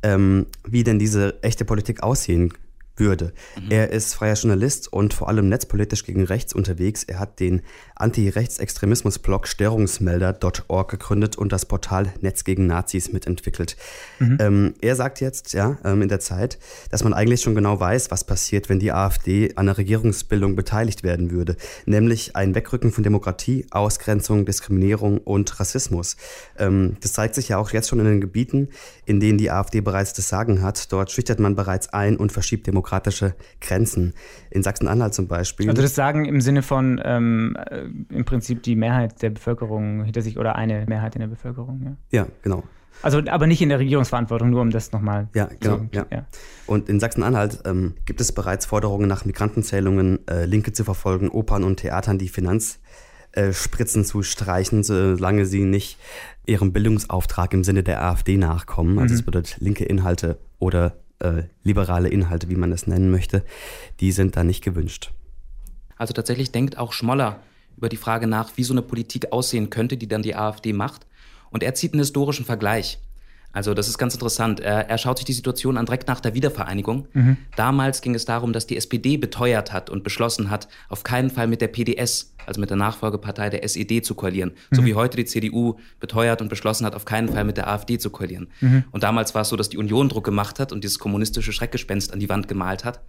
ähm, 0.02 0.46
wie 0.68 0.84
denn 0.84 0.98
diese 0.98 1.42
echte 1.42 1.64
Politik 1.64 2.02
aussehen 2.02 2.52
würde. 2.96 3.32
Er 3.70 3.90
ist 3.90 4.14
freier 4.14 4.34
Journalist 4.34 4.92
und 4.92 5.14
vor 5.14 5.28
allem 5.28 5.48
netzpolitisch 5.48 6.04
gegen 6.04 6.24
rechts 6.24 6.52
unterwegs. 6.52 7.02
Er 7.04 7.18
hat 7.18 7.40
den 7.40 7.62
Anti-Rechtsextremismus-Blog 7.96 9.48
Störungsmelder.org 9.48 10.90
gegründet 10.90 11.36
und 11.36 11.52
das 11.52 11.66
Portal 11.66 12.12
Netz 12.20 12.44
gegen 12.44 12.66
Nazis 12.66 13.12
mitentwickelt. 13.12 13.76
Ähm, 14.40 14.74
er 14.80 14.96
sagt 14.96 15.20
jetzt, 15.20 15.52
ja, 15.54 15.78
ähm, 15.84 16.02
in 16.02 16.08
der 16.08 16.20
Zeit, 16.20 16.58
dass 16.90 17.04
man 17.04 17.14
eigentlich 17.14 17.40
schon 17.40 17.54
genau 17.54 17.78
weiß, 17.78 18.10
was 18.10 18.24
passiert, 18.24 18.68
wenn 18.68 18.78
die 18.78 18.92
AfD 18.92 19.52
an 19.56 19.66
der 19.66 19.78
Regierungsbildung 19.78 20.56
beteiligt 20.56 21.02
werden 21.02 21.30
würde. 21.30 21.56
Nämlich 21.86 22.36
ein 22.36 22.54
Wegrücken 22.54 22.92
von 22.92 23.04
Demokratie, 23.04 23.66
Ausgrenzung, 23.70 24.44
Diskriminierung 24.44 25.18
und 25.18 25.58
Rassismus. 25.60 26.16
Ähm, 26.58 26.96
das 27.00 27.12
zeigt 27.12 27.34
sich 27.34 27.48
ja 27.48 27.58
auch 27.58 27.70
jetzt 27.70 27.88
schon 27.88 28.00
in 28.00 28.06
den 28.06 28.20
Gebieten, 28.20 28.68
in 29.04 29.20
denen 29.20 29.38
die 29.38 29.50
AfD 29.50 29.80
bereits 29.80 30.12
das 30.12 30.28
Sagen 30.28 30.62
hat. 30.62 30.92
Dort 30.92 31.10
schüchtert 31.10 31.40
man 31.40 31.56
bereits 31.56 31.92
ein 31.92 32.16
und 32.16 32.32
verschiebt 32.32 32.66
demokratische 32.84 33.34
Grenzen. 33.60 34.14
In 34.50 34.62
Sachsen-Anhalt 34.62 35.14
zum 35.14 35.26
Beispiel. 35.26 35.68
Also 35.68 35.82
das 35.82 35.94
sagen 35.94 36.24
im 36.26 36.40
Sinne 36.40 36.62
von 36.62 37.00
ähm, 37.04 37.56
äh, 37.70 37.84
im 38.14 38.24
Prinzip 38.24 38.62
die 38.62 38.76
Mehrheit 38.76 39.22
der 39.22 39.30
Bevölkerung 39.30 40.04
hinter 40.04 40.22
sich 40.22 40.38
oder 40.38 40.56
eine 40.56 40.84
Mehrheit 40.86 41.14
in 41.16 41.20
der 41.20 41.28
Bevölkerung, 41.28 41.80
ja. 41.82 41.96
ja, 42.20 42.26
genau. 42.42 42.62
Also 43.02 43.20
aber 43.26 43.46
nicht 43.46 43.60
in 43.60 43.70
der 43.70 43.80
Regierungsverantwortung, 43.80 44.50
nur 44.50 44.60
um 44.60 44.70
das 44.70 44.92
nochmal 44.92 45.28
Ja, 45.34 45.48
genau, 45.60 45.80
ja. 45.92 46.06
Und 46.66 46.88
in 46.88 47.00
Sachsen-Anhalt 47.00 47.62
ähm, 47.64 47.94
gibt 48.06 48.20
es 48.20 48.32
bereits 48.32 48.66
Forderungen 48.66 49.08
nach 49.08 49.24
Migrantenzählungen, 49.24 50.26
äh, 50.28 50.44
Linke 50.44 50.72
zu 50.72 50.84
verfolgen, 50.84 51.28
Opern 51.28 51.64
und 51.64 51.76
Theatern 51.76 52.18
die 52.18 52.28
Finanzspritzen 52.28 54.04
zu 54.04 54.22
streichen, 54.22 54.84
solange 54.84 55.44
sie 55.44 55.64
nicht 55.64 55.98
ihrem 56.46 56.72
Bildungsauftrag 56.72 57.52
im 57.52 57.64
Sinne 57.64 57.82
der 57.82 58.02
AfD 58.04 58.36
nachkommen. 58.36 58.98
Also 58.98 59.14
es 59.14 59.22
bedeutet 59.22 59.56
linke 59.58 59.84
Inhalte 59.84 60.38
oder 60.58 61.03
äh, 61.20 61.44
liberale 61.62 62.08
Inhalte, 62.08 62.48
wie 62.48 62.56
man 62.56 62.72
es 62.72 62.86
nennen 62.86 63.10
möchte, 63.10 63.44
die 64.00 64.12
sind 64.12 64.36
da 64.36 64.44
nicht 64.44 64.62
gewünscht. 64.62 65.12
Also 65.96 66.12
tatsächlich 66.12 66.52
denkt 66.52 66.78
auch 66.78 66.92
Schmoller 66.92 67.40
über 67.76 67.88
die 67.88 67.96
Frage 67.96 68.26
nach, 68.26 68.56
wie 68.56 68.64
so 68.64 68.74
eine 68.74 68.82
Politik 68.82 69.32
aussehen 69.32 69.70
könnte, 69.70 69.96
die 69.96 70.08
dann 70.08 70.22
die 70.22 70.34
AfD 70.34 70.72
macht. 70.72 71.06
Und 71.50 71.62
er 71.62 71.74
zieht 71.74 71.92
einen 71.92 72.00
historischen 72.00 72.44
Vergleich. 72.44 72.98
Also 73.54 73.72
das 73.72 73.88
ist 73.88 73.96
ganz 73.96 74.12
interessant. 74.14 74.60
Er, 74.60 74.90
er 74.90 74.98
schaut 74.98 75.18
sich 75.18 75.24
die 75.24 75.32
Situation 75.32 75.78
an 75.78 75.86
direkt 75.86 76.08
nach 76.08 76.20
der 76.20 76.34
Wiedervereinigung. 76.34 77.08
Damals 77.56 78.02
ging 78.02 78.14
es 78.14 78.24
darum, 78.24 78.52
dass 78.52 78.66
die 78.66 78.76
SPD 78.76 79.16
beteuert 79.16 79.72
hat 79.72 79.88
und 79.88 80.02
beschlossen 80.02 80.50
hat, 80.50 80.68
auf 80.88 81.04
keinen 81.04 81.30
Fall 81.30 81.46
mit 81.46 81.60
der 81.60 81.68
PDS, 81.68 82.34
also 82.46 82.60
mit 82.60 82.70
der 82.70 82.76
Nachfolgepartei 82.76 83.50
der 83.50 83.62
SED 83.62 84.04
zu 84.04 84.14
koalieren. 84.14 84.52
So 84.72 84.84
wie 84.84 84.94
heute 84.94 85.16
die 85.16 85.24
CDU 85.24 85.76
beteuert 86.00 86.42
und 86.42 86.48
beschlossen 86.48 86.84
hat, 86.84 86.94
auf 86.94 87.04
keinen 87.04 87.28
Fall 87.28 87.44
mit 87.44 87.56
der 87.56 87.68
AfD 87.68 87.98
zu 87.98 88.10
koalieren. 88.10 88.48
Und 88.90 89.02
damals 89.02 89.34
war 89.34 89.42
es 89.42 89.48
so, 89.48 89.56
dass 89.56 89.68
die 89.68 89.78
Union 89.78 90.08
Druck 90.08 90.24
gemacht 90.24 90.58
hat 90.58 90.72
und 90.72 90.82
dieses 90.82 90.98
kommunistische 90.98 91.52
Schreckgespenst 91.52 92.12
an 92.12 92.18
die 92.18 92.28
Wand 92.28 92.48
gemalt 92.48 92.84
hat 92.84 93.00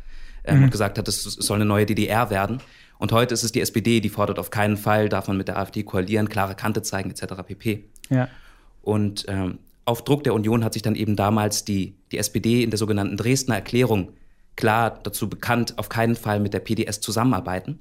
ähm, 0.45 0.63
und 0.63 0.69
gesagt 0.71 0.97
hat, 0.97 1.07
es 1.07 1.23
soll 1.23 1.55
eine 1.55 1.65
neue 1.65 1.85
DDR 1.85 2.29
werden. 2.29 2.59
Und 2.97 3.11
heute 3.11 3.33
ist 3.33 3.43
es 3.43 3.51
die 3.51 3.61
SPD, 3.61 3.99
die 3.99 4.09
fordert 4.09 4.39
auf 4.39 4.51
keinen 4.51 4.77
Fall, 4.77 5.09
darf 5.09 5.27
man 5.27 5.37
mit 5.37 5.47
der 5.47 5.57
AfD 5.57 5.83
koalieren, 5.83 6.29
klare 6.29 6.55
Kante 6.55 6.81
zeigen 6.81 7.11
etc. 7.11 7.33
pp. 7.45 7.85
Ja. 8.09 8.29
Und 8.81 9.25
ähm, 9.27 9.59
auf 9.85 10.03
Druck 10.03 10.23
der 10.23 10.33
Union 10.33 10.63
hat 10.63 10.73
sich 10.73 10.81
dann 10.81 10.95
eben 10.95 11.15
damals 11.15 11.63
die, 11.63 11.95
die 12.11 12.17
SPD 12.17 12.63
in 12.63 12.71
der 12.71 12.77
sogenannten 12.79 13.17
Dresdner 13.17 13.55
Erklärung 13.55 14.11
klar 14.55 14.99
dazu 15.03 15.29
bekannt, 15.29 15.77
auf 15.77 15.89
keinen 15.89 16.15
Fall 16.15 16.39
mit 16.39 16.53
der 16.53 16.59
PDS 16.59 17.01
zusammenarbeiten. 17.01 17.79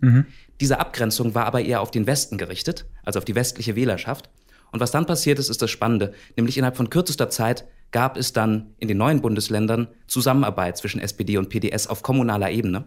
Diese 0.60 0.80
Abgrenzung 0.80 1.34
war 1.34 1.46
aber 1.46 1.62
eher 1.62 1.80
auf 1.80 1.90
den 1.90 2.06
Westen 2.06 2.36
gerichtet, 2.36 2.86
also 3.04 3.18
auf 3.18 3.24
die 3.24 3.34
westliche 3.34 3.76
Wählerschaft. 3.76 4.28
Und 4.72 4.80
was 4.80 4.90
dann 4.90 5.06
passiert 5.06 5.38
ist, 5.38 5.50
ist 5.50 5.62
das 5.62 5.70
Spannende. 5.70 6.12
Nämlich 6.36 6.58
innerhalb 6.58 6.76
von 6.76 6.90
kürzester 6.90 7.30
Zeit 7.30 7.64
gab 7.92 8.16
es 8.16 8.32
dann 8.32 8.74
in 8.80 8.88
den 8.88 8.98
neuen 8.98 9.22
Bundesländern 9.22 9.86
Zusammenarbeit 10.08 10.76
zwischen 10.76 11.00
SPD 11.00 11.38
und 11.38 11.48
PDS 11.48 11.86
auf 11.86 12.02
kommunaler 12.02 12.50
Ebene. 12.50 12.84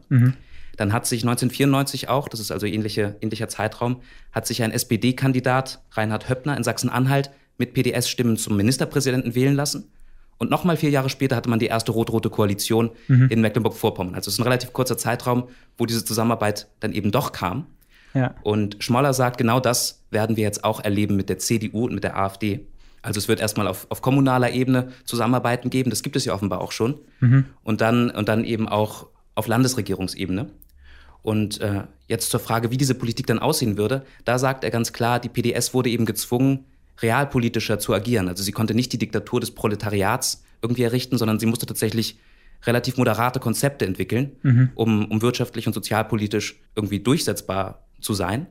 Dann 0.76 0.92
hat 0.92 1.08
sich 1.08 1.24
1994 1.24 2.10
auch, 2.10 2.28
das 2.28 2.42
ist 2.42 2.52
also 2.52 2.68
ähnliche, 2.68 3.16
ähnlicher 3.22 3.48
Zeitraum, 3.48 4.02
hat 4.34 4.46
sich 4.46 4.62
ein 4.62 4.72
SPD-Kandidat, 4.72 5.82
Reinhard 5.92 6.30
Höppner, 6.30 6.58
in 6.58 6.64
Sachsen-Anhalt 6.64 7.32
mit 7.58 7.74
PDS-Stimmen 7.74 8.38
zum 8.38 8.58
Ministerpräsidenten 8.58 9.36
wählen 9.36 9.56
lassen. 9.56 9.92
Und 10.38 10.52
nochmal 10.52 10.78
vier 10.78 10.92
Jahre 10.92 11.10
später 11.10 11.36
hatte 11.36 11.50
man 11.50 11.60
die 11.60 11.66
erste 11.66 11.92
rot-rote 11.92 12.30
Koalition 12.30 12.92
in 13.30 13.42
Mecklenburg-Vorpommern. 13.42 14.14
Also 14.14 14.30
es 14.30 14.36
ist 14.36 14.40
ein 14.40 14.44
relativ 14.44 14.72
kurzer 14.72 14.98
Zeitraum, 14.98 15.50
wo 15.78 15.88
diese 15.88 16.06
Zusammenarbeit 16.06 16.68
dann 16.80 16.94
eben 16.94 17.12
doch 17.12 17.32
kam. 17.32 17.66
Ja. 18.14 18.36
Und 18.44 18.78
Schmoller 18.80 19.14
sagt, 19.14 19.38
genau 19.38 19.60
das 19.60 20.04
werden 20.12 20.38
wir 20.38 20.44
jetzt 20.44 20.64
auch 20.64 20.84
erleben 20.84 21.16
mit 21.16 21.30
der 21.30 21.40
CDU 21.40 21.86
und 21.86 21.96
mit 21.96 22.04
der 22.04 22.18
AfD. 22.18 22.68
Also 23.02 23.20
es 23.20 23.28
wird 23.28 23.40
erstmal 23.40 23.68
auf, 23.68 23.88
auf 23.90 24.02
kommunaler 24.02 24.52
Ebene 24.52 24.90
Zusammenarbeiten 25.06 25.70
geben, 25.70 25.90
das 25.90 26.04
gibt 26.04 26.16
es 26.16 26.26
ja 26.26 26.34
offenbar 26.34 26.62
auch 26.62 26.72
schon. 26.72 27.00
Und, 27.64 27.82
dann, 27.82 28.10
und 28.10 28.28
dann 28.28 28.44
eben 28.44 28.68
auch 28.68 29.08
auf 29.36 29.48
Landesregierungsebene. 29.48 30.50
Und 31.22 31.62
äh, 31.62 31.84
jetzt 32.08 32.32
zur 32.32 32.40
Frage, 32.40 32.72
wie 32.72 32.78
diese 32.78 32.96
Politik 32.96 33.28
dann 33.28 33.40
aussehen 33.40 33.78
würde, 33.78 34.04
da 34.26 34.40
sagt 34.40 34.64
er 34.64 34.72
ganz 34.72 34.94
klar, 34.94 35.20
die 35.20 35.30
PDS 35.30 35.74
wurde 35.74 35.90
eben 35.90 36.06
gezwungen, 36.06 36.66
realpolitischer 37.02 37.80
zu 37.80 37.94
agieren. 37.94 38.28
Also 38.28 38.44
sie 38.44 38.52
konnte 38.52 38.74
nicht 38.74 38.92
die 38.94 38.98
Diktatur 38.98 39.40
des 39.40 39.52
Proletariats 39.52 40.44
irgendwie 40.62 40.84
errichten, 40.84 41.18
sondern 41.18 41.40
sie 41.40 41.46
musste 41.46 41.66
tatsächlich 41.66 42.20
relativ 42.66 42.98
moderate 42.98 43.40
Konzepte 43.40 43.86
entwickeln, 43.86 44.32
um, 44.76 45.06
um 45.06 45.22
wirtschaftlich 45.22 45.68
und 45.68 45.74
sozialpolitisch 45.74 46.60
irgendwie 46.76 47.00
durchsetzbar 47.00 47.86
zu 48.02 48.14
sein. 48.14 48.48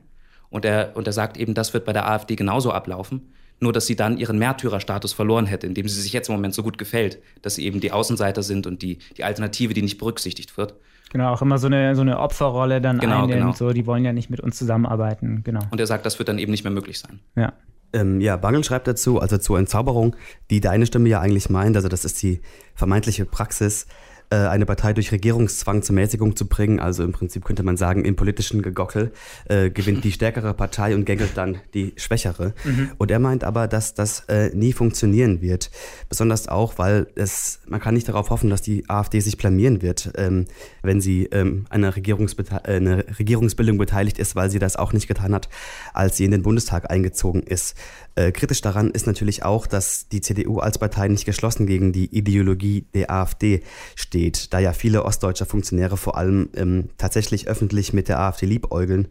Und 0.48 0.64
er, 0.64 0.92
und 0.96 1.06
er 1.08 1.12
sagt 1.12 1.36
eben, 1.36 1.54
das 1.54 1.74
wird 1.74 1.84
bei 1.84 1.92
der 1.92 2.08
AfD 2.08 2.36
genauso 2.36 2.70
ablaufen, 2.70 3.32
nur 3.58 3.72
dass 3.72 3.86
sie 3.86 3.96
dann 3.96 4.16
ihren 4.16 4.38
Märtyrerstatus 4.38 5.12
verloren 5.12 5.46
hätte, 5.46 5.66
indem 5.66 5.88
sie 5.88 6.00
sich 6.00 6.12
jetzt 6.12 6.28
im 6.28 6.36
Moment 6.36 6.54
so 6.54 6.62
gut 6.62 6.78
gefällt, 6.78 7.18
dass 7.42 7.56
sie 7.56 7.64
eben 7.64 7.80
die 7.80 7.90
Außenseiter 7.90 8.44
sind 8.44 8.66
und 8.68 8.80
die, 8.82 8.98
die 9.16 9.24
Alternative, 9.24 9.74
die 9.74 9.82
nicht 9.82 9.98
berücksichtigt 9.98 10.56
wird. 10.56 10.74
Genau, 11.10 11.32
auch 11.32 11.42
immer 11.42 11.58
so 11.58 11.66
eine, 11.66 11.94
so 11.96 12.02
eine 12.02 12.18
Opferrolle 12.20 12.80
dann 12.80 12.98
Genau, 12.98 13.22
einnehmen. 13.22 13.40
genau. 13.40 13.52
So, 13.54 13.72
die 13.72 13.86
wollen 13.86 14.04
ja 14.04 14.12
nicht 14.12 14.30
mit 14.30 14.40
uns 14.40 14.56
zusammenarbeiten. 14.56 15.42
Genau. 15.44 15.60
Und 15.70 15.80
er 15.80 15.86
sagt, 15.86 16.06
das 16.06 16.18
wird 16.18 16.28
dann 16.28 16.38
eben 16.38 16.50
nicht 16.52 16.62
mehr 16.64 16.72
möglich 16.72 16.98
sein. 17.00 17.20
Ja. 17.34 17.52
Ähm, 17.92 18.20
ja, 18.20 18.36
Bangel 18.36 18.64
schreibt 18.64 18.86
dazu, 18.86 19.20
also 19.20 19.38
zur 19.38 19.58
Entzauberung, 19.58 20.16
die 20.50 20.60
deine 20.60 20.86
Stimme 20.86 21.08
ja 21.08 21.20
eigentlich 21.20 21.50
meint, 21.50 21.76
also 21.76 21.88
das 21.88 22.04
ist 22.04 22.22
die 22.22 22.40
vermeintliche 22.74 23.24
Praxis, 23.24 23.86
äh, 24.30 24.36
eine 24.36 24.66
Partei 24.66 24.92
durch 24.92 25.12
Regierungszwang 25.12 25.82
zur 25.82 25.94
Mäßigung 25.94 26.36
zu 26.36 26.46
bringen. 26.46 26.80
Also 26.80 27.04
im 27.04 27.12
Prinzip 27.12 27.44
könnte 27.44 27.62
man 27.62 27.76
sagen, 27.76 28.04
im 28.04 28.16
politischen 28.16 28.62
Gegockel 28.62 29.12
äh, 29.48 29.70
gewinnt 29.70 30.04
die 30.04 30.12
stärkere 30.16 30.54
Partei 30.54 30.94
und 30.94 31.04
gängelt 31.04 31.36
dann 31.36 31.58
die 31.74 31.92
schwächere. 31.96 32.54
Und 32.98 33.10
er 33.10 33.18
meint 33.18 33.44
aber, 33.44 33.68
dass 33.68 33.94
das 33.94 34.20
äh, 34.28 34.50
nie 34.54 34.72
funktionieren 34.72 35.40
wird. 35.40 35.70
Besonders 36.08 36.48
auch, 36.48 36.78
weil 36.78 37.06
es, 37.14 37.60
man 37.66 37.80
kann 37.80 37.94
nicht 37.94 38.08
darauf 38.08 38.30
hoffen, 38.30 38.50
dass 38.50 38.62
die 38.62 38.88
AfD 38.88 39.20
sich 39.20 39.36
blamieren 39.36 39.82
wird, 39.82 40.12
ähm, 40.16 40.46
wenn 40.82 41.00
sie 41.00 41.24
ähm, 41.26 41.66
an 41.70 41.84
einer 41.84 41.96
äh, 41.96 42.60
eine 42.66 43.04
Regierungsbildung 43.18 43.78
beteiligt 43.78 44.18
ist, 44.18 44.36
weil 44.36 44.50
sie 44.50 44.58
das 44.58 44.76
auch 44.76 44.92
nicht 44.92 45.08
getan 45.08 45.34
hat, 45.34 45.48
als 45.92 46.16
sie 46.16 46.24
in 46.24 46.30
den 46.30 46.42
Bundestag 46.42 46.90
eingezogen 46.90 47.42
ist. 47.42 47.74
Äh, 48.14 48.32
kritisch 48.32 48.62
daran 48.62 48.90
ist 48.90 49.06
natürlich 49.06 49.44
auch, 49.44 49.66
dass 49.66 50.08
die 50.08 50.22
CDU 50.22 50.58
als 50.58 50.78
Partei 50.78 51.08
nicht 51.08 51.26
geschlossen 51.26 51.66
gegen 51.66 51.92
die 51.92 52.06
Ideologie 52.16 52.86
der 52.94 53.10
AfD 53.10 53.62
steht, 53.94 54.15
da 54.52 54.58
ja 54.58 54.72
viele 54.72 55.04
ostdeutsche 55.04 55.46
Funktionäre 55.46 55.96
vor 55.96 56.16
allem 56.16 56.48
ähm, 56.54 56.90
tatsächlich 56.98 57.48
öffentlich 57.48 57.92
mit 57.92 58.08
der 58.08 58.20
AfD 58.20 58.46
liebäugeln. 58.46 59.08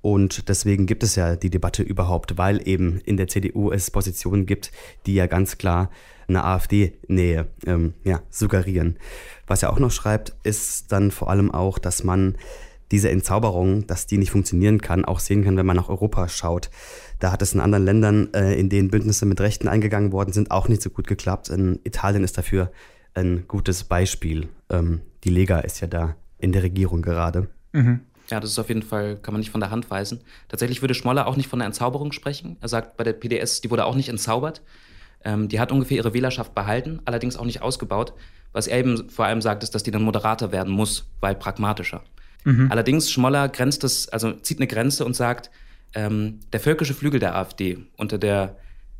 Und 0.00 0.48
deswegen 0.48 0.86
gibt 0.86 1.02
es 1.02 1.16
ja 1.16 1.36
die 1.36 1.50
Debatte 1.50 1.82
überhaupt, 1.82 2.38
weil 2.38 2.66
eben 2.66 3.00
in 3.04 3.16
der 3.16 3.28
CDU 3.28 3.72
es 3.72 3.90
Positionen 3.90 4.46
gibt, 4.46 4.70
die 5.06 5.14
ja 5.14 5.26
ganz 5.26 5.58
klar 5.58 5.90
eine 6.28 6.44
AfD-Nähe 6.44 7.48
ähm, 7.66 7.94
ja, 8.04 8.22
suggerieren. 8.30 8.98
Was 9.46 9.62
er 9.62 9.72
auch 9.72 9.78
noch 9.78 9.90
schreibt, 9.90 10.34
ist 10.44 10.92
dann 10.92 11.10
vor 11.10 11.30
allem 11.30 11.50
auch, 11.50 11.78
dass 11.78 12.04
man 12.04 12.36
diese 12.90 13.10
Entzauberung, 13.10 13.86
dass 13.86 14.06
die 14.06 14.18
nicht 14.18 14.30
funktionieren 14.30 14.80
kann, 14.80 15.04
auch 15.04 15.20
sehen 15.20 15.44
kann, 15.44 15.56
wenn 15.56 15.66
man 15.66 15.76
nach 15.76 15.88
Europa 15.88 16.28
schaut. 16.28 16.70
Da 17.18 17.32
hat 17.32 17.42
es 17.42 17.52
in 17.52 17.60
anderen 17.60 17.84
Ländern, 17.84 18.32
äh, 18.34 18.54
in 18.54 18.68
denen 18.68 18.90
Bündnisse 18.90 19.26
mit 19.26 19.40
Rechten 19.40 19.68
eingegangen 19.68 20.12
worden 20.12 20.32
sind, 20.32 20.50
auch 20.50 20.68
nicht 20.68 20.82
so 20.82 20.90
gut 20.90 21.06
geklappt. 21.06 21.48
In 21.48 21.80
Italien 21.84 22.24
ist 22.24 22.38
dafür 22.38 22.70
ein 23.14 23.46
gutes 23.48 23.84
Beispiel. 23.84 24.48
Ähm, 24.70 25.00
die 25.24 25.30
Lega 25.30 25.60
ist 25.60 25.80
ja 25.80 25.86
da 25.86 26.16
in 26.38 26.52
der 26.52 26.62
Regierung 26.62 27.02
gerade. 27.02 27.48
Ja, 28.30 28.40
das 28.40 28.50
ist 28.50 28.58
auf 28.58 28.68
jeden 28.68 28.82
Fall, 28.82 29.16
kann 29.16 29.32
man 29.32 29.40
nicht 29.40 29.50
von 29.50 29.60
der 29.60 29.70
Hand 29.70 29.90
weisen. 29.90 30.20
Tatsächlich 30.48 30.82
würde 30.82 30.94
Schmoller 30.94 31.26
auch 31.26 31.36
nicht 31.36 31.48
von 31.48 31.58
der 31.58 31.66
Entzauberung 31.66 32.12
sprechen. 32.12 32.58
Er 32.60 32.68
sagt, 32.68 32.96
bei 32.96 33.04
der 33.04 33.14
PDS, 33.14 33.62
die 33.62 33.70
wurde 33.70 33.86
auch 33.86 33.94
nicht 33.94 34.08
entzaubert. 34.08 34.62
Ähm, 35.24 35.48
die 35.48 35.58
hat 35.60 35.72
ungefähr 35.72 35.96
ihre 35.96 36.14
Wählerschaft 36.14 36.54
behalten, 36.54 37.00
allerdings 37.06 37.36
auch 37.36 37.44
nicht 37.44 37.62
ausgebaut. 37.62 38.12
Was 38.52 38.66
er 38.66 38.78
eben 38.78 39.08
vor 39.08 39.24
allem 39.24 39.42
sagt, 39.42 39.62
ist, 39.62 39.74
dass 39.74 39.82
die 39.82 39.90
dann 39.90 40.02
moderater 40.02 40.52
werden 40.52 40.72
muss, 40.72 41.08
weil 41.20 41.34
pragmatischer. 41.34 42.02
Allerdings, 42.70 43.10
Schmoller 43.10 43.48
grenzt 43.48 43.82
es, 43.84 44.08
also 44.08 44.32
zieht 44.32 44.58
eine 44.58 44.66
Grenze 44.66 45.04
und 45.04 45.16
sagt, 45.16 45.50
ähm, 45.94 46.40
der 46.52 46.60
völkische 46.60 46.94
Flügel 46.94 47.20
der 47.20 47.34
AfD 47.34 47.78
unter 47.96 48.18
der 48.18 48.56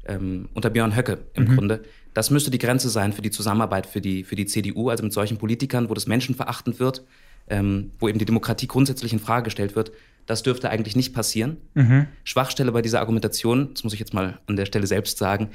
ähm, 0.09 0.49
unter 0.55 0.71
Björn 0.71 0.97
Höcke 0.97 1.18
im 1.35 1.44
mhm. 1.44 1.55
Grunde. 1.55 1.83
Das 2.14 2.31
müsste 2.31 2.51
die 2.51 2.59
Grenze 2.59 2.88
sein 2.88 3.12
für 3.12 3.23
die 3.23 3.31
Zusammenarbeit 3.31 3.87
für 3.87 4.01
die, 4.01 4.25
für 4.25 4.35
die 4.35 4.47
CDU, 4.47 4.88
also 4.88 5.05
mit 5.05 5.12
solchen 5.12 5.38
Politikern, 5.38 5.88
wo 5.88 5.94
das 5.94 6.07
menschenverachtend 6.07 6.81
wird, 6.81 7.05
ähm, 7.49 7.92
wo 7.99 8.09
eben 8.09 8.18
die 8.18 8.25
Demokratie 8.25 8.66
grundsätzlich 8.66 9.12
in 9.12 9.21
Frage 9.21 9.44
gestellt 9.44 9.77
wird. 9.77 9.92
Das 10.27 10.42
dürfte 10.42 10.68
eigentlich 10.71 10.97
nicht 10.97 11.14
passieren. 11.14 11.59
Mhm. 11.75 12.07
Schwachstelle 12.25 12.73
bei 12.73 12.83
dieser 12.83 13.01
Argumentation, 13.01 13.71
das 13.73 13.85
muss 13.85 13.92
ich 13.92 14.01
jetzt 14.01 14.14
mal 14.14 14.38
an 14.47 14.57
der 14.57 14.66
Stelle 14.66 14.87
selbst 14.87 15.18
sagen, 15.18 15.51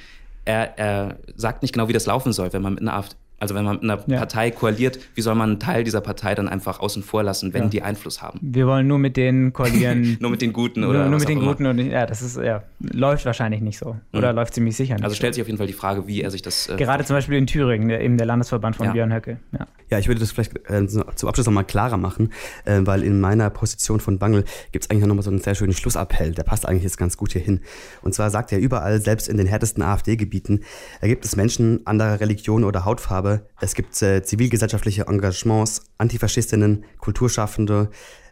er, 0.45 0.77
er 0.77 1.19
sagt 1.35 1.61
nicht 1.61 1.73
genau, 1.73 1.87
wie 1.87 1.93
das 1.93 2.05
laufen 2.05 2.33
soll, 2.33 2.53
wenn 2.53 2.61
man 2.61 2.73
mit 2.73 2.81
einer 2.81 2.95
AfD, 2.95 3.15
also 3.43 3.55
wenn 3.55 3.65
man 3.65 3.75
mit 3.75 3.83
einer 3.83 4.03
ja. 4.07 4.19
Partei 4.19 4.51
koaliert, 4.51 4.99
wie 5.15 5.21
soll 5.21 5.35
man 5.35 5.51
einen 5.51 5.59
Teil 5.59 5.83
dieser 5.83 5.99
Partei 5.99 6.33
dann 6.33 6.47
einfach 6.47 6.79
außen 6.79 7.03
vor 7.03 7.23
lassen, 7.23 7.53
wenn 7.53 7.63
ja. 7.63 7.69
die 7.69 7.81
Einfluss 7.81 8.21
haben? 8.21 8.39
Wir 8.41 8.67
wollen 8.67 8.87
nur 8.87 8.99
mit 8.99 9.17
denen 9.17 9.51
koalieren. 9.51 10.17
nur 10.21 10.31
mit 10.31 10.41
den 10.41 10.53
Guten 10.53 10.85
oder 10.85 11.01
Nur, 11.01 11.09
nur 11.09 11.19
mit 11.19 11.27
den 11.27 11.41
Guten 11.41 11.65
und 11.65 11.77
ja, 11.79 12.05
das 12.05 12.21
ist 12.21 12.37
ja 12.37 12.63
läuft 12.79 13.25
wahrscheinlich 13.25 13.61
nicht 13.61 13.77
so 13.77 13.97
oder 14.13 14.31
mhm. 14.31 14.37
läuft 14.37 14.53
ziemlich 14.53 14.75
sicher 14.75 14.95
nicht. 14.95 15.03
Also 15.03 15.15
stellt 15.15 15.33
so. 15.33 15.35
sich 15.35 15.41
auf 15.43 15.47
jeden 15.47 15.57
Fall 15.57 15.67
die 15.67 15.73
Frage, 15.73 16.07
wie 16.07 16.21
er 16.21 16.31
sich 16.31 16.41
das 16.41 16.69
äh, 16.69 16.75
gerade 16.77 17.03
zum 17.05 17.15
Beispiel 17.15 17.37
in 17.37 17.47
Thüringen, 17.47 17.89
der, 17.89 18.01
eben 18.01 18.17
der 18.17 18.25
Landesverband 18.25 18.75
von 18.75 18.87
ja. 18.87 18.91
Björn 18.93 19.13
Höcke. 19.13 19.39
Ja. 19.51 19.67
ja, 19.89 19.99
ich 19.99 20.07
würde 20.07 20.19
das 20.19 20.31
vielleicht 20.31 20.69
äh, 20.69 20.87
zum 20.87 21.29
Abschluss 21.29 21.45
nochmal 21.45 21.65
klarer 21.65 21.97
machen, 21.97 22.31
äh, 22.65 22.79
weil 22.83 23.03
in 23.03 23.19
meiner 23.19 23.49
Position 23.49 23.99
von 23.99 24.19
Bangel 24.19 24.43
gibt 24.71 24.85
es 24.85 24.89
eigentlich 24.89 25.05
noch 25.05 25.15
mal 25.15 25.21
so 25.21 25.31
einen 25.31 25.39
sehr 25.39 25.55
schönen 25.55 25.73
Schlussappell. 25.73 26.31
Der 26.31 26.43
passt 26.43 26.67
eigentlich 26.67 26.83
jetzt 26.83 26.97
ganz 26.97 27.17
gut 27.17 27.33
hier 27.33 27.41
hin. 27.41 27.61
Und 28.01 28.13
zwar 28.13 28.29
sagt 28.29 28.51
er 28.51 28.59
überall, 28.59 29.01
selbst 29.01 29.27
in 29.27 29.37
den 29.37 29.47
härtesten 29.47 29.83
AfD-Gebieten, 29.83 30.61
da 31.01 31.07
gibt 31.07 31.25
es 31.25 31.35
Menschen 31.35 31.85
anderer 31.85 32.19
Religion 32.19 32.63
oder 32.63 32.85
Hautfarbe. 32.85 33.32
Es 33.61 33.75
gibt 33.75 34.01
äh, 34.01 34.23
zivilgesellschaftliche 34.23 35.07
Engagements, 35.07 35.83
Antifaschistinnen, 35.97 36.85
Kulturschaffende, 36.99 37.89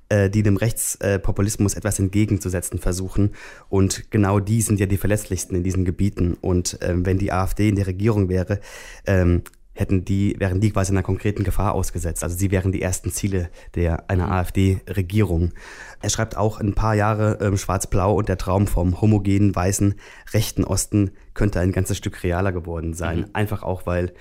äh, 0.10 0.30
die 0.30 0.44
dem 0.44 0.58
Rechtspopulismus 0.58 1.76
etwas 1.76 2.00
entgegenzusetzen 2.00 2.80
versuchen. 2.80 3.32
Und 3.70 4.12
genau 4.12 4.40
die 4.40 4.62
sind 4.62 4.80
ja 4.80 4.86
die 4.86 4.98
verletzlichsten 4.98 5.56
in 5.56 5.64
diesen 5.64 5.86
Gebieten. 5.86 6.36
Und 6.42 6.78
ähm, 6.82 7.06
wenn 7.06 7.18
die 7.18 7.32
AfD 7.32 7.70
in 7.70 7.76
der 7.76 7.88
Regierung 7.88 8.28
wäre, 8.28 8.60
ähm, 9.06 9.44
hätten 9.74 10.04
die, 10.04 10.36
wären 10.38 10.60
die 10.60 10.72
quasi 10.72 10.92
einer 10.92 11.04
konkreten 11.04 11.44
Gefahr 11.44 11.74
ausgesetzt. 11.74 12.24
Also 12.24 12.36
sie 12.38 12.52
wären 12.52 12.72
die 12.72 12.82
ersten 12.82 13.12
Ziele 13.12 13.50
der, 13.76 14.10
einer 14.10 14.28
mhm. 14.28 14.32
AfD-Regierung. 14.34 15.54
Er 16.02 16.10
schreibt 16.10 16.36
auch 16.36 16.60
ein 16.60 16.74
paar 16.74 16.94
Jahre 16.94 17.38
ähm, 17.42 17.58
Schwarz-Blau 17.58 18.16
und 18.16 18.28
der 18.28 18.38
Traum 18.38 18.68
vom 18.68 19.00
homogenen, 19.00 19.56
weißen, 19.56 19.96
rechten 20.34 20.64
Osten 20.64 21.12
könnte 21.34 21.60
ein 21.60 21.72
ganzes 21.72 21.98
Stück 21.98 22.24
realer 22.24 22.52
geworden 22.52 22.94
sein. 22.94 23.20
Mhm. 23.20 23.26
Einfach 23.34 23.64
auch, 23.64 23.86
weil 23.86 24.14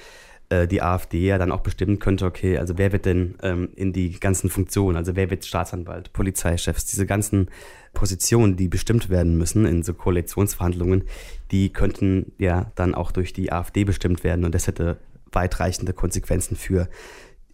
äh, 0.51 0.67
die 0.67 0.83
AfD 0.83 1.27
ja 1.27 1.39
dann 1.39 1.53
auch 1.53 1.61
bestimmen 1.61 1.99
könnte, 1.99 2.27
okay, 2.27 2.59
also 2.59 2.77
wer 2.77 2.93
wird 2.93 3.07
denn 3.07 3.37
ähm, 3.43 3.71
in 3.77 3.93
die 3.93 4.19
ganzen 4.19 4.51
Funktionen, 4.51 4.97
also 4.97 5.17
wer 5.17 5.31
wird 5.31 5.45
Staatsanwalt, 5.45 6.13
Polizeichefs, 6.13 6.85
diese 6.87 7.07
ganzen 7.07 7.49
Positionen, 7.95 8.57
die 8.57 8.69
bestimmt 8.69 9.09
werden 9.09 9.39
müssen 9.39 9.65
in 9.65 9.83
so 9.83 9.95
Koalitionsverhandlungen, 9.95 11.05
die 11.51 11.73
könnten 11.73 12.33
ja 12.39 12.73
dann 12.75 12.95
auch 12.95 13.13
durch 13.13 13.33
die 13.33 13.53
AfD 13.53 13.85
bestimmt 13.85 14.25
werden 14.25 14.45
und 14.45 14.55
das 14.55 14.67
hätte 14.67 14.99
weitreichende 15.33 15.93
Konsequenzen 15.93 16.57
für 16.57 16.89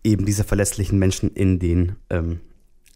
eben 0.02 0.24
diese 0.24 0.44
verlässlichen 0.44 0.98
Menschen 0.98 1.30
in 1.35 1.59
den 1.59 1.96
ähm, 2.11 2.40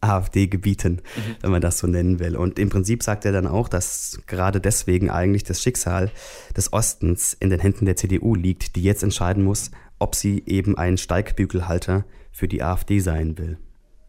AfD-Gebieten, 0.00 0.92
mhm. 0.94 1.36
wenn 1.42 1.50
man 1.50 1.60
das 1.60 1.78
so 1.78 1.86
nennen 1.86 2.18
will. 2.20 2.36
Und 2.36 2.58
im 2.58 2.70
Prinzip 2.70 3.02
sagt 3.02 3.26
er 3.26 3.32
dann 3.32 3.46
auch, 3.46 3.68
dass 3.68 4.20
gerade 4.26 4.60
deswegen 4.60 5.10
eigentlich 5.10 5.44
das 5.44 5.60
Schicksal 5.60 6.10
des 6.56 6.72
Ostens 6.72 7.34
in 7.34 7.50
den 7.50 7.60
Händen 7.60 7.84
der 7.84 7.96
CDU 7.96 8.34
liegt, 8.34 8.76
die 8.76 8.82
jetzt 8.82 9.02
entscheiden 9.02 9.44
muss, 9.44 9.70
ob 10.00 10.16
sie 10.16 10.42
eben 10.46 10.76
ein 10.76 10.96
Steigbügelhalter 10.96 12.04
für 12.32 12.48
die 12.48 12.62
AfD 12.62 12.98
sein 12.98 13.38
will. 13.38 13.58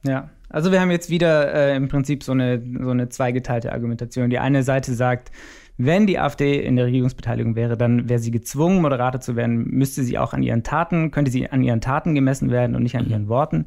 Ja, 0.03 0.29
also 0.49 0.71
wir 0.71 0.81
haben 0.81 0.89
jetzt 0.89 1.09
wieder 1.09 1.53
äh, 1.53 1.75
im 1.75 1.87
Prinzip 1.87 2.23
so 2.23 2.31
eine, 2.31 2.61
so 2.81 2.89
eine 2.89 3.09
zweigeteilte 3.09 3.71
Argumentation. 3.71 4.29
Die 4.29 4.39
eine 4.39 4.63
Seite 4.63 4.93
sagt, 4.95 5.31
wenn 5.77 6.05
die 6.05 6.19
AfD 6.19 6.59
in 6.59 6.75
der 6.75 6.85
Regierungsbeteiligung 6.85 7.55
wäre, 7.55 7.77
dann 7.77 8.09
wäre 8.09 8.19
sie 8.19 8.31
gezwungen, 8.31 8.81
Moderator 8.81 9.21
zu 9.21 9.35
werden, 9.35 9.63
müsste 9.65 10.03
sie 10.03 10.17
auch 10.17 10.33
an 10.33 10.43
ihren 10.43 10.63
Taten, 10.63 11.11
könnte 11.11 11.31
sie 11.31 11.49
an 11.49 11.63
ihren 11.63 11.81
Taten 11.81 12.13
gemessen 12.13 12.51
werden 12.51 12.75
und 12.75 12.83
nicht 12.83 12.97
an 12.97 13.05
mhm. 13.05 13.11
ihren 13.11 13.27
Worten. 13.29 13.65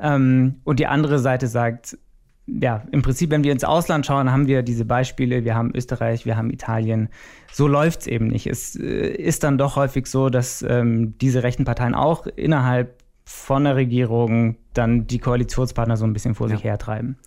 Ähm, 0.00 0.56
und 0.64 0.80
die 0.80 0.86
andere 0.86 1.18
Seite 1.18 1.46
sagt, 1.46 1.98
ja, 2.46 2.84
im 2.92 3.02
Prinzip, 3.02 3.30
wenn 3.30 3.42
wir 3.42 3.52
ins 3.52 3.64
Ausland 3.64 4.06
schauen, 4.06 4.30
haben 4.30 4.46
wir 4.46 4.62
diese 4.62 4.84
Beispiele. 4.84 5.44
Wir 5.44 5.56
haben 5.56 5.72
Österreich, 5.74 6.26
wir 6.26 6.36
haben 6.36 6.50
Italien. 6.50 7.08
So 7.52 7.66
läuft 7.66 8.02
es 8.02 8.06
eben 8.06 8.28
nicht. 8.28 8.46
Es 8.46 8.76
äh, 8.76 9.08
ist 9.08 9.42
dann 9.42 9.58
doch 9.58 9.76
häufig 9.76 10.06
so, 10.06 10.30
dass 10.30 10.62
ähm, 10.62 11.18
diese 11.18 11.42
rechten 11.42 11.64
Parteien 11.64 11.94
auch 11.94 12.26
innerhalb 12.26 13.02
von 13.24 13.64
der 13.64 13.74
Regierung 13.74 14.56
dann 14.74 15.08
die 15.08 15.18
Koalitionspartner 15.18 15.96
so 15.96 16.04
ein 16.04 16.12
bisschen 16.12 16.36
vor 16.36 16.48
ja. 16.48 16.54
sich 16.54 16.64
hertreiben. 16.64 17.18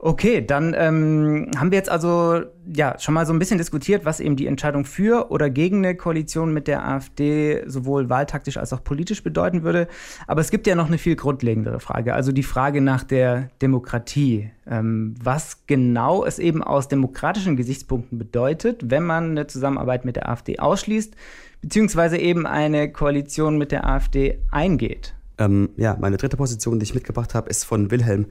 Okay, 0.00 0.46
dann 0.46 0.76
ähm, 0.78 1.50
haben 1.56 1.72
wir 1.72 1.78
jetzt 1.78 1.90
also 1.90 2.42
ja 2.72 2.96
schon 3.00 3.14
mal 3.14 3.26
so 3.26 3.32
ein 3.32 3.40
bisschen 3.40 3.58
diskutiert, 3.58 4.04
was 4.04 4.20
eben 4.20 4.36
die 4.36 4.46
Entscheidung 4.46 4.84
für 4.84 5.32
oder 5.32 5.50
gegen 5.50 5.78
eine 5.78 5.96
Koalition 5.96 6.52
mit 6.52 6.68
der 6.68 6.86
AfD 6.86 7.64
sowohl 7.66 8.08
wahltaktisch 8.08 8.58
als 8.58 8.72
auch 8.72 8.84
politisch 8.84 9.24
bedeuten 9.24 9.64
würde. 9.64 9.88
Aber 10.28 10.40
es 10.40 10.52
gibt 10.52 10.68
ja 10.68 10.76
noch 10.76 10.86
eine 10.86 10.98
viel 10.98 11.16
grundlegendere 11.16 11.80
Frage, 11.80 12.14
also 12.14 12.30
die 12.30 12.44
Frage 12.44 12.80
nach 12.80 13.02
der 13.02 13.50
Demokratie. 13.60 14.52
Ähm, 14.68 15.16
was 15.20 15.66
genau 15.66 16.24
es 16.24 16.38
eben 16.38 16.62
aus 16.62 16.86
demokratischen 16.86 17.56
Gesichtspunkten 17.56 18.18
bedeutet, 18.18 18.88
wenn 18.88 19.02
man 19.02 19.30
eine 19.30 19.48
Zusammenarbeit 19.48 20.04
mit 20.04 20.14
der 20.14 20.28
AfD 20.28 20.60
ausschließt, 20.60 21.16
beziehungsweise 21.60 22.18
eben 22.18 22.46
eine 22.46 22.92
Koalition 22.92 23.58
mit 23.58 23.72
der 23.72 23.84
AfD 23.84 24.38
eingeht. 24.52 25.16
Ähm, 25.38 25.70
ja, 25.76 25.96
meine 25.98 26.18
dritte 26.18 26.36
Position, 26.36 26.78
die 26.78 26.84
ich 26.84 26.94
mitgebracht 26.94 27.34
habe, 27.34 27.50
ist 27.50 27.64
von 27.64 27.90
Wilhelm 27.90 28.26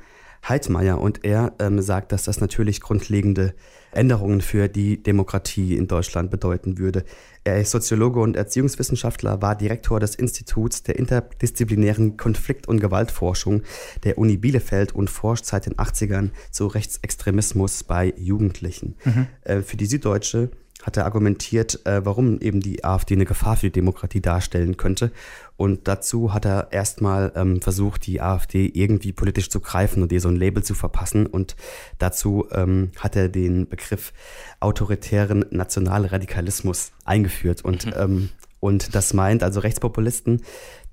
Heidmeier 0.48 1.00
und 1.00 1.24
er 1.24 1.54
ähm, 1.60 1.82
sagt, 1.82 2.12
dass 2.12 2.24
das 2.24 2.42
natürlich 2.42 2.82
grundlegende 2.82 3.54
Änderungen 3.92 4.42
für 4.42 4.68
die 4.68 5.02
Demokratie 5.02 5.76
in 5.76 5.88
Deutschland 5.88 6.30
bedeuten 6.30 6.78
würde. 6.78 7.04
Er 7.44 7.60
ist 7.60 7.72
Soziologe 7.72 8.20
und 8.20 8.36
Erziehungswissenschaftler, 8.36 9.42
war 9.42 9.56
Direktor 9.56 10.00
des 10.00 10.16
Instituts 10.16 10.84
der 10.84 10.98
interdisziplinären 10.98 12.18
Konflikt- 12.18 12.68
und 12.68 12.80
Gewaltforschung 12.80 13.64
der 14.04 14.18
Uni 14.18 14.38
Bielefeld 14.38 14.94
und 14.94 15.10
forscht 15.10 15.46
seit 15.46 15.66
den 15.66 15.76
80ern 15.76 16.32
zu 16.52 16.68
Rechtsextremismus 16.68 17.84
bei 17.84 18.14
Jugendlichen. 18.18 18.96
Mhm. 19.06 19.28
Äh, 19.44 19.62
für 19.62 19.78
die 19.78 19.86
Süddeutsche 19.86 20.52
hat 20.84 20.98
er 20.98 21.06
argumentiert, 21.06 21.86
äh, 21.86 22.06
warum 22.06 22.40
eben 22.40 22.60
die 22.60 22.84
AfD 22.84 23.16
eine 23.16 23.26
Gefahr 23.26 23.58
für 23.58 23.68
die 23.68 23.72
Demokratie 23.72 24.22
darstellen 24.22 24.78
könnte. 24.78 25.12
Und 25.58 25.88
dazu 25.88 26.34
hat 26.34 26.46
er 26.46 26.72
erstmal 26.72 27.34
ähm, 27.36 27.62
versucht, 27.62 28.06
die 28.06 28.22
AfD 28.22 28.68
irgendwie 28.68 29.12
politisch 29.12 29.50
zu 29.50 29.60
greifen 29.60 30.04
und 30.04 30.12
ihr 30.12 30.22
so 30.22 30.30
ein 30.30 30.36
Label 30.36 30.64
zu 30.64 30.76
verpassen. 30.76 31.26
Und 31.26 31.56
dazu 31.98 32.48
ähm, 32.52 32.92
hat 33.00 33.16
er 33.16 33.28
den 33.28 33.68
Begriff 33.68 34.14
autoritären 34.60 35.46
Nationalradikalismus 35.50 36.92
eingeführt. 37.06 37.66
Und, 37.66 37.88
mhm. 37.88 37.94
ähm, 37.98 38.30
und 38.60 38.94
das 38.96 39.14
meint 39.14 39.44
also 39.44 39.60
Rechtspopulisten, 39.60 40.44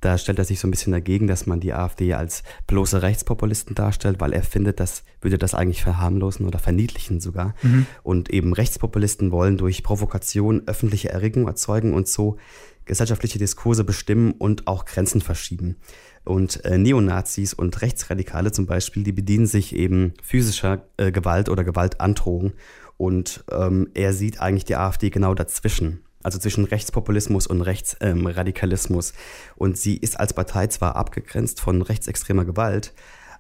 da 0.05 0.18
stellt 0.18 0.38
er 0.38 0.44
sich 0.44 0.61
so 0.61 0.68
ein 0.68 0.70
bisschen 0.70 0.92
dagegen, 0.92 1.27
dass 1.27 1.46
man 1.46 1.61
die 1.61 1.72
AfD 1.72 2.12
als 2.12 2.42
bloße 2.66 3.00
Rechtspopulisten 3.00 3.74
darstellt, 3.74 4.20
weil 4.20 4.35
er 4.35 4.42
findet, 4.42 4.79
das 4.79 5.03
würde 5.22 5.38
das 5.38 5.55
eigentlich 5.55 5.83
verharmlosen 5.83 6.46
oder 6.46 6.59
verniedlichen 6.59 7.20
sogar. 7.20 7.55
Mhm. 7.62 7.87
Und 8.03 8.29
eben 8.29 8.53
Rechtspopulisten 8.53 9.31
wollen 9.31 9.57
durch 9.57 9.83
Provokation 9.83 10.62
öffentliche 10.66 11.09
Erregung 11.09 11.46
erzeugen 11.48 11.94
und 11.94 12.07
so 12.07 12.37
gesellschaftliche 12.85 13.38
Diskurse 13.38 13.85
bestimmen 13.85 14.33
und 14.33 14.66
auch 14.66 14.85
Grenzen 14.85 15.20
verschieben. 15.20 15.77
Und 16.25 16.64
äh, 16.64 16.79
Neonazis 16.79 17.55
und 17.55 17.81
Rechtsradikale 17.83 18.53
zum 18.53 18.66
Beispiel, 18.66 19.03
die 19.03 19.12
bedienen 19.12 19.47
sich 19.47 19.75
eben 19.75 20.14
physischer 20.23 20.87
äh, 20.97 21.12
Gewalt 21.12 21.49
oder 21.49 21.64
Gewaltandrohung. 21.64 22.53
Und 22.97 23.44
ähm, 23.51 23.88
er 23.94 24.12
sieht 24.12 24.40
eigentlich 24.40 24.64
die 24.64 24.77
AfD 24.77 25.11
genau 25.11 25.35
dazwischen 25.35 26.05
also 26.25 26.38
zwischen 26.38 26.64
Rechtspopulismus 26.64 27.47
und 27.47 27.61
Rechtsradikalismus. 27.61 29.11
Ähm, 29.11 29.16
und 29.57 29.79
sie 29.79 29.97
ist 29.97 30.18
als 30.18 30.33
Partei 30.33 30.66
zwar 30.66 30.97
abgegrenzt 30.97 31.61
von 31.61 31.83
rechtsextremer 31.83 32.44
Gewalt, 32.44 32.94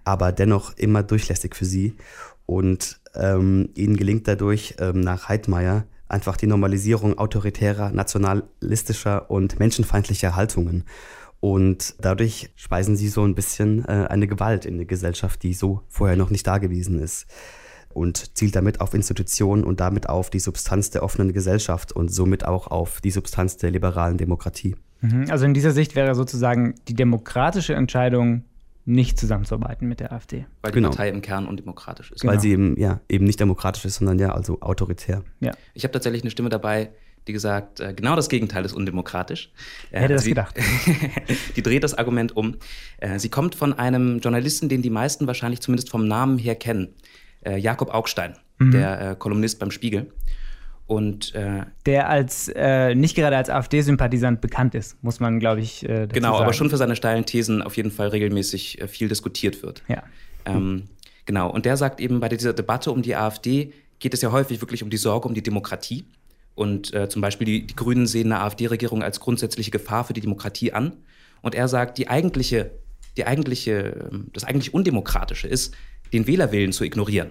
aber 0.04 0.30
dennoch 0.30 0.76
immer 0.76 1.02
durchlässig 1.02 1.56
für 1.56 1.64
sie. 1.64 1.96
Und 2.46 3.00
ähm, 3.14 3.70
ihnen 3.74 3.96
gelingt 3.96 4.28
dadurch 4.28 4.74
ähm, 4.78 5.00
nach 5.00 5.28
Heidmeier 5.28 5.86
einfach 6.08 6.36
die 6.36 6.46
Normalisierung 6.46 7.18
autoritärer, 7.18 7.90
nationalistischer 7.90 9.30
und 9.30 9.58
menschenfeindlicher 9.58 10.36
Haltungen. 10.36 10.84
Und 11.40 11.96
dadurch 12.00 12.50
speisen 12.56 12.96
sie 12.96 13.08
so 13.08 13.22
ein 13.22 13.34
bisschen 13.34 13.84
äh, 13.84 14.06
eine 14.08 14.26
Gewalt 14.26 14.64
in 14.64 14.78
die 14.78 14.86
Gesellschaft, 14.86 15.42
die 15.42 15.52
so 15.52 15.82
vorher 15.88 16.16
noch 16.16 16.30
nicht 16.30 16.46
da 16.46 16.58
gewesen 16.58 16.98
ist 16.98 17.26
und 17.92 18.36
zielt 18.36 18.56
damit 18.56 18.80
auf 18.80 18.94
Institutionen 18.94 19.64
und 19.64 19.80
damit 19.80 20.08
auf 20.08 20.30
die 20.30 20.40
Substanz 20.40 20.90
der 20.90 21.02
offenen 21.02 21.32
Gesellschaft 21.32 21.92
und 21.92 22.08
somit 22.08 22.44
auch 22.44 22.66
auf 22.66 23.00
die 23.00 23.10
Substanz 23.10 23.56
der 23.56 23.70
liberalen 23.70 24.18
Demokratie. 24.18 24.76
Mhm. 25.00 25.26
Also 25.30 25.44
in 25.44 25.54
dieser 25.54 25.72
Sicht 25.72 25.94
wäre 25.94 26.14
sozusagen 26.14 26.74
die 26.88 26.94
demokratische 26.94 27.74
Entscheidung 27.74 28.44
nicht 28.86 29.18
zusammenzuarbeiten 29.18 29.88
mit 29.88 30.00
der 30.00 30.12
AfD. 30.12 30.46
Weil 30.60 30.72
die 30.72 30.76
genau. 30.76 30.90
Partei 30.90 31.08
im 31.08 31.22
Kern 31.22 31.46
undemokratisch 31.46 32.12
ist. 32.12 32.24
Weil 32.24 32.32
genau. 32.32 32.42
sie 32.42 32.50
eben, 32.50 32.78
ja, 32.78 33.00
eben 33.08 33.24
nicht 33.24 33.40
demokratisch 33.40 33.84
ist, 33.84 33.96
sondern 33.96 34.18
ja, 34.18 34.32
also 34.32 34.60
autoritär. 34.60 35.22
Ja. 35.40 35.52
Ich 35.72 35.84
habe 35.84 35.92
tatsächlich 35.92 36.22
eine 36.22 36.30
Stimme 36.30 36.50
dabei, 36.50 36.90
die 37.26 37.32
gesagt, 37.32 37.80
äh, 37.80 37.94
genau 37.94 38.16
das 38.16 38.28
Gegenteil 38.28 38.64
ist 38.64 38.74
undemokratisch. 38.74 39.50
Äh, 39.90 40.00
Hätte 40.00 40.14
das 40.14 40.24
sie, 40.24 40.30
gedacht. 40.30 40.56
die 41.56 41.62
dreht 41.62 41.82
das 41.82 41.94
Argument 41.94 42.36
um. 42.36 42.56
Äh, 42.98 43.18
sie 43.18 43.30
kommt 43.30 43.54
von 43.54 43.72
einem 43.72 44.18
Journalisten, 44.18 44.68
den 44.68 44.82
die 44.82 44.90
meisten 44.90 45.26
wahrscheinlich 45.26 45.60
zumindest 45.60 45.90
vom 45.90 46.06
Namen 46.06 46.38
her 46.38 46.54
kennen 46.54 46.94
Jakob 47.58 47.92
Augstein, 47.92 48.38
mhm. 48.58 48.70
der 48.70 49.16
Kolumnist 49.16 49.58
beim 49.58 49.70
Spiegel. 49.70 50.10
Und, 50.86 51.34
äh, 51.34 51.62
der 51.86 52.10
als 52.10 52.48
äh, 52.54 52.94
nicht 52.94 53.16
gerade 53.16 53.36
als 53.36 53.48
AfD-Sympathisant 53.48 54.40
bekannt 54.42 54.74
ist, 54.74 55.02
muss 55.02 55.18
man, 55.18 55.40
glaube 55.40 55.60
ich, 55.60 55.88
äh, 55.88 56.06
Genau, 56.12 56.32
sagen. 56.32 56.44
aber 56.44 56.52
schon 56.52 56.68
für 56.68 56.76
seine 56.76 56.94
steilen 56.94 57.24
Thesen 57.24 57.62
auf 57.62 57.76
jeden 57.76 57.90
Fall 57.90 58.08
regelmäßig 58.08 58.82
äh, 58.82 58.88
viel 58.88 59.08
diskutiert 59.08 59.62
wird. 59.62 59.82
Ja. 59.88 60.02
Ähm, 60.44 60.84
genau, 61.24 61.50
und 61.50 61.64
der 61.64 61.78
sagt 61.78 62.00
eben, 62.00 62.20
bei 62.20 62.28
dieser 62.28 62.52
Debatte 62.52 62.90
um 62.90 63.00
die 63.00 63.16
AfD 63.16 63.72
geht 63.98 64.12
es 64.12 64.20
ja 64.20 64.30
häufig 64.30 64.60
wirklich 64.60 64.82
um 64.82 64.90
die 64.90 64.98
Sorge 64.98 65.26
um 65.26 65.34
die 65.34 65.42
Demokratie. 65.42 66.04
Und 66.54 66.92
äh, 66.92 67.08
zum 67.08 67.22
Beispiel 67.22 67.46
die, 67.46 67.66
die 67.66 67.74
Grünen 67.74 68.06
sehen 68.06 68.30
eine 68.30 68.42
AfD-Regierung 68.42 69.02
als 69.02 69.20
grundsätzliche 69.20 69.70
Gefahr 69.70 70.04
für 70.04 70.12
die 70.12 70.20
Demokratie 70.20 70.72
an. 70.72 70.92
Und 71.40 71.54
er 71.54 71.66
sagt, 71.68 71.98
die 71.98 72.08
eigentliche, 72.08 72.70
die 73.16 73.26
eigentliche, 73.26 74.08
ähm, 74.12 74.26
das 74.34 74.44
eigentlich 74.44 74.74
Undemokratische 74.74 75.48
ist, 75.48 75.74
den 76.12 76.26
Wählerwillen 76.26 76.72
zu 76.72 76.84
ignorieren. 76.84 77.30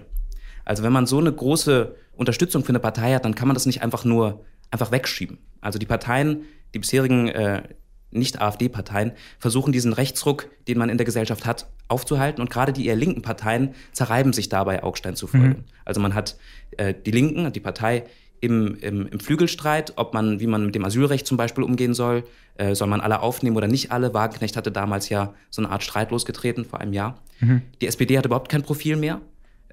Also 0.64 0.82
wenn 0.82 0.92
man 0.92 1.06
so 1.06 1.18
eine 1.18 1.32
große 1.32 1.94
Unterstützung 2.16 2.64
für 2.64 2.70
eine 2.70 2.80
Partei 2.80 3.14
hat, 3.14 3.24
dann 3.24 3.34
kann 3.34 3.48
man 3.48 3.54
das 3.54 3.66
nicht 3.66 3.82
einfach 3.82 4.04
nur 4.04 4.44
einfach 4.70 4.90
wegschieben. 4.92 5.38
Also 5.60 5.78
die 5.78 5.86
Parteien, 5.86 6.42
die 6.74 6.78
bisherigen 6.78 7.28
äh, 7.28 7.62
nicht-AfD-Parteien, 8.10 9.12
versuchen 9.38 9.72
diesen 9.72 9.92
Rechtsruck, 9.92 10.48
den 10.68 10.78
man 10.78 10.88
in 10.88 10.98
der 10.98 11.04
Gesellschaft 11.04 11.46
hat, 11.46 11.68
aufzuhalten. 11.88 12.40
Und 12.40 12.50
gerade 12.50 12.72
die 12.72 12.86
eher 12.86 12.96
linken 12.96 13.22
Parteien 13.22 13.74
zerreiben 13.92 14.32
sich 14.32 14.48
dabei 14.48 14.82
Augstein 14.82 15.16
zufolge. 15.16 15.46
Mhm. 15.48 15.64
Also 15.84 16.00
man 16.00 16.14
hat 16.14 16.36
äh, 16.76 16.94
die 16.94 17.10
Linken, 17.10 17.52
die 17.52 17.60
Partei 17.60 18.04
im, 18.40 18.76
im, 18.80 19.06
im, 19.06 19.20
Flügelstreit, 19.20 19.94
ob 19.96 20.12
man, 20.12 20.38
wie 20.38 20.46
man 20.46 20.66
mit 20.66 20.74
dem 20.74 20.84
Asylrecht 20.84 21.26
zum 21.26 21.36
Beispiel 21.36 21.64
umgehen 21.64 21.94
soll, 21.94 22.24
äh, 22.56 22.74
soll 22.74 22.88
man 22.88 23.00
alle 23.00 23.20
aufnehmen 23.20 23.56
oder 23.56 23.68
nicht 23.68 23.90
alle. 23.90 24.12
Wagenknecht 24.12 24.56
hatte 24.56 24.70
damals 24.70 25.08
ja 25.08 25.34
so 25.50 25.62
eine 25.62 25.70
Art 25.70 25.82
Streit 25.82 26.10
losgetreten 26.10 26.64
vor 26.64 26.80
einem 26.80 26.92
Jahr. 26.92 27.22
Mhm. 27.40 27.62
Die 27.80 27.86
SPD 27.86 28.18
hat 28.18 28.26
überhaupt 28.26 28.50
kein 28.50 28.62
Profil 28.62 28.96
mehr. 28.96 29.20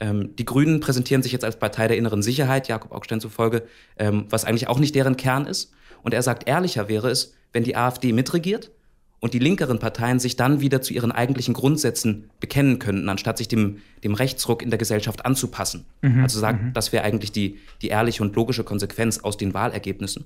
Ähm, 0.02 0.36
die 0.36 0.46
Grünen 0.46 0.80
präsentieren 0.80 1.22
sich 1.22 1.32
jetzt 1.32 1.46
als 1.46 1.60
Partei 1.60 1.88
der 1.88 1.96
inneren 1.96 2.24
Sicherheit, 2.24 2.68
Jakob 2.68 2.92
Augstein 2.92 3.22
zufolge, 3.22 3.64
ähm, 3.98 4.26
was 4.30 4.44
eigentlich 4.44 4.68
auch 4.68 4.80
nicht 4.80 4.96
deren 4.96 5.16
Kern 5.16 5.46
ist. 5.46 5.72
Und 6.02 6.16
er 6.16 6.24
sagt, 6.24 6.50
ehrlicher 6.50 6.90
wäre 6.90 7.10
es, 7.10 7.36
wenn 7.54 7.64
die 7.64 7.76
AfD 7.76 8.12
mitregiert 8.12 8.72
und 9.20 9.36
die 9.36 9.40
linkeren 9.40 9.78
Parteien 9.78 10.20
sich 10.20 10.36
dann 10.36 10.60
wieder 10.60 10.82
zu 10.82 10.96
ihren 10.96 11.12
eigentlichen 11.12 11.54
Grundsätzen 11.54 12.32
bekennen 12.40 12.80
könnten, 12.80 13.08
anstatt 13.10 13.38
sich 13.38 13.48
dem, 13.48 13.78
dem 14.04 14.16
Rechtsruck 14.16 14.64
in 14.64 14.72
der 14.72 14.80
Gesellschaft 14.80 15.24
anzupassen. 15.24 15.86
Mhm, 16.02 16.24
also 16.24 16.40
sagt, 16.40 16.64
mhm. 16.64 16.74
das 16.74 16.92
wäre 16.92 17.04
eigentlich 17.04 17.32
die, 17.32 17.60
die 17.84 17.90
ehrliche 17.90 18.24
und 18.24 18.36
logische 18.36 18.64
Konsequenz 18.64 19.20
aus 19.20 19.38
den 19.38 19.54
Wahlergebnissen. 19.54 20.26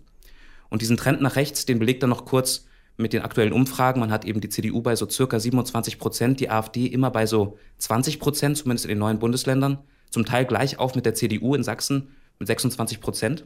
Und 0.70 0.82
diesen 0.82 0.96
Trend 0.96 1.20
nach 1.20 1.36
rechts, 1.36 1.66
den 1.66 1.80
belegt 1.80 2.02
er 2.02 2.08
noch 2.08 2.24
kurz 2.24 2.66
mit 2.98 3.14
den 3.14 3.22
aktuellen 3.22 3.54
Umfragen. 3.54 4.00
Man 4.00 4.12
hat 4.12 4.26
eben 4.26 4.42
die 4.42 4.50
CDU 4.50 4.82
bei 4.82 4.96
so 4.96 5.10
circa 5.10 5.40
27 5.40 6.00
Prozent, 6.00 6.40
die 6.40 6.50
AfD 6.50 6.86
immer 6.86 7.12
bei 7.12 7.26
so 7.26 7.58
20 7.80 8.20
Prozent, 8.20 8.58
zumindest 8.58 8.86
in 8.86 8.90
den 8.90 9.00
neuen 9.00 9.20
Bundesländern. 9.20 9.80
Zum 10.10 10.26
Teil 10.26 10.46
gleich 10.46 10.80
auf 10.80 10.96
mit 10.96 11.06
der 11.06 11.14
CDU 11.14 11.56
in 11.56 11.64
Sachsen 11.64 12.10
mit 12.40 12.48
26 12.48 13.02
Prozent. 13.02 13.46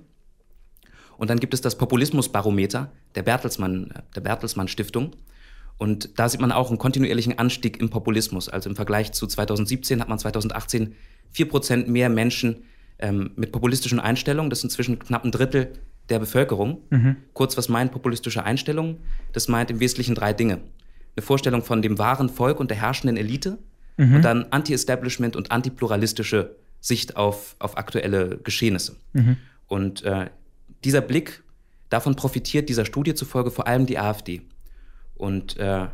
Und 1.17 1.29
dann 1.29 1.39
gibt 1.39 1.53
es 1.53 1.61
das 1.61 1.77
Populismusbarometer 1.77 2.91
der 3.15 3.23
Bertelsmann, 3.23 3.93
der 4.15 4.21
Bertelsmann 4.21 4.67
Stiftung. 4.67 5.15
Und 5.77 6.19
da 6.19 6.29
sieht 6.29 6.41
man 6.41 6.51
auch 6.51 6.69
einen 6.69 6.77
kontinuierlichen 6.77 7.39
Anstieg 7.39 7.79
im 7.79 7.89
Populismus. 7.89 8.49
Also 8.49 8.69
im 8.69 8.75
Vergleich 8.75 9.13
zu 9.13 9.27
2017 9.27 9.99
hat 9.99 10.09
man 10.09 10.19
2018 10.19 10.95
vier 11.31 11.47
Prozent 11.47 11.87
mehr 11.87 12.09
Menschen 12.09 12.63
ähm, 12.99 13.31
mit 13.35 13.51
populistischen 13.51 13.99
Einstellungen. 13.99 14.49
Das 14.49 14.59
ist 14.59 14.65
inzwischen 14.65 14.99
knapp 14.99 15.25
ein 15.25 15.31
Drittel 15.31 15.73
der 16.09 16.19
Bevölkerung. 16.19 16.81
Mhm. 16.89 17.17
Kurz, 17.33 17.57
was 17.57 17.69
meint 17.69 17.91
populistische 17.91 18.43
Einstellung? 18.43 18.97
Das 19.33 19.47
meint 19.47 19.71
im 19.71 19.79
Wesentlichen 19.79 20.15
drei 20.15 20.33
Dinge. 20.33 20.59
Eine 21.15 21.23
Vorstellung 21.23 21.63
von 21.63 21.81
dem 21.81 21.97
wahren 21.97 22.29
Volk 22.29 22.59
und 22.59 22.69
der 22.69 22.77
herrschenden 22.77 23.17
Elite 23.17 23.57
mhm. 23.97 24.15
und 24.17 24.21
dann 24.23 24.45
Anti-Establishment 24.51 25.35
und 25.35 25.51
antipluralistische 25.51 26.55
Sicht 26.81 27.15
auf, 27.15 27.55
auf 27.59 27.77
aktuelle 27.77 28.37
Geschehnisse. 28.37 28.95
Mhm. 29.13 29.37
Und 29.67 30.03
äh, 30.03 30.29
dieser 30.83 31.01
Blick, 31.01 31.43
davon 31.89 32.15
profitiert 32.15 32.69
dieser 32.69 32.85
Studie 32.85 33.13
zufolge 33.13 33.51
vor 33.51 33.67
allem 33.67 33.85
die 33.85 33.99
AfD. 33.99 34.41
Und 35.15 35.57
äh, 35.57 35.87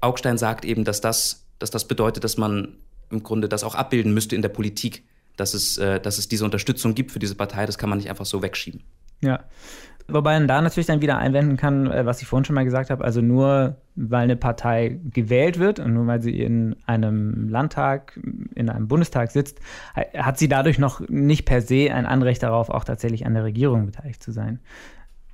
Augstein 0.00 0.38
sagt 0.38 0.64
eben, 0.64 0.84
dass 0.84 1.00
das, 1.00 1.46
dass 1.58 1.70
das 1.70 1.86
bedeutet, 1.86 2.24
dass 2.24 2.36
man 2.36 2.76
im 3.10 3.22
Grunde 3.22 3.48
das 3.48 3.62
auch 3.62 3.74
abbilden 3.74 4.14
müsste 4.14 4.34
in 4.34 4.42
der 4.42 4.48
Politik, 4.48 5.04
dass 5.36 5.54
es, 5.54 5.78
äh, 5.78 6.00
dass 6.00 6.18
es 6.18 6.28
diese 6.28 6.44
Unterstützung 6.44 6.94
gibt 6.94 7.12
für 7.12 7.18
diese 7.18 7.34
Partei. 7.34 7.66
Das 7.66 7.78
kann 7.78 7.90
man 7.90 7.98
nicht 7.98 8.08
einfach 8.08 8.26
so 8.26 8.42
wegschieben. 8.42 8.82
Ja. 9.22 9.40
Wobei 10.08 10.34
man 10.34 10.48
da 10.48 10.60
natürlich 10.60 10.86
dann 10.86 11.00
wieder 11.00 11.18
einwenden 11.18 11.56
kann, 11.56 11.90
äh, 11.90 12.04
was 12.04 12.20
ich 12.20 12.28
vorhin 12.28 12.44
schon 12.44 12.54
mal 12.54 12.64
gesagt 12.64 12.90
habe, 12.90 13.04
also 13.04 13.20
nur 13.20 13.76
weil 13.94 14.24
eine 14.24 14.36
Partei 14.36 14.98
gewählt 15.04 15.58
wird 15.58 15.78
und 15.78 15.94
nur 15.94 16.06
weil 16.06 16.20
sie 16.20 16.38
in 16.40 16.76
einem 16.86 17.48
Landtag, 17.48 18.18
in 18.54 18.68
einem 18.68 18.88
Bundestag 18.88 19.30
sitzt, 19.30 19.60
hat 20.16 20.38
sie 20.38 20.48
dadurch 20.48 20.78
noch 20.78 21.00
nicht 21.08 21.44
per 21.44 21.60
se 21.60 21.92
ein 21.92 22.06
Anrecht 22.06 22.42
darauf, 22.42 22.70
auch 22.70 22.84
tatsächlich 22.84 23.26
an 23.26 23.34
der 23.34 23.44
Regierung 23.44 23.86
beteiligt 23.86 24.22
zu 24.22 24.32
sein. 24.32 24.60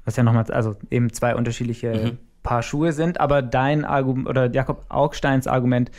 Was 0.04 0.16
ja 0.16 0.22
nochmal, 0.22 0.44
also 0.50 0.76
eben 0.90 1.12
zwei 1.12 1.34
unterschiedliche 1.34 1.92
mhm. 1.92 2.18
Paar 2.42 2.62
Schuhe 2.62 2.92
sind, 2.92 3.20
aber 3.20 3.42
dein 3.42 3.84
Argument 3.84 4.28
oder 4.28 4.50
Jakob 4.50 4.86
Augsteins 4.88 5.46
Argument 5.46 5.90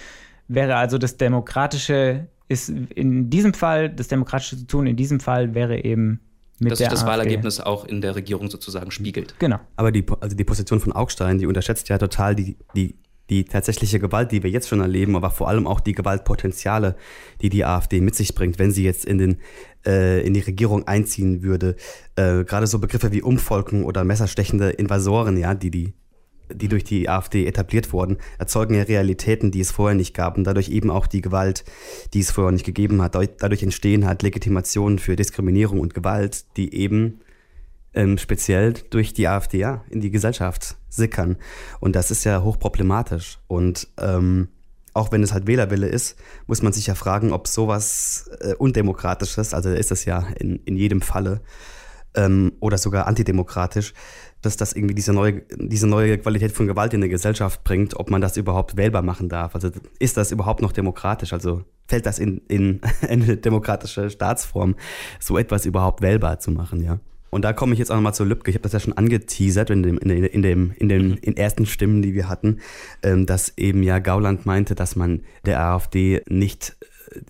wäre 0.48 0.76
also 0.76 0.98
das 0.98 1.18
Demokratische 1.18 2.28
ist 2.48 2.70
in 2.70 3.30
diesem 3.30 3.54
Fall, 3.54 3.90
das 3.90 4.08
Demokratische 4.08 4.58
zu 4.58 4.66
tun, 4.66 4.88
in 4.88 4.96
diesem 4.96 5.20
Fall 5.20 5.54
wäre 5.54 5.84
eben 5.84 6.20
dass 6.60 6.80
sich 6.80 6.88
das 6.88 7.02
AfD. 7.02 7.12
Wahlergebnis 7.12 7.60
auch 7.60 7.86
in 7.86 8.02
der 8.02 8.16
Regierung 8.16 8.50
sozusagen 8.50 8.92
spiegelt. 8.92 9.36
Genau. 9.40 9.60
Aber 9.76 9.92
die, 9.92 10.06
also 10.20 10.36
die 10.36 10.44
Position 10.44 10.80
von 10.80 10.94
Augstein, 10.94 11.38
die 11.38 11.46
unterschätzt 11.46 11.90
ja 11.90 11.98
total 11.98 12.36
die, 12.36 12.58
die, 12.76 12.96
die 13.30 13.46
tatsächliche 13.46 14.00
Gewalt, 14.00 14.32
die 14.32 14.44
wir 14.44 14.50
jetzt 14.50 14.68
schon 14.68 14.82
erleben, 14.82 15.16
aber 15.16 15.30
vor 15.30 15.48
allem 15.48 15.68
auch 15.68 15.80
die 15.80 15.94
Gewaltpotenziale, 15.94 16.96
die 17.42 17.50
die 17.50 17.64
AfD 17.64 18.02
mit 18.02 18.16
sich 18.16 18.36
bringt, 18.36 18.60
wenn 18.60 18.72
sie 18.72 18.84
jetzt 18.84 19.06
in, 19.06 19.18
den, 19.18 19.38
äh, 19.86 20.26
in 20.26 20.34
die 20.34 20.40
Regierung 20.40 20.88
einziehen 20.88 21.44
würde. 21.44 21.76
Äh, 22.16 22.44
Gerade 22.44 22.68
so 22.68 22.80
Begriffe 22.80 23.12
wie 23.12 23.22
Umvolken 23.22 23.84
oder 23.84 24.04
messerstechende 24.04 24.72
Invasoren, 24.72 25.38
ja, 25.38 25.54
die 25.54 25.72
die 25.72 25.94
die 26.54 26.68
durch 26.68 26.84
die 26.84 27.10
AfD 27.10 27.46
etabliert 27.46 27.94
wurden, 27.94 28.18
erzeugen 28.38 28.76
ja 28.76 28.84
Realitäten, 28.84 29.52
die 29.52 29.62
es 29.62 29.72
vorher 29.72 29.96
nicht 29.96 30.14
gab 30.14 30.38
und 30.38 30.44
dadurch 30.46 30.70
eben 30.70 30.92
auch 30.92 31.08
die 31.08 31.22
Gewalt, 31.22 31.64
die 32.14 32.20
es 32.20 32.32
vorher 32.32 32.52
nicht 32.52 32.66
gegeben 32.66 33.02
hat. 33.02 33.16
Dadurch 33.16 33.64
entstehen 33.64 34.06
halt 34.06 34.24
Legitimationen 34.24 35.00
für 35.00 35.16
Diskriminierung 35.16 35.80
und 35.80 35.94
Gewalt, 35.94 36.46
die 36.58 36.74
eben 36.74 37.22
ähm, 37.94 38.18
speziell 38.18 38.74
durch 38.90 39.14
die 39.14 39.28
AfD 39.28 39.60
ja, 39.60 39.84
in 39.90 40.02
die 40.02 40.12
Gesellschaft 40.12 40.78
sickern. 40.90 41.38
Und 41.80 41.96
das 41.96 42.12
ist 42.12 42.24
ja 42.24 42.44
hochproblematisch. 42.44 43.40
Und 43.48 43.88
ähm, 44.00 44.50
auch 44.94 45.12
wenn 45.12 45.24
es 45.24 45.34
halt 45.34 45.48
Wählerwille 45.48 45.88
ist, 45.88 46.18
muss 46.48 46.62
man 46.62 46.74
sich 46.74 46.88
ja 46.88 46.96
fragen, 46.96 47.32
ob 47.32 47.48
sowas 47.48 48.30
äh, 48.42 48.54
undemokratisches, 48.56 49.54
also 49.54 49.70
ist 49.70 49.92
es 49.92 50.06
ja 50.06 50.28
in, 50.38 50.58
in 50.66 50.76
jedem 50.76 51.02
Falle, 51.02 51.42
ähm, 52.16 52.54
oder 52.60 52.78
sogar 52.78 53.08
antidemokratisch, 53.08 53.94
dass 54.42 54.58
das 54.58 54.74
irgendwie 54.74 54.96
diese 54.96 55.14
neue, 55.14 55.42
diese 55.58 55.88
neue 55.88 56.18
Qualität 56.18 56.52
von 56.52 56.68
Gewalt 56.68 56.94
in 56.94 57.02
der 57.02 57.10
Gesellschaft 57.10 57.64
bringt, 57.64 58.00
ob 58.00 58.10
man 58.10 58.22
das 58.22 58.38
überhaupt 58.38 58.78
wählbar 58.78 59.02
machen 59.02 59.30
darf. 59.30 59.56
Also 59.56 59.70
ist 60.00 60.18
das 60.18 60.32
überhaupt 60.32 60.62
noch 60.62 60.72
demokratisch? 60.72 61.34
Also 61.34 61.64
fällt 61.88 62.06
das 62.06 62.20
in, 62.20 62.42
in 62.48 62.82
eine 63.08 63.38
demokratische 63.38 64.10
Staatsform, 64.10 64.76
so 65.20 65.38
etwas 65.38 65.66
überhaupt 65.66 66.02
wählbar 66.02 66.40
zu 66.40 66.52
machen, 66.52 66.82
ja? 66.82 67.00
Und 67.32 67.44
da 67.44 67.54
komme 67.54 67.74
ich 67.74 67.80
jetzt 67.80 67.92
auch 67.92 67.96
nochmal 67.96 68.16
zu 68.16 68.24
Lübcke. 68.24 68.50
Ich 68.50 68.56
habe 68.56 68.64
das 68.64 68.74
ja 68.74 68.80
schon 68.80 68.94
angeteasert 68.94 69.70
in, 69.70 69.84
dem, 69.84 69.98
in, 70.00 70.10
dem, 70.10 70.24
in, 70.24 70.42
dem, 70.42 70.72
in 70.78 70.90
den 70.90 71.14
in 71.18 71.38
ersten 71.38 71.68
Stimmen, 71.68 72.02
die 72.02 72.16
wir 72.16 72.28
hatten, 72.28 72.60
ähm, 73.04 73.28
dass 73.28 73.56
eben 73.56 73.84
ja 73.84 74.00
Gauland 74.00 74.48
meinte, 74.48 74.74
dass 74.74 74.96
man 74.96 75.22
der 75.46 75.62
AfD 75.62 76.24
nicht, 76.28 76.76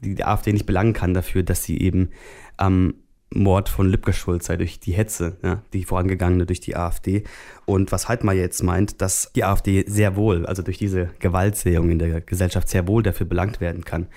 die 0.01 0.23
AfD 0.23 0.53
nicht 0.53 0.65
belangen 0.65 0.93
kann 0.93 1.13
dafür, 1.13 1.43
dass 1.43 1.63
sie 1.63 1.81
eben 1.81 2.11
am 2.55 2.93
Mord 3.31 3.69
von 3.69 3.87
Lübcke 3.87 4.11
schuld 4.11 4.41
sei 4.41 4.57
durch 4.57 4.79
die 4.79 4.91
Hetze, 4.91 5.37
ja, 5.43 5.61
die 5.73 5.83
vorangegangene 5.83 6.47
durch 6.47 6.61
die 6.61 6.75
AfD. 6.75 7.23
Und 7.65 7.91
was 7.91 8.09
Heidmar 8.09 8.33
jetzt 8.33 8.63
meint, 8.63 9.01
dass 9.01 9.31
die 9.35 9.43
AfD 9.43 9.85
sehr 9.87 10.15
wohl, 10.15 10.47
also 10.47 10.63
durch 10.63 10.79
diese 10.79 11.09
Gewaltsehung 11.19 11.91
in 11.91 11.99
der 11.99 12.21
Gesellschaft 12.21 12.69
sehr 12.69 12.87
wohl 12.87 13.03
dafür 13.03 13.27
belangt 13.27 13.61
werden 13.61 13.85
kann 13.85 14.07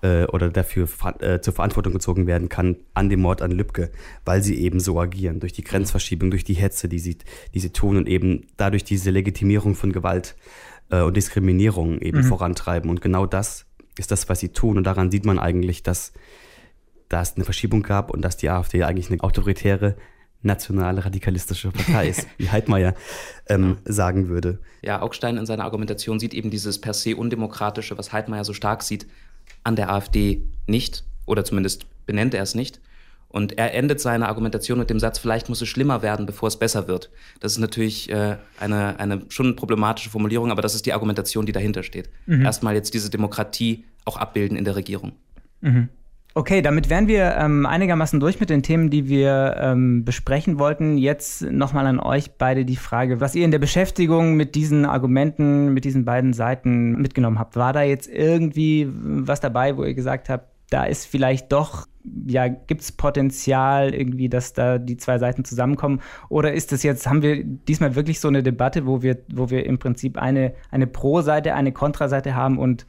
äh, 0.00 0.24
oder 0.24 0.48
dafür 0.48 0.88
äh, 1.20 1.40
zur 1.40 1.52
Verantwortung 1.52 1.92
gezogen 1.92 2.26
werden 2.26 2.48
kann 2.48 2.76
an 2.94 3.10
dem 3.10 3.20
Mord 3.20 3.42
an 3.42 3.50
Lübcke, 3.50 3.90
weil 4.24 4.42
sie 4.42 4.58
eben 4.58 4.80
so 4.80 4.98
agieren, 4.98 5.40
durch 5.40 5.52
die 5.52 5.64
Grenzverschiebung, 5.64 6.30
durch 6.30 6.44
die 6.44 6.54
Hetze, 6.54 6.88
die 6.88 6.98
sie, 6.98 7.18
die 7.52 7.60
sie 7.60 7.70
tun 7.70 7.98
und 7.98 8.08
eben 8.08 8.46
dadurch 8.56 8.84
diese 8.84 9.10
Legitimierung 9.10 9.74
von 9.74 9.92
Gewalt 9.92 10.36
äh, 10.90 11.02
und 11.02 11.16
Diskriminierung 11.18 11.98
eben 11.98 12.18
mhm. 12.18 12.24
vorantreiben. 12.24 12.88
Und 12.88 13.02
genau 13.02 13.26
das 13.26 13.66
ist 13.98 14.10
das, 14.10 14.28
was 14.30 14.40
sie 14.40 14.48
tun. 14.48 14.78
Und 14.78 14.84
daran 14.84 15.10
sieht 15.10 15.26
man 15.26 15.38
eigentlich, 15.38 15.82
dass 15.82 16.12
da 17.14 17.22
es 17.22 17.36
eine 17.36 17.44
Verschiebung 17.44 17.82
gab 17.82 18.10
und 18.10 18.22
dass 18.22 18.36
die 18.36 18.50
AfD 18.50 18.82
eigentlich 18.82 19.08
eine 19.08 19.22
autoritäre, 19.22 19.94
nationale, 20.42 21.04
radikalistische 21.04 21.70
Partei 21.70 22.08
ist, 22.08 22.26
wie 22.38 22.50
Heidmeier 22.50 22.94
ähm, 23.48 23.78
sagen 23.84 24.28
würde. 24.28 24.58
Ja, 24.82 25.00
Augstein 25.00 25.36
in 25.36 25.46
seiner 25.46 25.64
Argumentation 25.64 26.18
sieht 26.18 26.34
eben 26.34 26.50
dieses 26.50 26.80
per 26.80 26.92
se 26.92 27.16
undemokratische, 27.16 27.96
was 27.96 28.12
Heidmeier 28.12 28.44
so 28.44 28.52
stark 28.52 28.82
sieht, 28.82 29.06
an 29.62 29.76
der 29.76 29.90
AfD 29.90 30.42
nicht 30.66 31.04
oder 31.24 31.44
zumindest 31.44 31.86
benennt 32.04 32.34
er 32.34 32.42
es 32.42 32.56
nicht. 32.56 32.80
Und 33.28 33.58
er 33.58 33.74
endet 33.74 34.00
seine 34.00 34.28
Argumentation 34.28 34.78
mit 34.78 34.90
dem 34.90 35.00
Satz, 35.00 35.18
vielleicht 35.18 35.48
muss 35.48 35.62
es 35.62 35.68
schlimmer 35.68 36.02
werden, 36.02 36.26
bevor 36.26 36.48
es 36.48 36.56
besser 36.56 36.88
wird. 36.88 37.10
Das 37.40 37.52
ist 37.52 37.58
natürlich 37.58 38.10
äh, 38.10 38.36
eine, 38.58 38.98
eine 38.98 39.22
schon 39.28 39.56
problematische 39.56 40.10
Formulierung, 40.10 40.50
aber 40.50 40.62
das 40.62 40.74
ist 40.74 40.84
die 40.84 40.92
Argumentation, 40.92 41.46
die 41.46 41.52
dahinter 41.52 41.84
steht. 41.84 42.10
Mhm. 42.26 42.42
Erstmal 42.42 42.74
jetzt 42.74 42.92
diese 42.92 43.08
Demokratie 43.08 43.84
auch 44.04 44.16
abbilden 44.16 44.56
in 44.56 44.64
der 44.64 44.76
Regierung. 44.76 45.12
Mhm. 45.60 45.88
Okay, 46.36 46.62
damit 46.62 46.90
wären 46.90 47.06
wir 47.06 47.36
ähm, 47.36 47.64
einigermaßen 47.64 48.18
durch 48.18 48.40
mit 48.40 48.50
den 48.50 48.64
Themen, 48.64 48.90
die 48.90 49.08
wir 49.08 49.56
ähm, 49.60 50.04
besprechen 50.04 50.58
wollten. 50.58 50.98
Jetzt 50.98 51.42
nochmal 51.42 51.86
an 51.86 52.00
euch 52.00 52.32
beide 52.32 52.64
die 52.64 52.74
Frage, 52.74 53.20
was 53.20 53.36
ihr 53.36 53.44
in 53.44 53.52
der 53.52 53.60
Beschäftigung 53.60 54.34
mit 54.34 54.56
diesen 54.56 54.84
Argumenten, 54.84 55.72
mit 55.72 55.84
diesen 55.84 56.04
beiden 56.04 56.32
Seiten 56.32 57.00
mitgenommen 57.00 57.38
habt. 57.38 57.54
War 57.54 57.72
da 57.72 57.82
jetzt 57.82 58.08
irgendwie 58.08 58.88
was 58.90 59.38
dabei, 59.38 59.76
wo 59.76 59.84
ihr 59.84 59.94
gesagt 59.94 60.28
habt, 60.28 60.48
da 60.70 60.82
ist 60.82 61.06
vielleicht 61.06 61.52
doch, 61.52 61.86
ja, 62.26 62.48
gibt 62.48 62.80
es 62.80 62.90
Potenzial 62.90 63.94
irgendwie, 63.94 64.28
dass 64.28 64.54
da 64.54 64.78
die 64.78 64.96
zwei 64.96 65.18
Seiten 65.18 65.44
zusammenkommen? 65.44 66.00
Oder 66.30 66.52
ist 66.52 66.72
das 66.72 66.82
jetzt, 66.82 67.06
haben 67.06 67.22
wir 67.22 67.44
diesmal 67.44 67.94
wirklich 67.94 68.18
so 68.18 68.26
eine 68.26 68.42
Debatte, 68.42 68.86
wo 68.86 69.02
wir, 69.02 69.18
wo 69.32 69.50
wir 69.50 69.66
im 69.66 69.78
Prinzip 69.78 70.18
eine, 70.18 70.54
eine 70.72 70.88
Pro-Seite, 70.88 71.54
eine 71.54 71.70
Kontraseite 71.70 72.34
haben 72.34 72.58
und 72.58 72.86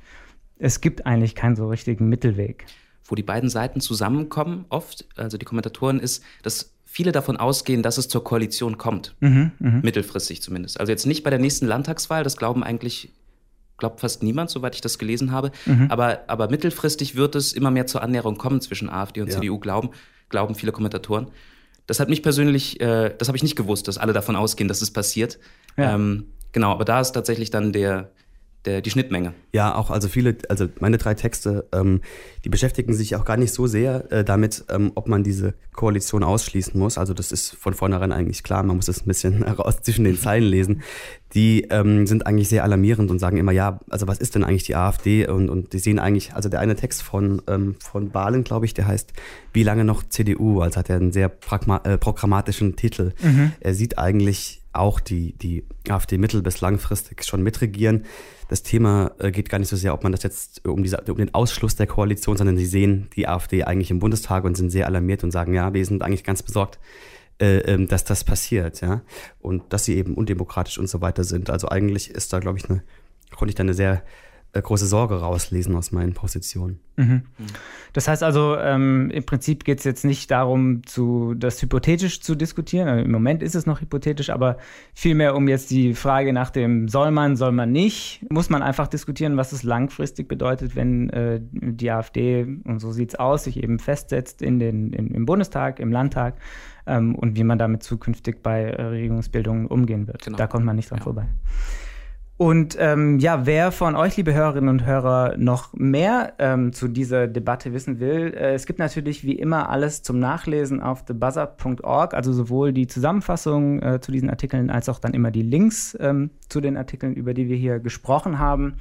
es 0.58 0.82
gibt 0.82 1.06
eigentlich 1.06 1.36
keinen 1.36 1.56
so 1.56 1.68
richtigen 1.68 2.10
Mittelweg? 2.10 2.66
Wo 3.06 3.16
die 3.16 3.24
beiden 3.24 3.50
Seiten 3.50 3.82
zusammenkommen, 3.82 4.66
oft, 4.70 5.06
also 5.16 5.38
die 5.38 5.46
Kommentatoren, 5.46 6.00
ist, 6.00 6.24
dass 6.44 6.74
viele 6.86 7.12
davon 7.12 7.38
ausgehen, 7.38 7.84
dass 7.84 7.98
es 7.98 8.08
zur 8.08 8.24
Koalition 8.24 8.78
kommt. 8.78 9.16
Mhm, 9.20 9.52
mh. 9.60 9.80
Mittelfristig 9.84 10.42
zumindest. 10.42 10.80
Also 10.80 10.92
jetzt 10.92 11.06
nicht 11.06 11.24
bei 11.24 11.30
der 11.30 11.40
nächsten 11.40 11.68
Landtagswahl, 11.68 12.24
das 12.24 12.38
glauben 12.38 12.64
eigentlich, 12.64 13.12
glaubt 13.78 14.00
fast 14.00 14.24
niemand, 14.24 14.50
soweit 14.50 14.76
ich 14.76 14.82
das 14.82 14.98
gelesen 14.98 15.32
habe. 15.32 15.52
Mhm. 15.66 15.92
Aber, 15.92 16.22
aber 16.28 16.50
mittelfristig 16.50 17.16
wird 17.16 17.36
es 17.36 17.54
immer 17.54 17.70
mehr 17.70 17.86
zur 17.86 18.02
Annäherung 18.02 18.38
kommen 18.38 18.62
zwischen 18.62 18.90
AfD 18.90 19.22
und 19.22 19.28
ja. 19.28 19.36
CDU, 19.36 19.60
glauben, 19.60 19.90
glauben 20.30 20.56
viele 20.56 20.72
Kommentatoren. 20.72 21.28
Das 21.86 22.00
hat 22.00 22.10
mich 22.10 22.24
persönlich, 22.24 22.80
äh, 22.80 23.14
das 23.16 23.28
habe 23.28 23.38
ich 23.38 23.44
nicht 23.44 23.56
gewusst, 23.56 23.88
dass 23.88 23.98
alle 23.98 24.14
davon 24.14 24.36
ausgehen, 24.36 24.68
dass 24.68 24.82
es 24.82 24.92
passiert. 24.92 25.38
Ja. 25.78 25.94
Ähm, 25.94 26.28
genau, 26.54 26.72
aber 26.72 26.86
da 26.86 27.02
ist 27.02 27.12
tatsächlich 27.12 27.52
dann 27.52 27.74
der, 27.74 28.12
der, 28.66 28.82
die 28.82 28.90
Schnittmenge. 28.90 29.34
Ja, 29.52 29.76
auch 29.76 29.92
also 29.92 30.08
viele, 30.08 30.38
also 30.50 30.68
meine 30.80 30.98
drei 30.98 31.14
Texte, 31.14 31.68
ähm, 31.72 32.02
die 32.44 32.50
beschäftigen 32.50 32.94
sich 32.94 33.16
auch 33.16 33.26
gar 33.26 33.38
nicht 33.38 33.54
so 33.54 33.68
sehr 33.68 34.12
äh, 34.12 34.24
damit, 34.24 34.66
ähm, 34.70 34.92
ob 34.96 35.08
man 35.08 35.24
diese 35.24 35.54
Koalition 35.74 36.24
ausschließen 36.24 36.80
muss. 36.80 36.98
Also 36.98 37.14
das 37.14 37.32
ist 37.32 37.56
von 37.56 37.74
vornherein 37.74 38.12
eigentlich 38.12 38.44
klar, 38.44 38.64
man 38.64 38.76
muss 38.76 38.88
es 38.88 39.02
ein 39.02 39.08
bisschen 39.08 39.44
heraus 39.46 39.82
zwischen 39.82 40.06
den 40.06 40.18
Zeilen 40.18 40.46
lesen. 40.46 40.82
Die 41.34 41.64
ähm, 41.70 42.08
sind 42.08 42.26
eigentlich 42.26 42.50
sehr 42.50 42.64
alarmierend 42.64 43.12
und 43.12 43.20
sagen 43.20 43.38
immer, 43.38 43.52
ja, 43.52 43.80
also 43.90 44.08
was 44.08 44.20
ist 44.20 44.36
denn 44.36 44.44
eigentlich 44.44 44.64
die 44.64 44.76
AfD? 44.76 45.28
Und, 45.28 45.50
und 45.50 45.74
die 45.74 45.80
sehen 45.80 46.00
eigentlich, 46.00 46.34
also 46.34 46.50
der 46.50 46.60
eine 46.60 46.76
Text 46.76 47.04
von, 47.04 47.42
ähm, 47.48 47.76
von 47.80 48.10
Bahlen, 48.12 48.44
glaube 48.44 48.66
ich, 48.66 48.74
der 48.74 48.88
heißt 48.88 49.14
Wie 49.54 49.64
lange 49.64 49.84
noch 49.84 50.04
CDU? 50.04 50.62
Also 50.62 50.80
hat 50.80 50.90
er 50.90 50.96
einen 50.98 51.12
sehr 51.12 51.30
pragma 51.30 51.82
äh, 51.84 51.98
programmatischen 51.98 52.76
Titel. 52.76 53.14
Mhm. 53.22 53.52
Er 53.60 53.74
sieht 53.74 53.98
eigentlich 53.98 54.62
auch 54.72 55.00
die, 55.00 55.34
die 55.34 55.66
AfD 55.90 56.18
mittel- 56.18 56.42
bis 56.42 56.62
langfristig 56.62 57.24
schon 57.24 57.42
mitregieren 57.44 58.06
das 58.48 58.64
Thema 58.64 59.12
äh, 59.20 59.32
geht 59.32 59.50
gar 59.50 59.60
nicht 59.60 59.70
so 59.70 59.76
sehr, 59.76 59.94
ob 59.94 60.04
man 60.04 60.12
das 60.12 60.24
jetzt 60.24 60.66
um, 60.68 60.84
diese, 60.84 61.02
um 61.02 61.18
den 61.18 61.34
Ausschluss 61.34 61.76
der 61.76 61.88
Koalition, 61.88 62.38
sondern 62.38 62.58
sie 62.58 62.66
sehen 62.66 63.10
die 63.16 63.28
AfD 63.28 63.64
eigentlich 63.64 63.92
im 63.92 64.00
Bundestag 64.00 64.44
und 64.44 64.56
sind 64.56 64.70
sehr 64.70 64.86
alarmiert 64.86 65.24
und 65.24 65.32
sagen, 65.32 65.54
ja, 65.54 65.74
wir 65.74 65.86
sind 65.86 66.04
eigentlich 66.04 66.24
ganz 66.24 66.44
besorgt, 66.44 66.80
äh, 67.42 67.58
ähm, 67.60 67.88
dass 67.88 68.04
das 68.04 68.24
passiert, 68.24 68.82
ja. 68.82 69.02
Und 69.40 69.64
dass 69.74 69.86
sie 69.86 69.96
eben 69.96 70.14
undemokratisch 70.14 70.78
und 70.78 70.88
so 70.88 71.02
weiter 71.02 71.24
sind. 71.24 71.50
Also 71.50 71.70
eigentlich 71.70 72.10
ist 72.10 72.32
da, 72.34 72.40
glaube 72.40 72.58
ich, 72.58 72.70
eine, 72.70 72.84
konnte 73.36 73.50
ich 73.50 73.56
da 73.56 73.64
eine 73.64 73.74
sehr 73.74 73.94
äh, 73.94 74.00
große 74.62 74.86
Sorge 74.86 75.16
rauslesen 75.16 75.76
aus 75.76 75.92
meinen 75.92 76.14
Positionen. 76.14 76.80
Mhm. 76.98 77.24
Das 77.94 78.08
heißt 78.08 78.24
also, 78.24 78.58
ähm, 78.58 79.10
im 79.12 79.26
Prinzip 79.26 79.66
geht 79.66 79.80
es 79.80 79.84
jetzt 79.84 80.06
nicht 80.06 80.32
darum, 80.32 80.86
zu, 80.86 81.34
das 81.34 81.62
hypothetisch 81.62 82.22
zu 82.22 82.36
diskutieren. 82.36 82.88
Also 82.88 83.04
Im 83.04 83.12
Moment 83.12 83.44
ist 83.44 83.56
es 83.56 83.66
noch 83.66 83.82
hypothetisch, 83.82 84.30
aber 84.30 84.58
vielmehr 84.94 85.36
um 85.36 85.48
jetzt 85.48 85.72
die 85.72 85.94
Frage 85.94 86.32
nach 86.32 86.50
dem 86.50 86.88
soll 86.88 87.12
man, 87.12 87.36
soll 87.36 87.52
man 87.52 87.72
nicht, 87.72 88.26
muss 88.30 88.50
man 88.50 88.64
einfach 88.64 88.88
diskutieren, 88.88 89.38
was 89.38 89.52
es 89.52 89.64
langfristig 89.64 90.28
bedeutet, 90.28 90.76
wenn 90.76 91.10
äh, 91.10 91.40
die 91.52 91.92
AfD, 91.92 92.44
und 92.64 92.80
so 92.80 92.92
sieht 92.92 93.10
es 93.10 93.16
aus, 93.16 93.44
sich 93.44 93.62
eben 93.62 93.80
festsetzt 93.80 94.42
in 94.42 94.60
den, 94.60 94.94
in, 94.94 95.12
im 95.12 95.26
Bundestag, 95.26 95.80
im 95.80 95.92
Landtag 95.92 96.36
ähm, 96.88 97.16
und 97.16 97.36
wie 97.36 97.44
man 97.44 97.58
damit 97.58 97.84
zukünftig 97.84 98.42
bei 98.42 98.74
Regierungsbildungen 98.74 99.68
umgehen 99.68 100.08
wird. 100.08 100.24
Genau. 100.24 100.38
Da 100.38 100.48
kommt 100.48 100.66
man 100.66 100.76
nicht 100.76 100.92
dran 100.92 101.00
ja. 101.00 101.04
vorbei. 101.04 101.28
Und 102.38 102.76
ähm, 102.80 103.18
ja, 103.20 103.46
wer 103.46 103.72
von 103.72 103.96
euch, 103.96 104.18
liebe 104.18 104.34
Hörerinnen 104.34 104.68
und 104.68 104.86
Hörer, 104.86 105.36
noch 105.38 105.72
mehr 105.74 106.34
ähm, 106.38 106.74
zu 106.74 106.90
dieser 106.90 107.28
Debatte 107.28 107.72
wissen 107.72 108.02
will, 108.02 108.34
äh, 108.36 108.54
es 108.54 108.66
gibt 108.66 108.78
natürlich 108.78 109.24
wie 109.24 109.40
immer 109.40 109.70
alles 109.70 110.04
zum 110.04 110.20
Nachlesen 110.20 110.82
auf 110.82 111.06
thebuzzard.org, 111.06 112.14
also 112.14 112.34
sowohl 112.34 112.74
die 112.74 112.88
Zusammenfassung 112.88 113.82
äh, 113.82 114.02
zu 114.02 114.12
diesen 114.12 114.30
Artikeln 114.30 114.70
als 114.70 114.90
auch 114.90 115.00
dann 115.00 115.14
immer 115.14 115.32
die 115.32 115.44
Links 115.44 115.98
ähm, 116.02 116.30
zu 116.50 116.60
den 116.60 116.76
Artikeln, 116.76 117.14
über 117.14 117.34
die 117.34 117.48
wir 117.48 117.56
hier 117.56 117.80
gesprochen 117.80 118.38
haben. 118.38 118.76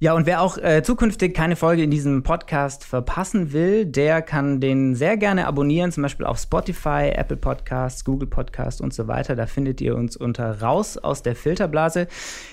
Ja, 0.00 0.12
und 0.14 0.26
wer 0.26 0.40
auch 0.42 0.58
äh, 0.58 0.82
zukünftig 0.82 1.34
keine 1.34 1.56
Folge 1.56 1.82
in 1.82 1.90
diesem 1.90 2.22
Podcast 2.22 2.84
verpassen 2.84 3.52
will, 3.52 3.86
der 3.86 4.22
kann 4.22 4.60
den 4.60 4.94
sehr 4.94 5.16
gerne 5.16 5.46
abonnieren, 5.46 5.92
zum 5.92 6.02
Beispiel 6.02 6.26
auf 6.26 6.38
Spotify, 6.38 7.10
Apple 7.14 7.36
Podcasts, 7.36 8.04
Google 8.04 8.28
Podcasts 8.28 8.80
und 8.80 8.92
so 8.92 9.06
weiter. 9.08 9.36
Da 9.36 9.46
findet 9.46 9.80
ihr 9.80 9.94
uns 9.96 10.16
unter 10.16 10.60
Raus 10.60 10.98
aus 10.98 11.22
der 11.22 11.36
Filterblase. 11.36 12.08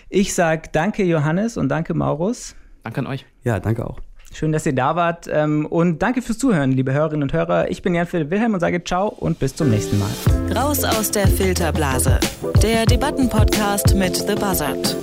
Ich 0.10 0.34
sage 0.34 0.70
danke, 0.72 1.04
Johannes, 1.04 1.58
und 1.58 1.70
danke, 1.70 1.94
Maurus. 1.94 2.56
Danke 2.84 3.00
an 3.00 3.08
euch. 3.08 3.26
Ja, 3.44 3.60
danke 3.60 3.86
auch. 3.86 4.00
Schön, 4.34 4.52
dass 4.52 4.66
ihr 4.66 4.74
da 4.74 4.96
wart. 4.96 5.28
Ähm, 5.32 5.66
und 5.66 6.02
danke 6.02 6.22
fürs 6.22 6.38
Zuhören, 6.38 6.72
liebe 6.72 6.94
Hörerinnen 6.94 7.24
und 7.24 7.34
Hörer. 7.34 7.70
Ich 7.70 7.82
bin 7.82 7.94
Jan-Philipp 7.94 8.30
Wilhelm 8.30 8.54
und 8.54 8.60
sage 8.62 8.84
Ciao 8.84 9.08
und 9.10 9.40
bis 9.40 9.56
zum 9.56 9.70
nächsten 9.70 10.00
Mal. 10.00 10.10
Raus 10.56 10.84
aus 10.84 11.12
der 11.12 11.28
Filterblase. 11.28 12.20
Der 12.64 12.86
Debattenpodcast 12.86 13.96
mit 13.96 14.16
The 14.16 14.36
Buzzard. 14.36 14.96